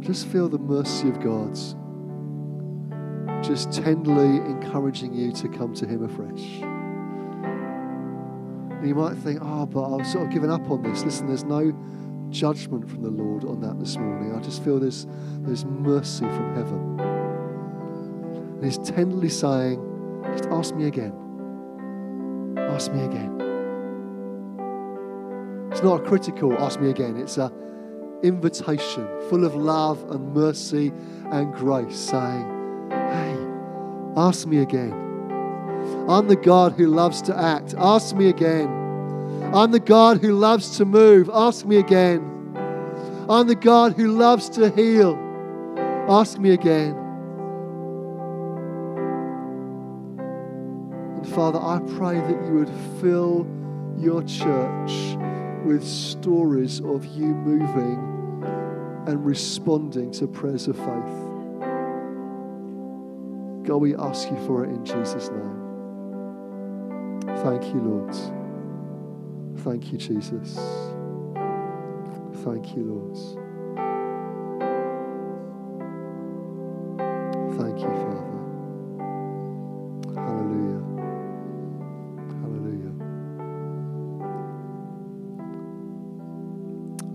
Just 0.04 0.26
feel 0.26 0.50
the 0.50 0.58
mercy 0.58 1.08
of 1.08 1.18
God 1.20 1.56
just 3.42 3.72
tenderly 3.72 4.36
encouraging 4.50 5.14
you 5.14 5.32
to 5.32 5.48
come 5.48 5.72
to 5.72 5.86
Him 5.86 6.04
afresh. 6.04 6.60
And 8.70 8.86
you 8.86 8.94
might 8.94 9.16
think, 9.16 9.38
oh, 9.40 9.64
but 9.64 9.94
I've 9.94 10.06
sort 10.06 10.26
of 10.26 10.32
given 10.32 10.50
up 10.50 10.70
on 10.70 10.82
this. 10.82 11.04
Listen, 11.04 11.26
there's 11.26 11.44
no 11.44 11.72
judgment 12.28 12.90
from 12.90 13.02
the 13.02 13.08
Lord 13.08 13.44
on 13.44 13.62
that 13.62 13.80
this 13.80 13.96
morning. 13.96 14.36
I 14.36 14.40
just 14.42 14.62
feel 14.62 14.78
there's, 14.78 15.06
there's 15.38 15.64
mercy 15.64 16.26
from 16.26 16.54
heaven. 16.54 17.00
And 18.56 18.64
He's 18.64 18.76
tenderly 18.76 19.30
saying, 19.30 19.80
just 20.36 20.50
ask 20.50 20.74
me 20.74 20.86
again. 20.86 21.14
Ask 22.58 22.92
me 22.92 23.04
again. 23.04 23.40
It's 25.72 25.82
not 25.82 26.02
a 26.02 26.04
critical 26.04 26.52
ask 26.58 26.78
me 26.78 26.90
again, 26.90 27.16
it's 27.16 27.38
a 27.38 27.50
invitation 28.24 29.06
full 29.28 29.44
of 29.44 29.54
love 29.54 30.10
and 30.10 30.34
mercy 30.34 30.92
and 31.30 31.52
grace 31.54 31.96
saying, 31.96 32.88
Hey, 32.90 33.36
ask 34.16 34.46
me 34.46 34.58
again. 34.58 34.92
I'm 36.08 36.28
the 36.28 36.36
God 36.36 36.72
who 36.72 36.86
loves 36.86 37.20
to 37.22 37.36
act. 37.36 37.74
Ask 37.76 38.16
me 38.16 38.28
again. 38.28 38.68
I'm 39.52 39.70
the 39.70 39.80
God 39.80 40.20
who 40.20 40.32
loves 40.32 40.78
to 40.78 40.84
move. 40.84 41.30
Ask 41.32 41.66
me 41.66 41.76
again. 41.76 42.30
I'm 43.28 43.46
the 43.46 43.54
God 43.54 43.92
who 43.92 44.08
loves 44.08 44.48
to 44.50 44.70
heal. 44.70 45.18
Ask 46.08 46.38
me 46.38 46.50
again. 46.52 46.96
And 51.16 51.28
Father, 51.34 51.58
I 51.58 51.80
pray 51.96 52.16
that 52.20 52.46
you 52.46 52.54
would 52.54 52.72
fill 53.00 53.46
your 53.98 54.22
church 54.22 55.16
with 55.64 55.86
stories 55.86 56.80
of 56.80 57.04
you 57.06 57.26
moving 57.26 58.13
and 59.06 59.24
responding 59.24 60.10
to 60.12 60.26
prayers 60.26 60.68
of 60.68 60.76
faith. 60.76 61.34
God, 63.66 63.76
we 63.76 63.94
ask 63.96 64.30
you 64.30 64.36
for 64.46 64.64
it 64.64 64.70
in 64.70 64.84
Jesus' 64.84 65.30
name. 65.30 65.64
Thank 67.38 67.64
you, 67.74 67.80
Lord. 67.80 68.14
Thank 69.60 69.92
you, 69.92 69.98
Jesus. 69.98 70.56
Thank 72.44 72.76
you, 72.76 72.84
Lord. 72.84 73.16
Thank 77.58 77.78
you, 77.80 77.88
Father. 77.88 78.34
Hallelujah. 80.14 80.82
Hallelujah. 82.42 82.94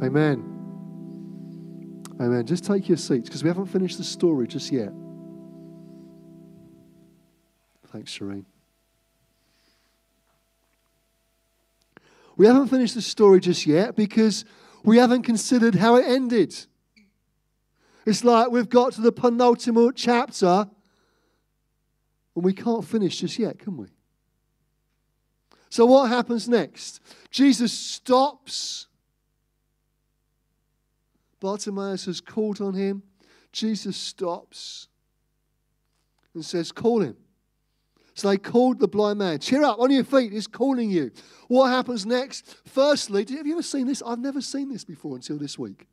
Amen. 0.03 0.58
Amen. 2.19 2.45
Just 2.45 2.65
take 2.65 2.89
your 2.89 2.97
seats 2.97 3.29
because 3.29 3.43
we 3.43 3.49
haven't 3.49 3.67
finished 3.67 3.97
the 3.97 4.03
story 4.03 4.47
just 4.47 4.71
yet. 4.71 4.91
Thanks, 7.87 8.17
Shireen. 8.17 8.45
We 12.35 12.45
haven't 12.45 12.67
finished 12.67 12.95
the 12.95 13.01
story 13.01 13.39
just 13.39 13.65
yet 13.65 13.95
because 13.95 14.45
we 14.83 14.97
haven't 14.97 15.23
considered 15.23 15.75
how 15.75 15.95
it 15.95 16.05
ended. 16.05 16.55
It's 18.05 18.23
like 18.23 18.49
we've 18.49 18.69
got 18.69 18.93
to 18.93 19.01
the 19.01 19.11
penultimate 19.11 19.95
chapter 19.95 20.69
and 22.35 22.45
we 22.45 22.53
can't 22.53 22.85
finish 22.85 23.19
just 23.19 23.37
yet, 23.39 23.59
can 23.59 23.77
we? 23.77 23.87
So, 25.69 25.85
what 25.85 26.09
happens 26.09 26.49
next? 26.49 26.99
Jesus 27.29 27.71
stops. 27.71 28.87
Bartimaeus 31.39 32.05
has 32.05 32.21
called 32.21 32.61
on 32.61 32.73
him. 32.73 33.03
Jesus 33.51 33.97
stops 33.97 34.87
and 36.33 36.43
says, 36.43 36.71
Call 36.71 37.01
him. 37.01 37.17
So 38.13 38.29
they 38.29 38.37
called 38.37 38.79
the 38.79 38.87
blind 38.87 39.19
man. 39.19 39.39
Cheer 39.39 39.63
up, 39.63 39.79
on 39.79 39.91
your 39.91 40.03
feet, 40.03 40.33
he's 40.33 40.47
calling 40.47 40.89
you. 40.89 41.11
What 41.47 41.69
happens 41.69 42.05
next? 42.05 42.57
Firstly, 42.65 43.25
have 43.29 43.47
you 43.47 43.53
ever 43.53 43.63
seen 43.63 43.87
this? 43.87 44.03
I've 44.05 44.19
never 44.19 44.41
seen 44.41 44.69
this 44.69 44.83
before 44.83 45.15
until 45.15 45.37
this 45.37 45.57
week. 45.57 45.87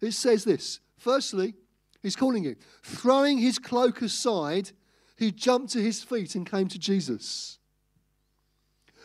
It 0.00 0.12
says 0.12 0.44
this 0.44 0.80
Firstly, 0.98 1.54
he's 2.02 2.16
calling 2.16 2.44
you. 2.44 2.56
Throwing 2.82 3.38
his 3.38 3.58
cloak 3.58 4.02
aside, 4.02 4.72
he 5.16 5.32
jumped 5.32 5.72
to 5.72 5.82
his 5.82 6.02
feet 6.02 6.34
and 6.34 6.48
came 6.48 6.68
to 6.68 6.78
Jesus. 6.78 7.58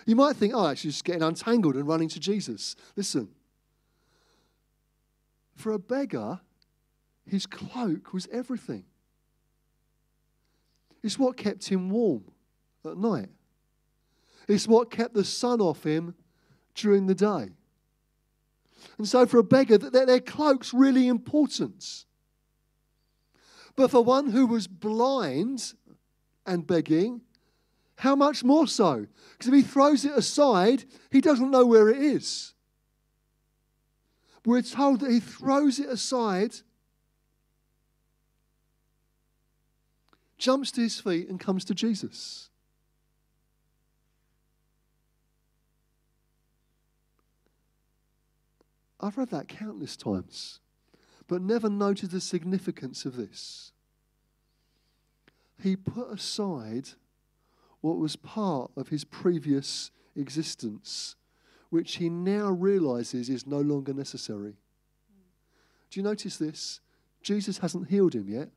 You 0.06 0.16
might 0.16 0.36
think, 0.36 0.54
oh, 0.54 0.68
actually, 0.68 0.92
just 0.92 1.04
getting 1.04 1.24
untangled 1.24 1.76
and 1.76 1.88
running 1.88 2.10
to 2.10 2.20
Jesus. 2.20 2.76
Listen, 2.96 3.30
for 5.56 5.72
a 5.72 5.80
beggar, 5.80 6.42
his 7.26 7.46
cloak 7.46 8.14
was 8.14 8.28
everything. 8.32 8.86
It's 11.04 11.20
what 11.20 11.38
kept 11.38 11.68
him 11.68 11.90
warm 11.90 12.24
at 12.84 12.98
night. 12.98 13.30
It's 14.48 14.68
what 14.68 14.92
kept 14.92 15.14
the 15.14 15.24
sun 15.24 15.62
off 15.62 15.84
him 15.84 16.16
during 16.74 17.08
the 17.08 17.16
day. 17.16 17.50
And 18.98 19.08
so, 19.08 19.26
for 19.26 19.38
a 19.38 19.44
beggar, 19.44 19.78
their 19.78 20.20
cloak's 20.20 20.74
really 20.74 21.08
important. 21.08 22.06
But 23.76 23.92
for 23.92 24.04
one 24.04 24.32
who 24.32 24.48
was 24.48 24.68
blind 24.68 25.74
and 26.46 26.66
begging, 26.66 27.22
how 27.98 28.16
much 28.16 28.44
more 28.44 28.68
so? 28.68 29.06
Because 29.34 29.48
if 29.48 29.54
he 29.54 29.62
throws 29.62 30.06
it 30.06 30.18
aside, 30.18 30.86
he 31.12 31.22
doesn't 31.22 31.52
know 31.52 31.66
where 31.66 31.90
it 31.90 31.98
is. 31.98 32.55
We're 34.46 34.62
told 34.62 35.00
that 35.00 35.12
he 35.12 35.20
throws 35.20 35.80
it 35.80 35.90
aside 35.90 36.56
jumps 40.38 40.72
to 40.72 40.82
his 40.82 41.00
feet 41.00 41.28
and 41.28 41.40
comes 41.40 41.66
to 41.66 41.74
Jesus. 41.74 42.50
I've 49.00 49.18
read 49.18 49.30
that 49.30 49.48
countless 49.48 49.96
times, 49.96 50.60
but 51.28 51.42
never 51.42 51.70
noted 51.70 52.12
the 52.12 52.22
significance 52.22 53.06
of 53.06 53.16
this. 53.16 53.72
He 55.62 55.76
put 55.76 56.12
aside 56.12 56.90
what 57.82 57.98
was 57.98 58.16
part 58.16 58.72
of 58.76 58.90
his 58.90 59.04
previous 59.04 59.92
existence, 60.16 61.16
which 61.76 61.98
he 61.98 62.08
now 62.08 62.50
realizes 62.50 63.28
is 63.28 63.46
no 63.46 63.60
longer 63.60 63.94
necessary. 63.94 64.56
Do 65.92 66.00
you 66.00 66.04
notice 66.04 66.38
this? 66.38 66.80
Jesus 67.22 67.58
hasn't 67.58 67.90
healed 67.90 68.16
him 68.16 68.30
yet. 68.30 68.50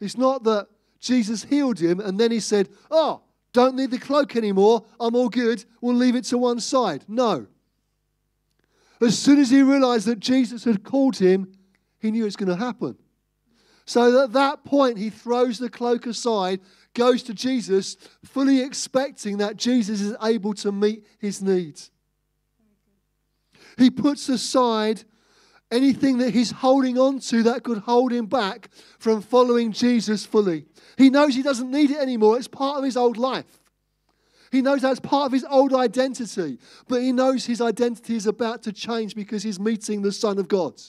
It's 0.00 0.16
not 0.16 0.44
that 0.44 0.68
Jesus 1.00 1.42
healed 1.42 1.80
him 1.80 1.98
and 1.98 2.20
then 2.20 2.30
he 2.30 2.38
said, 2.38 2.68
Oh, 2.88 3.22
don't 3.52 3.74
need 3.74 3.90
the 3.90 3.98
cloak 3.98 4.36
anymore. 4.36 4.84
I'm 5.00 5.16
all 5.16 5.28
good. 5.28 5.64
We'll 5.80 5.96
leave 5.96 6.14
it 6.14 6.24
to 6.26 6.38
one 6.38 6.60
side. 6.60 7.04
No. 7.08 7.48
As 9.00 9.18
soon 9.18 9.40
as 9.40 9.50
he 9.50 9.62
realized 9.62 10.06
that 10.06 10.20
Jesus 10.20 10.62
had 10.62 10.84
called 10.84 11.16
him, 11.16 11.52
he 11.98 12.12
knew 12.12 12.26
it's 12.26 12.36
going 12.36 12.48
to 12.48 12.64
happen. 12.64 12.96
So 13.86 14.22
at 14.22 14.32
that 14.34 14.64
point, 14.64 14.98
he 14.98 15.10
throws 15.10 15.58
the 15.58 15.68
cloak 15.68 16.06
aside, 16.06 16.60
goes 16.94 17.22
to 17.24 17.34
Jesus, 17.34 17.96
fully 18.24 18.62
expecting 18.62 19.38
that 19.38 19.56
Jesus 19.56 20.00
is 20.00 20.16
able 20.22 20.54
to 20.54 20.72
meet 20.72 21.04
his 21.18 21.42
needs. 21.42 21.90
He 23.76 23.90
puts 23.90 24.28
aside 24.28 25.04
anything 25.70 26.18
that 26.18 26.32
he's 26.32 26.52
holding 26.52 26.98
on 26.98 27.18
to 27.18 27.42
that 27.42 27.64
could 27.64 27.78
hold 27.78 28.12
him 28.12 28.26
back 28.26 28.68
from 28.98 29.20
following 29.20 29.72
Jesus 29.72 30.24
fully. 30.24 30.66
He 30.96 31.10
knows 31.10 31.34
he 31.34 31.42
doesn't 31.42 31.70
need 31.70 31.90
it 31.90 31.98
anymore, 31.98 32.38
it's 32.38 32.48
part 32.48 32.78
of 32.78 32.84
his 32.84 32.96
old 32.96 33.16
life. 33.16 33.60
He 34.52 34.62
knows 34.62 34.82
that's 34.82 35.00
part 35.00 35.26
of 35.26 35.32
his 35.32 35.44
old 35.50 35.74
identity, 35.74 36.58
but 36.86 37.02
he 37.02 37.10
knows 37.10 37.44
his 37.44 37.60
identity 37.60 38.14
is 38.14 38.28
about 38.28 38.62
to 38.62 38.72
change 38.72 39.16
because 39.16 39.42
he's 39.42 39.58
meeting 39.58 40.02
the 40.02 40.12
Son 40.12 40.38
of 40.38 40.46
God. 40.46 40.80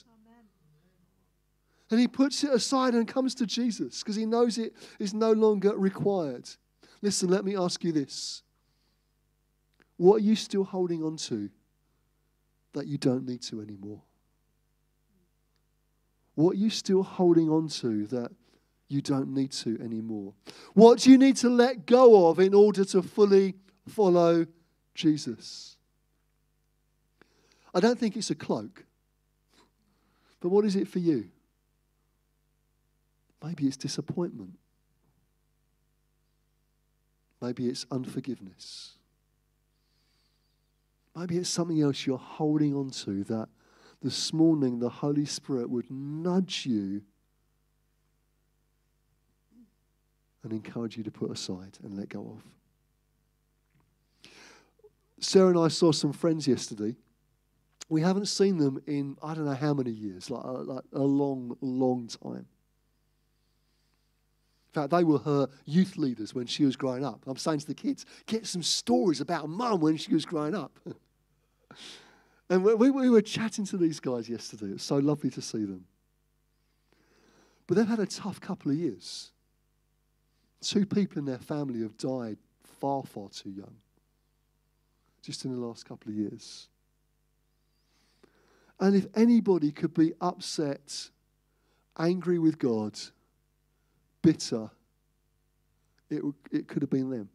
And 1.90 2.00
he 2.00 2.08
puts 2.08 2.42
it 2.42 2.50
aside 2.50 2.94
and 2.94 3.06
comes 3.06 3.34
to 3.36 3.46
Jesus 3.46 4.02
because 4.02 4.16
he 4.16 4.26
knows 4.26 4.58
it 4.58 4.74
is 4.98 5.14
no 5.14 5.32
longer 5.32 5.76
required. 5.76 6.48
Listen, 7.00 7.28
let 7.28 7.44
me 7.44 7.56
ask 7.56 7.84
you 7.84 7.92
this. 7.92 8.42
What 9.96 10.16
are 10.16 10.24
you 10.24 10.34
still 10.34 10.64
holding 10.64 11.02
on 11.02 11.16
to 11.16 11.48
that 12.72 12.86
you 12.86 12.98
don't 12.98 13.26
need 13.26 13.42
to 13.42 13.60
anymore? 13.60 14.02
What 16.34 16.52
are 16.52 16.58
you 16.58 16.70
still 16.70 17.02
holding 17.02 17.48
on 17.48 17.68
to 17.68 18.06
that 18.08 18.30
you 18.88 19.00
don't 19.00 19.28
need 19.28 19.52
to 19.52 19.78
anymore? 19.80 20.34
What 20.74 21.00
do 21.00 21.10
you 21.10 21.18
need 21.18 21.36
to 21.36 21.48
let 21.48 21.86
go 21.86 22.28
of 22.28 22.38
in 22.38 22.52
order 22.52 22.84
to 22.86 23.02
fully 23.02 23.54
follow 23.88 24.46
Jesus? 24.94 25.76
I 27.74 27.80
don't 27.80 27.98
think 27.98 28.16
it's 28.16 28.30
a 28.30 28.34
cloak. 28.34 28.84
But 30.40 30.50
what 30.50 30.64
is 30.64 30.76
it 30.76 30.88
for 30.88 30.98
you? 30.98 31.30
Maybe 33.42 33.66
it's 33.66 33.76
disappointment. 33.76 34.58
Maybe 37.40 37.68
it's 37.68 37.86
unforgiveness. 37.90 38.94
Maybe 41.14 41.38
it's 41.38 41.48
something 41.48 41.80
else 41.80 42.06
you're 42.06 42.18
holding 42.18 42.74
on 42.74 42.90
to 42.90 43.24
that 43.24 43.48
this 44.02 44.32
morning 44.32 44.78
the 44.78 44.88
Holy 44.88 45.24
Spirit 45.24 45.70
would 45.70 45.90
nudge 45.90 46.66
you 46.66 47.02
and 50.42 50.52
encourage 50.52 50.96
you 50.96 51.02
to 51.02 51.10
put 51.10 51.30
aside 51.30 51.78
and 51.82 51.96
let 51.96 52.08
go 52.08 52.36
of. 52.36 54.30
Sarah 55.18 55.48
and 55.48 55.58
I 55.58 55.68
saw 55.68 55.92
some 55.92 56.12
friends 56.12 56.46
yesterday. 56.46 56.94
We 57.88 58.02
haven't 58.02 58.26
seen 58.26 58.58
them 58.58 58.82
in 58.86 59.16
I 59.22 59.34
don't 59.34 59.46
know 59.46 59.54
how 59.54 59.74
many 59.74 59.90
years, 59.90 60.30
like, 60.30 60.44
uh, 60.44 60.62
like 60.62 60.84
a 60.92 61.00
long, 61.00 61.56
long 61.60 62.08
time. 62.08 62.46
Fact, 64.76 64.90
they 64.90 65.04
were 65.04 65.18
her 65.20 65.48
youth 65.64 65.96
leaders 65.96 66.34
when 66.34 66.46
she 66.46 66.66
was 66.66 66.76
growing 66.76 67.02
up. 67.02 67.22
I'm 67.26 67.38
saying 67.38 67.60
to 67.60 67.66
the 67.66 67.72
kids, 67.72 68.04
get 68.26 68.46
some 68.46 68.62
stories 68.62 69.22
about 69.22 69.48
mum 69.48 69.80
when 69.80 69.96
she 69.96 70.12
was 70.12 70.26
growing 70.26 70.54
up. 70.54 70.78
and 72.50 72.62
we, 72.62 72.90
we 72.90 73.08
were 73.08 73.22
chatting 73.22 73.64
to 73.64 73.78
these 73.78 74.00
guys 74.00 74.28
yesterday. 74.28 74.66
It 74.66 74.72
was 74.74 74.82
so 74.82 74.98
lovely 74.98 75.30
to 75.30 75.40
see 75.40 75.64
them. 75.64 75.86
But 77.66 77.78
they've 77.78 77.88
had 77.88 78.00
a 78.00 78.06
tough 78.06 78.38
couple 78.38 78.70
of 78.70 78.76
years. 78.76 79.32
Two 80.60 80.84
people 80.84 81.20
in 81.20 81.24
their 81.24 81.38
family 81.38 81.80
have 81.80 81.96
died 81.96 82.36
far, 82.78 83.02
far 83.02 83.30
too 83.30 83.48
young, 83.48 83.76
just 85.22 85.46
in 85.46 85.54
the 85.54 85.66
last 85.66 85.86
couple 85.86 86.10
of 86.10 86.18
years. 86.18 86.68
And 88.78 88.94
if 88.94 89.06
anybody 89.14 89.72
could 89.72 89.94
be 89.94 90.12
upset, 90.20 91.08
angry 91.98 92.38
with 92.38 92.58
God, 92.58 92.98
bitter, 94.26 94.70
it, 96.10 96.22
it 96.50 96.66
could 96.66 96.82
have 96.82 96.90
been 96.90 97.10
them. 97.10 97.28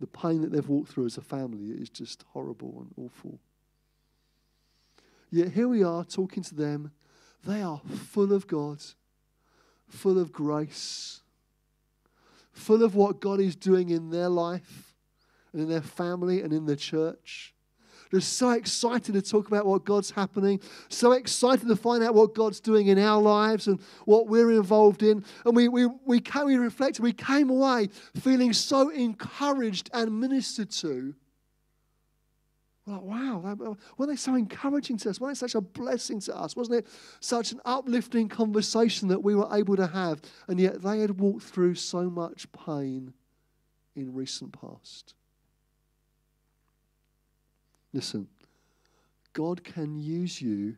The 0.00 0.06
pain 0.06 0.40
that 0.42 0.52
they've 0.52 0.68
walked 0.68 0.90
through 0.90 1.06
as 1.06 1.16
a 1.16 1.20
family 1.20 1.70
is 1.70 1.88
just 1.88 2.24
horrible 2.32 2.78
and 2.80 3.06
awful. 3.06 3.40
Yet 5.30 5.52
here 5.52 5.66
we 5.66 5.82
are 5.82 6.04
talking 6.04 6.42
to 6.44 6.54
them. 6.54 6.92
They 7.44 7.60
are 7.60 7.80
full 8.10 8.32
of 8.32 8.46
God, 8.46 8.78
full 9.88 10.18
of 10.18 10.32
grace, 10.32 11.22
full 12.52 12.84
of 12.84 12.94
what 12.94 13.20
God 13.20 13.40
is 13.40 13.56
doing 13.56 13.90
in 13.90 14.10
their 14.10 14.28
life 14.28 14.94
and 15.52 15.62
in 15.62 15.68
their 15.68 15.82
family 15.82 16.40
and 16.40 16.52
in 16.52 16.66
the 16.66 16.76
church. 16.76 17.51
They're 18.12 18.20
so 18.20 18.50
excited 18.50 19.14
to 19.14 19.22
talk 19.22 19.48
about 19.48 19.64
what 19.64 19.86
God's 19.86 20.10
happening, 20.10 20.60
so 20.90 21.12
excited 21.12 21.66
to 21.66 21.76
find 21.76 22.04
out 22.04 22.14
what 22.14 22.34
God's 22.34 22.60
doing 22.60 22.88
in 22.88 22.98
our 22.98 23.20
lives 23.20 23.68
and 23.68 23.80
what 24.04 24.28
we're 24.28 24.52
involved 24.52 25.02
in. 25.02 25.24
And 25.46 25.56
we, 25.56 25.68
we, 25.68 25.86
we, 26.04 26.20
came, 26.20 26.44
we 26.44 26.56
reflected, 26.56 27.02
we 27.02 27.14
came 27.14 27.48
away 27.48 27.88
feeling 28.20 28.52
so 28.52 28.90
encouraged 28.90 29.88
and 29.94 30.20
ministered 30.20 30.70
to. 30.72 31.14
We're 32.84 32.94
like, 32.94 33.02
wow, 33.02 33.42
uh, 33.46 33.74
weren't 33.96 34.10
they 34.10 34.16
so 34.16 34.34
encouraging 34.34 34.98
to 34.98 35.10
us? 35.10 35.18
Wasn't 35.18 35.38
it 35.38 35.40
such 35.40 35.54
a 35.54 35.62
blessing 35.62 36.20
to 36.20 36.36
us? 36.36 36.54
Wasn't 36.54 36.80
it 36.80 36.86
such 37.20 37.52
an 37.52 37.60
uplifting 37.64 38.28
conversation 38.28 39.08
that 39.08 39.22
we 39.22 39.34
were 39.34 39.48
able 39.52 39.76
to 39.76 39.86
have? 39.86 40.20
And 40.48 40.60
yet 40.60 40.82
they 40.82 40.98
had 40.98 41.18
walked 41.18 41.44
through 41.44 41.76
so 41.76 42.10
much 42.10 42.46
pain 42.52 43.14
in 43.96 44.12
recent 44.12 44.52
past. 44.60 45.14
Listen, 47.92 48.28
God 49.32 49.64
can 49.64 49.98
use 49.98 50.40
you 50.40 50.76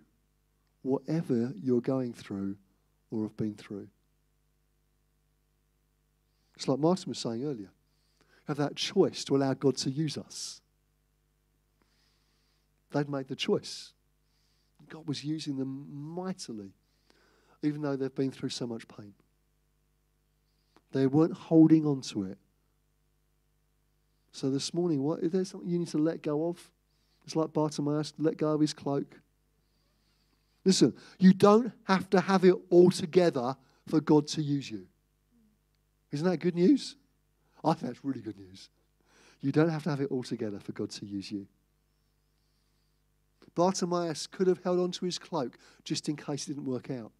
whatever 0.82 1.52
you're 1.62 1.80
going 1.80 2.12
through 2.12 2.56
or 3.10 3.22
have 3.22 3.36
been 3.36 3.54
through. 3.54 3.88
It's 6.56 6.68
like 6.68 6.78
Martin 6.78 7.10
was 7.10 7.18
saying 7.18 7.44
earlier. 7.44 7.70
Have 8.46 8.58
that 8.58 8.76
choice 8.76 9.24
to 9.24 9.36
allow 9.36 9.54
God 9.54 9.76
to 9.78 9.90
use 9.90 10.18
us. 10.18 10.60
They'd 12.92 13.08
made 13.08 13.28
the 13.28 13.36
choice. 13.36 13.92
God 14.88 15.08
was 15.08 15.24
using 15.24 15.56
them 15.56 15.86
mightily, 15.90 16.72
even 17.62 17.82
though 17.82 17.96
they've 17.96 18.14
been 18.14 18.30
through 18.30 18.50
so 18.50 18.66
much 18.66 18.86
pain. 18.86 19.14
They 20.92 21.06
weren't 21.06 21.32
holding 21.32 21.86
on 21.86 22.02
to 22.02 22.24
it. 22.24 22.38
So 24.30 24.50
this 24.50 24.74
morning, 24.74 25.02
what 25.02 25.20
is 25.20 25.32
there 25.32 25.44
something 25.44 25.68
you 25.68 25.78
need 25.78 25.88
to 25.88 25.98
let 25.98 26.22
go 26.22 26.48
of? 26.48 26.70
It's 27.24 27.36
like 27.36 27.52
Bartimaeus, 27.52 28.12
let 28.18 28.36
go 28.36 28.52
of 28.52 28.60
his 28.60 28.74
cloak. 28.74 29.20
Listen, 30.64 30.94
you 31.18 31.32
don't 31.32 31.72
have 31.84 32.08
to 32.10 32.20
have 32.20 32.44
it 32.44 32.54
all 32.70 32.90
together 32.90 33.56
for 33.86 34.00
God 34.00 34.26
to 34.28 34.42
use 34.42 34.70
you. 34.70 34.86
Isn't 36.12 36.26
that 36.28 36.38
good 36.38 36.54
news? 36.54 36.96
I 37.64 37.72
think 37.74 37.92
that's 37.92 38.04
really 38.04 38.20
good 38.20 38.38
news. 38.38 38.68
You 39.40 39.52
don't 39.52 39.68
have 39.68 39.82
to 39.84 39.90
have 39.90 40.00
it 40.00 40.10
all 40.10 40.22
together 40.22 40.58
for 40.58 40.72
God 40.72 40.90
to 40.90 41.06
use 41.06 41.30
you. 41.30 41.46
Bartimaeus 43.54 44.26
could 44.26 44.46
have 44.46 44.62
held 44.62 44.80
on 44.80 44.90
to 44.92 45.04
his 45.04 45.18
cloak 45.18 45.58
just 45.84 46.08
in 46.08 46.16
case 46.16 46.44
it 46.44 46.54
didn't 46.54 46.64
work 46.64 46.90
out. 46.90 47.12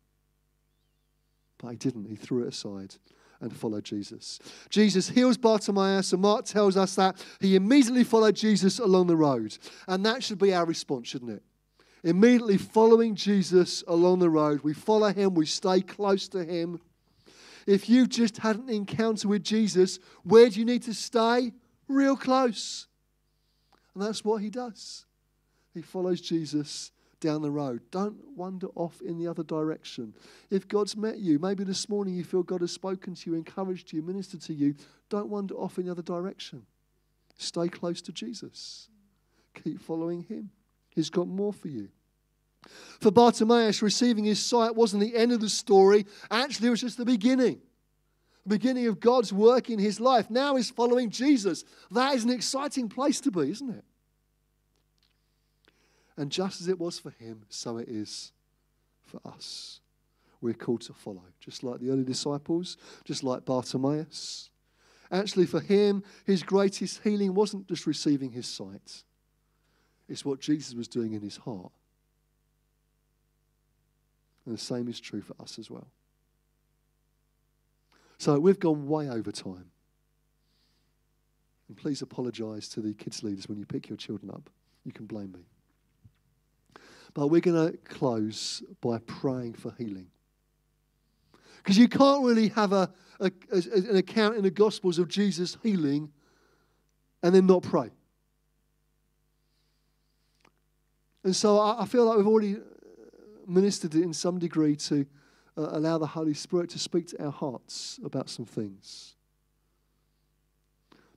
But 1.58 1.70
he 1.70 1.76
didn't. 1.76 2.06
He 2.06 2.16
threw 2.16 2.42
it 2.42 2.48
aside 2.48 2.96
and 3.44 3.54
followed 3.54 3.84
Jesus. 3.84 4.40
Jesus 4.70 5.10
heals 5.10 5.36
Bartimaeus, 5.36 6.12
and 6.12 6.22
Mark 6.22 6.46
tells 6.46 6.76
us 6.76 6.94
that 6.96 7.22
he 7.40 7.56
immediately 7.56 8.02
followed 8.02 8.34
Jesus 8.34 8.78
along 8.78 9.06
the 9.06 9.16
road. 9.16 9.56
And 9.86 10.04
that 10.06 10.24
should 10.24 10.38
be 10.38 10.54
our 10.54 10.64
response, 10.64 11.08
shouldn't 11.08 11.30
it? 11.30 11.42
Immediately 12.02 12.56
following 12.56 13.14
Jesus 13.14 13.84
along 13.86 14.18
the 14.18 14.30
road, 14.30 14.62
we 14.62 14.72
follow 14.72 15.12
him, 15.12 15.34
we 15.34 15.46
stay 15.46 15.82
close 15.82 16.26
to 16.28 16.44
him. 16.44 16.80
If 17.66 17.88
you've 17.88 18.08
just 18.08 18.38
had 18.38 18.56
an 18.56 18.68
encounter 18.68 19.28
with 19.28 19.44
Jesus, 19.44 19.98
where 20.22 20.48
do 20.48 20.58
you 20.58 20.64
need 20.64 20.82
to 20.82 20.94
stay? 20.94 21.52
Real 21.86 22.16
close. 22.16 22.88
And 23.94 24.02
that's 24.02 24.24
what 24.24 24.42
he 24.42 24.50
does. 24.50 25.04
He 25.74 25.82
follows 25.82 26.20
Jesus 26.20 26.92
down 27.24 27.40
the 27.40 27.50
road. 27.50 27.80
Don't 27.90 28.16
wander 28.36 28.68
off 28.74 29.00
in 29.00 29.18
the 29.18 29.26
other 29.26 29.42
direction. 29.42 30.14
If 30.50 30.68
God's 30.68 30.94
met 30.96 31.18
you, 31.18 31.38
maybe 31.38 31.64
this 31.64 31.88
morning 31.88 32.14
you 32.14 32.22
feel 32.22 32.42
God 32.42 32.60
has 32.60 32.70
spoken 32.70 33.14
to 33.14 33.30
you, 33.30 33.36
encouraged 33.36 33.92
you, 33.92 34.02
ministered 34.02 34.42
to 34.42 34.52
you, 34.52 34.74
don't 35.08 35.30
wander 35.30 35.54
off 35.54 35.78
in 35.78 35.86
the 35.86 35.90
other 35.90 36.02
direction. 36.02 36.66
Stay 37.38 37.68
close 37.68 38.02
to 38.02 38.12
Jesus. 38.12 38.88
Keep 39.54 39.80
following 39.80 40.24
him. 40.24 40.50
He's 40.90 41.08
got 41.10 41.26
more 41.26 41.52
for 41.52 41.68
you. 41.68 41.88
For 43.00 43.10
Bartimaeus, 43.10 43.82
receiving 43.82 44.24
his 44.24 44.40
sight 44.40 44.74
wasn't 44.74 45.02
the 45.02 45.16
end 45.16 45.32
of 45.32 45.40
the 45.40 45.48
story. 45.48 46.06
Actually, 46.30 46.68
it 46.68 46.70
was 46.70 46.80
just 46.82 46.98
the 46.98 47.04
beginning. 47.04 47.60
The 48.44 48.50
beginning 48.50 48.86
of 48.86 49.00
God's 49.00 49.32
work 49.32 49.70
in 49.70 49.78
his 49.78 49.98
life. 49.98 50.30
Now 50.30 50.56
he's 50.56 50.70
following 50.70 51.08
Jesus. 51.08 51.64
That 51.90 52.14
is 52.14 52.24
an 52.24 52.30
exciting 52.30 52.90
place 52.90 53.20
to 53.22 53.30
be, 53.30 53.50
isn't 53.50 53.70
it? 53.70 53.84
And 56.16 56.30
just 56.30 56.60
as 56.60 56.68
it 56.68 56.78
was 56.78 56.98
for 56.98 57.10
him, 57.10 57.42
so 57.48 57.78
it 57.78 57.88
is 57.88 58.32
for 59.02 59.20
us. 59.24 59.80
We're 60.40 60.54
called 60.54 60.82
to 60.82 60.92
follow, 60.92 61.24
just 61.40 61.64
like 61.64 61.80
the 61.80 61.90
early 61.90 62.04
disciples, 62.04 62.76
just 63.04 63.24
like 63.24 63.44
Bartimaeus. 63.44 64.50
Actually, 65.10 65.46
for 65.46 65.60
him, 65.60 66.02
his 66.26 66.42
greatest 66.42 67.02
healing 67.02 67.34
wasn't 67.34 67.66
just 67.66 67.86
receiving 67.86 68.32
his 68.32 68.46
sight, 68.46 69.04
it's 70.08 70.24
what 70.24 70.40
Jesus 70.40 70.74
was 70.74 70.86
doing 70.86 71.14
in 71.14 71.22
his 71.22 71.38
heart. 71.38 71.72
And 74.44 74.54
the 74.54 74.60
same 74.60 74.88
is 74.88 75.00
true 75.00 75.22
for 75.22 75.34
us 75.40 75.58
as 75.58 75.70
well. 75.70 75.86
So 78.18 78.38
we've 78.38 78.60
gone 78.60 78.86
way 78.86 79.08
over 79.08 79.32
time. 79.32 79.70
And 81.68 81.76
please 81.76 82.02
apologize 82.02 82.68
to 82.70 82.80
the 82.80 82.92
kids' 82.92 83.22
leaders 83.22 83.48
when 83.48 83.58
you 83.58 83.64
pick 83.64 83.88
your 83.88 83.96
children 83.96 84.30
up. 84.30 84.50
You 84.84 84.92
can 84.92 85.06
blame 85.06 85.32
me. 85.32 85.46
But 87.14 87.28
we're 87.28 87.40
going 87.40 87.72
to 87.72 87.78
close 87.78 88.62
by 88.80 88.98
praying 88.98 89.54
for 89.54 89.72
healing. 89.78 90.08
Because 91.58 91.78
you 91.78 91.88
can't 91.88 92.24
really 92.24 92.48
have 92.48 92.72
a, 92.72 92.92
a, 93.20 93.30
a, 93.52 93.56
an 93.90 93.96
account 93.96 94.36
in 94.36 94.42
the 94.42 94.50
Gospels 94.50 94.98
of 94.98 95.08
Jesus 95.08 95.56
healing 95.62 96.10
and 97.22 97.34
then 97.34 97.46
not 97.46 97.62
pray. 97.62 97.90
And 101.22 101.34
so 101.34 101.58
I, 101.58 101.82
I 101.82 101.86
feel 101.86 102.04
like 102.04 102.18
we've 102.18 102.26
already 102.26 102.56
ministered 103.46 103.94
it 103.94 104.02
in 104.02 104.12
some 104.12 104.38
degree 104.38 104.76
to 104.76 105.06
uh, 105.56 105.68
allow 105.70 105.98
the 105.98 106.06
Holy 106.06 106.34
Spirit 106.34 106.70
to 106.70 106.78
speak 106.78 107.06
to 107.08 107.24
our 107.24 107.32
hearts 107.32 107.98
about 108.04 108.28
some 108.28 108.44
things. 108.44 109.14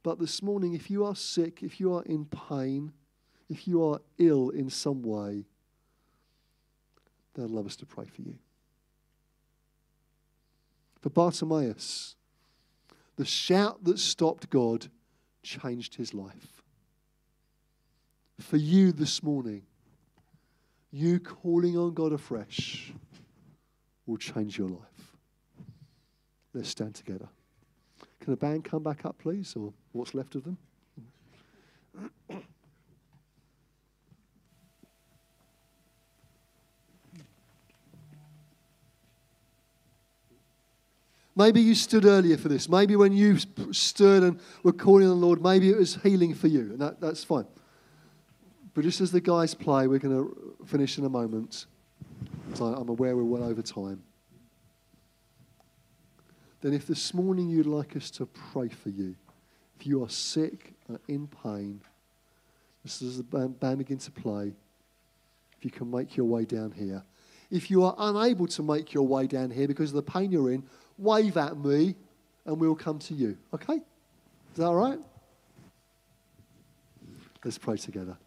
But 0.04 0.20
this 0.20 0.41
morning, 0.41 0.74
if 0.74 0.89
you 0.89 1.04
are 1.04 1.16
sick, 1.16 1.62
if 1.62 1.80
you 1.80 1.93
are 1.93 2.04
in 2.04 2.26
pain, 2.26 2.93
if 3.50 3.68
you 3.68 3.84
are 3.84 4.00
ill 4.18 4.50
in 4.50 4.70
some 4.70 5.02
way, 5.02 5.45
I'd 7.38 7.49
love 7.49 7.65
us 7.65 7.75
to 7.77 7.85
pray 7.85 8.05
for 8.05 8.21
you. 8.21 8.35
For 11.01 11.09
Bartimaeus, 11.09 12.15
the 13.15 13.25
shout 13.25 13.83
that 13.83 13.99
stopped 13.99 14.49
God 14.49 14.88
changed 15.43 15.95
his 15.95 16.13
life. 16.13 16.61
For 18.39 18.57
you 18.57 18.91
this 18.91 19.23
morning, 19.23 19.63
you 20.91 21.19
calling 21.19 21.77
on 21.77 21.93
God 21.93 22.13
afresh 22.13 22.93
will 24.05 24.17
change 24.17 24.57
your 24.57 24.69
life. 24.69 25.15
Let's 26.53 26.69
stand 26.69 26.95
together. 26.95 27.27
Can 28.19 28.33
the 28.33 28.38
band 28.38 28.63
come 28.63 28.83
back 28.83 29.05
up, 29.05 29.17
please, 29.19 29.55
or 29.55 29.73
what's 29.91 30.13
left 30.13 30.35
of 30.35 30.43
them? 30.43 30.57
Maybe 41.38 41.61
you 41.61 41.75
stood 41.75 42.03
earlier 42.03 42.35
for 42.35 42.49
this. 42.49 42.67
Maybe 42.67 42.95
when 42.95 43.13
you 43.13 43.38
stood 43.71 44.23
and 44.23 44.39
were 44.63 44.73
calling 44.73 45.07
on 45.07 45.19
the 45.19 45.25
Lord, 45.25 45.39
maybe 45.39 45.69
it 45.69 45.77
was 45.77 45.95
healing 46.01 46.33
for 46.33 46.47
you, 46.47 46.61
and 46.61 46.79
that, 46.79 46.99
that's 46.99 47.23
fine. 47.23 47.45
But 48.73 48.83
just 48.83 49.01
as 49.01 49.11
the 49.11 49.21
guys 49.21 49.53
play, 49.53 49.85
we're 49.85 49.99
going 49.99 50.15
to 50.15 50.55
finish 50.65 50.97
in 50.97 51.05
a 51.05 51.09
moment. 51.09 51.67
I'm 52.59 52.89
aware 52.89 53.15
we're 53.15 53.23
well 53.23 53.43
over 53.43 53.61
time. 53.61 54.01
Then, 56.61 56.73
if 56.73 56.88
this 56.88 57.13
morning 57.13 57.49
you'd 57.49 57.67
like 57.67 57.95
us 57.95 58.09
to 58.11 58.25
pray 58.25 58.69
for 58.69 58.89
you, 58.89 59.15
if 59.79 59.85
you 59.85 60.03
are 60.03 60.09
sick 60.09 60.73
or 60.89 60.99
in 61.07 61.27
pain, 61.43 61.81
just 62.83 63.03
as 63.03 63.17
the 63.17 63.23
band, 63.23 63.59
band 63.59 63.77
begin 63.77 63.99
to 63.99 64.09
play, 64.09 64.53
if 65.55 65.65
you 65.65 65.69
can 65.69 65.91
make 65.91 66.17
your 66.17 66.25
way 66.25 66.45
down 66.45 66.71
here. 66.71 67.03
If 67.51 67.69
you 67.69 67.83
are 67.83 67.95
unable 67.97 68.47
to 68.47 68.63
make 68.63 68.91
your 68.91 69.05
way 69.05 69.27
down 69.27 69.51
here 69.51 69.67
because 69.67 69.91
of 69.91 69.95
the 69.95 70.11
pain 70.11 70.31
you're 70.31 70.51
in, 70.51 70.63
wave 70.98 71.38
at 71.38 71.58
me 71.58 71.95
and 72.45 72.60
we'll 72.60 72.76
come 72.76 73.00
to 73.00 73.14
you. 73.14 73.38
Okay? 73.54 73.76
Is 73.76 73.82
that 74.58 74.66
all 74.66 74.76
right? 74.76 75.00
Let's 77.43 77.58
pray 77.58 77.78
together. 77.78 78.18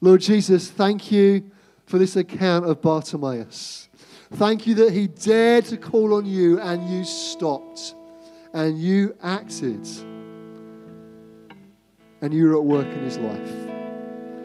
Lord 0.00 0.20
Jesus, 0.20 0.70
thank 0.70 1.10
you 1.10 1.50
for 1.86 1.98
this 1.98 2.16
account 2.16 2.66
of 2.66 2.82
Bartimaeus. 2.82 3.88
Thank 4.32 4.66
you 4.66 4.74
that 4.76 4.92
he 4.92 5.06
dared 5.06 5.66
to 5.66 5.76
call 5.76 6.14
on 6.14 6.26
you 6.26 6.58
and 6.60 6.88
you 6.90 7.04
stopped 7.04 7.94
and 8.52 8.78
you 8.78 9.16
acted 9.22 9.86
and 12.20 12.32
you 12.32 12.48
were 12.48 12.56
at 12.56 12.64
work 12.64 12.86
in 12.86 13.04
his 13.04 13.18
life. 13.18 13.50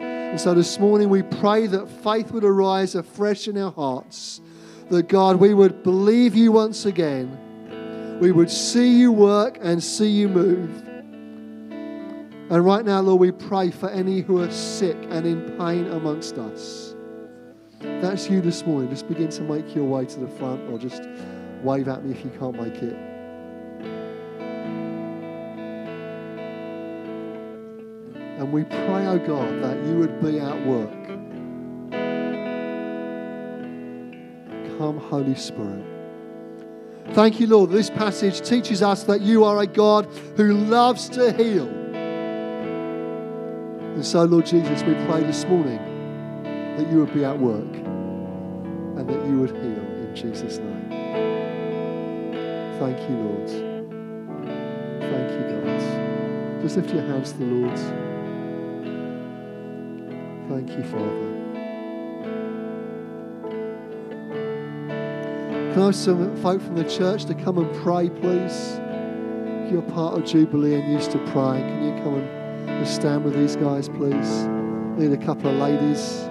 And 0.00 0.40
so 0.40 0.54
this 0.54 0.78
morning 0.78 1.08
we 1.08 1.22
pray 1.22 1.66
that 1.66 1.88
faith 2.04 2.30
would 2.30 2.44
arise 2.44 2.94
afresh 2.94 3.48
in 3.48 3.58
our 3.58 3.72
hearts 3.72 4.40
that 4.90 5.08
God, 5.08 5.36
we 5.36 5.54
would 5.54 5.82
believe 5.82 6.34
you 6.34 6.52
once 6.52 6.84
again. 6.84 8.18
We 8.20 8.32
would 8.32 8.50
see 8.50 8.98
you 8.98 9.12
work 9.12 9.56
and 9.62 9.82
see 9.82 10.10
you 10.10 10.28
move. 10.28 10.82
And 12.50 12.64
right 12.66 12.84
now, 12.84 13.00
Lord, 13.00 13.20
we 13.20 13.30
pray 13.30 13.70
for 13.70 13.88
any 13.88 14.20
who 14.20 14.42
are 14.42 14.50
sick 14.50 14.96
and 15.10 15.24
in 15.24 15.56
pain 15.56 15.86
amongst 15.86 16.36
us. 16.36 16.96
That's 17.80 18.28
you 18.28 18.40
this 18.40 18.66
morning. 18.66 18.90
Just 18.90 19.08
begin 19.08 19.28
to 19.28 19.42
make 19.42 19.74
your 19.74 19.84
way 19.84 20.04
to 20.04 20.20
the 20.20 20.28
front 20.28 20.68
or 20.70 20.78
just 20.78 21.02
wave 21.62 21.86
at 21.88 22.04
me 22.04 22.10
if 22.10 22.24
you 22.24 22.30
can't 22.38 22.60
make 22.60 22.74
it. 22.82 22.96
And 28.38 28.52
we 28.52 28.64
pray, 28.64 29.06
oh 29.06 29.18
God, 29.18 29.62
that 29.62 29.76
you 29.86 29.98
would 29.98 30.20
be 30.20 30.40
at 30.40 30.66
work 30.66 30.99
Come, 34.80 34.96
Holy 34.96 35.34
Spirit. 35.34 35.84
Thank 37.12 37.38
you, 37.38 37.46
Lord. 37.46 37.68
This 37.68 37.90
passage 37.90 38.40
teaches 38.40 38.82
us 38.82 39.02
that 39.02 39.20
you 39.20 39.44
are 39.44 39.58
a 39.60 39.66
God 39.66 40.06
who 40.36 40.54
loves 40.54 41.10
to 41.10 41.34
heal. 41.34 41.68
And 43.94 44.02
so, 44.02 44.24
Lord 44.24 44.46
Jesus, 44.46 44.82
we 44.84 44.94
pray 45.04 45.22
this 45.22 45.44
morning 45.44 45.76
that 46.78 46.90
you 46.90 47.00
would 47.00 47.12
be 47.12 47.26
at 47.26 47.38
work 47.38 47.74
and 47.74 49.06
that 49.06 49.26
you 49.26 49.40
would 49.40 49.50
heal 49.50 49.60
in 49.60 50.16
Jesus' 50.16 50.56
name. 50.56 50.88
Thank 52.78 52.98
you, 53.06 53.16
Lord. 53.16 53.50
Thank 55.10 55.30
you, 55.30 55.42
God. 55.60 56.62
Just 56.62 56.76
lift 56.78 56.94
your 56.94 57.02
hands 57.02 57.32
to 57.32 57.38
the 57.38 57.44
Lord. 57.44 57.78
Thank 60.48 60.70
you, 60.70 60.84
Father. 60.84 61.29
Can 65.72 65.82
I 65.82 65.86
have 65.86 65.94
some 65.94 66.36
folk 66.38 66.60
from 66.60 66.74
the 66.74 66.82
church 66.82 67.26
to 67.26 67.34
come 67.34 67.56
and 67.58 67.72
pray, 67.76 68.10
please? 68.10 68.80
You're 69.70 69.82
part 69.82 70.18
of 70.18 70.24
Jubilee 70.24 70.74
and 70.74 70.92
used 70.92 71.12
to 71.12 71.18
praying, 71.30 71.64
can 71.64 71.84
you 71.84 71.92
come 72.02 72.14
and 72.16 72.88
stand 72.88 73.24
with 73.24 73.34
these 73.34 73.54
guys, 73.54 73.88
please? 73.88 74.48
Need 74.98 75.12
a 75.12 75.24
couple 75.24 75.48
of 75.48 75.56
ladies. 75.58 76.26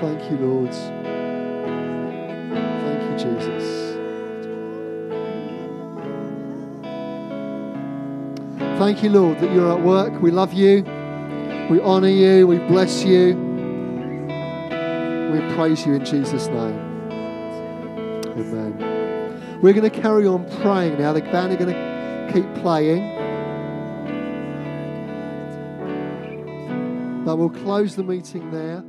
Thank 0.00 0.30
you, 0.30 0.36
Lord. 0.46 0.74
Thank 2.84 3.02
you, 3.10 3.16
Jesus. 3.18 3.83
Thank 8.78 9.04
you, 9.04 9.10
Lord, 9.10 9.38
that 9.38 9.52
you're 9.52 9.70
at 9.70 9.82
work. 9.84 10.20
We 10.20 10.32
love 10.32 10.52
you. 10.52 10.82
We 11.70 11.80
honor 11.80 12.08
you. 12.08 12.46
We 12.46 12.58
bless 12.58 13.04
you. 13.04 13.36
We 15.32 15.54
praise 15.54 15.86
you 15.86 15.94
in 15.94 16.04
Jesus' 16.04 16.48
name. 16.48 16.80
Amen. 18.36 19.60
We're 19.62 19.74
going 19.74 19.88
to 19.88 20.00
carry 20.00 20.26
on 20.26 20.44
praying 20.60 20.98
now. 20.98 21.12
The 21.12 21.20
band 21.20 21.52
are 21.52 21.56
going 21.56 21.72
to 21.72 22.30
keep 22.32 22.52
playing. 22.62 23.14
But 27.24 27.36
we'll 27.36 27.50
close 27.50 27.94
the 27.94 28.02
meeting 28.02 28.50
there. 28.50 28.84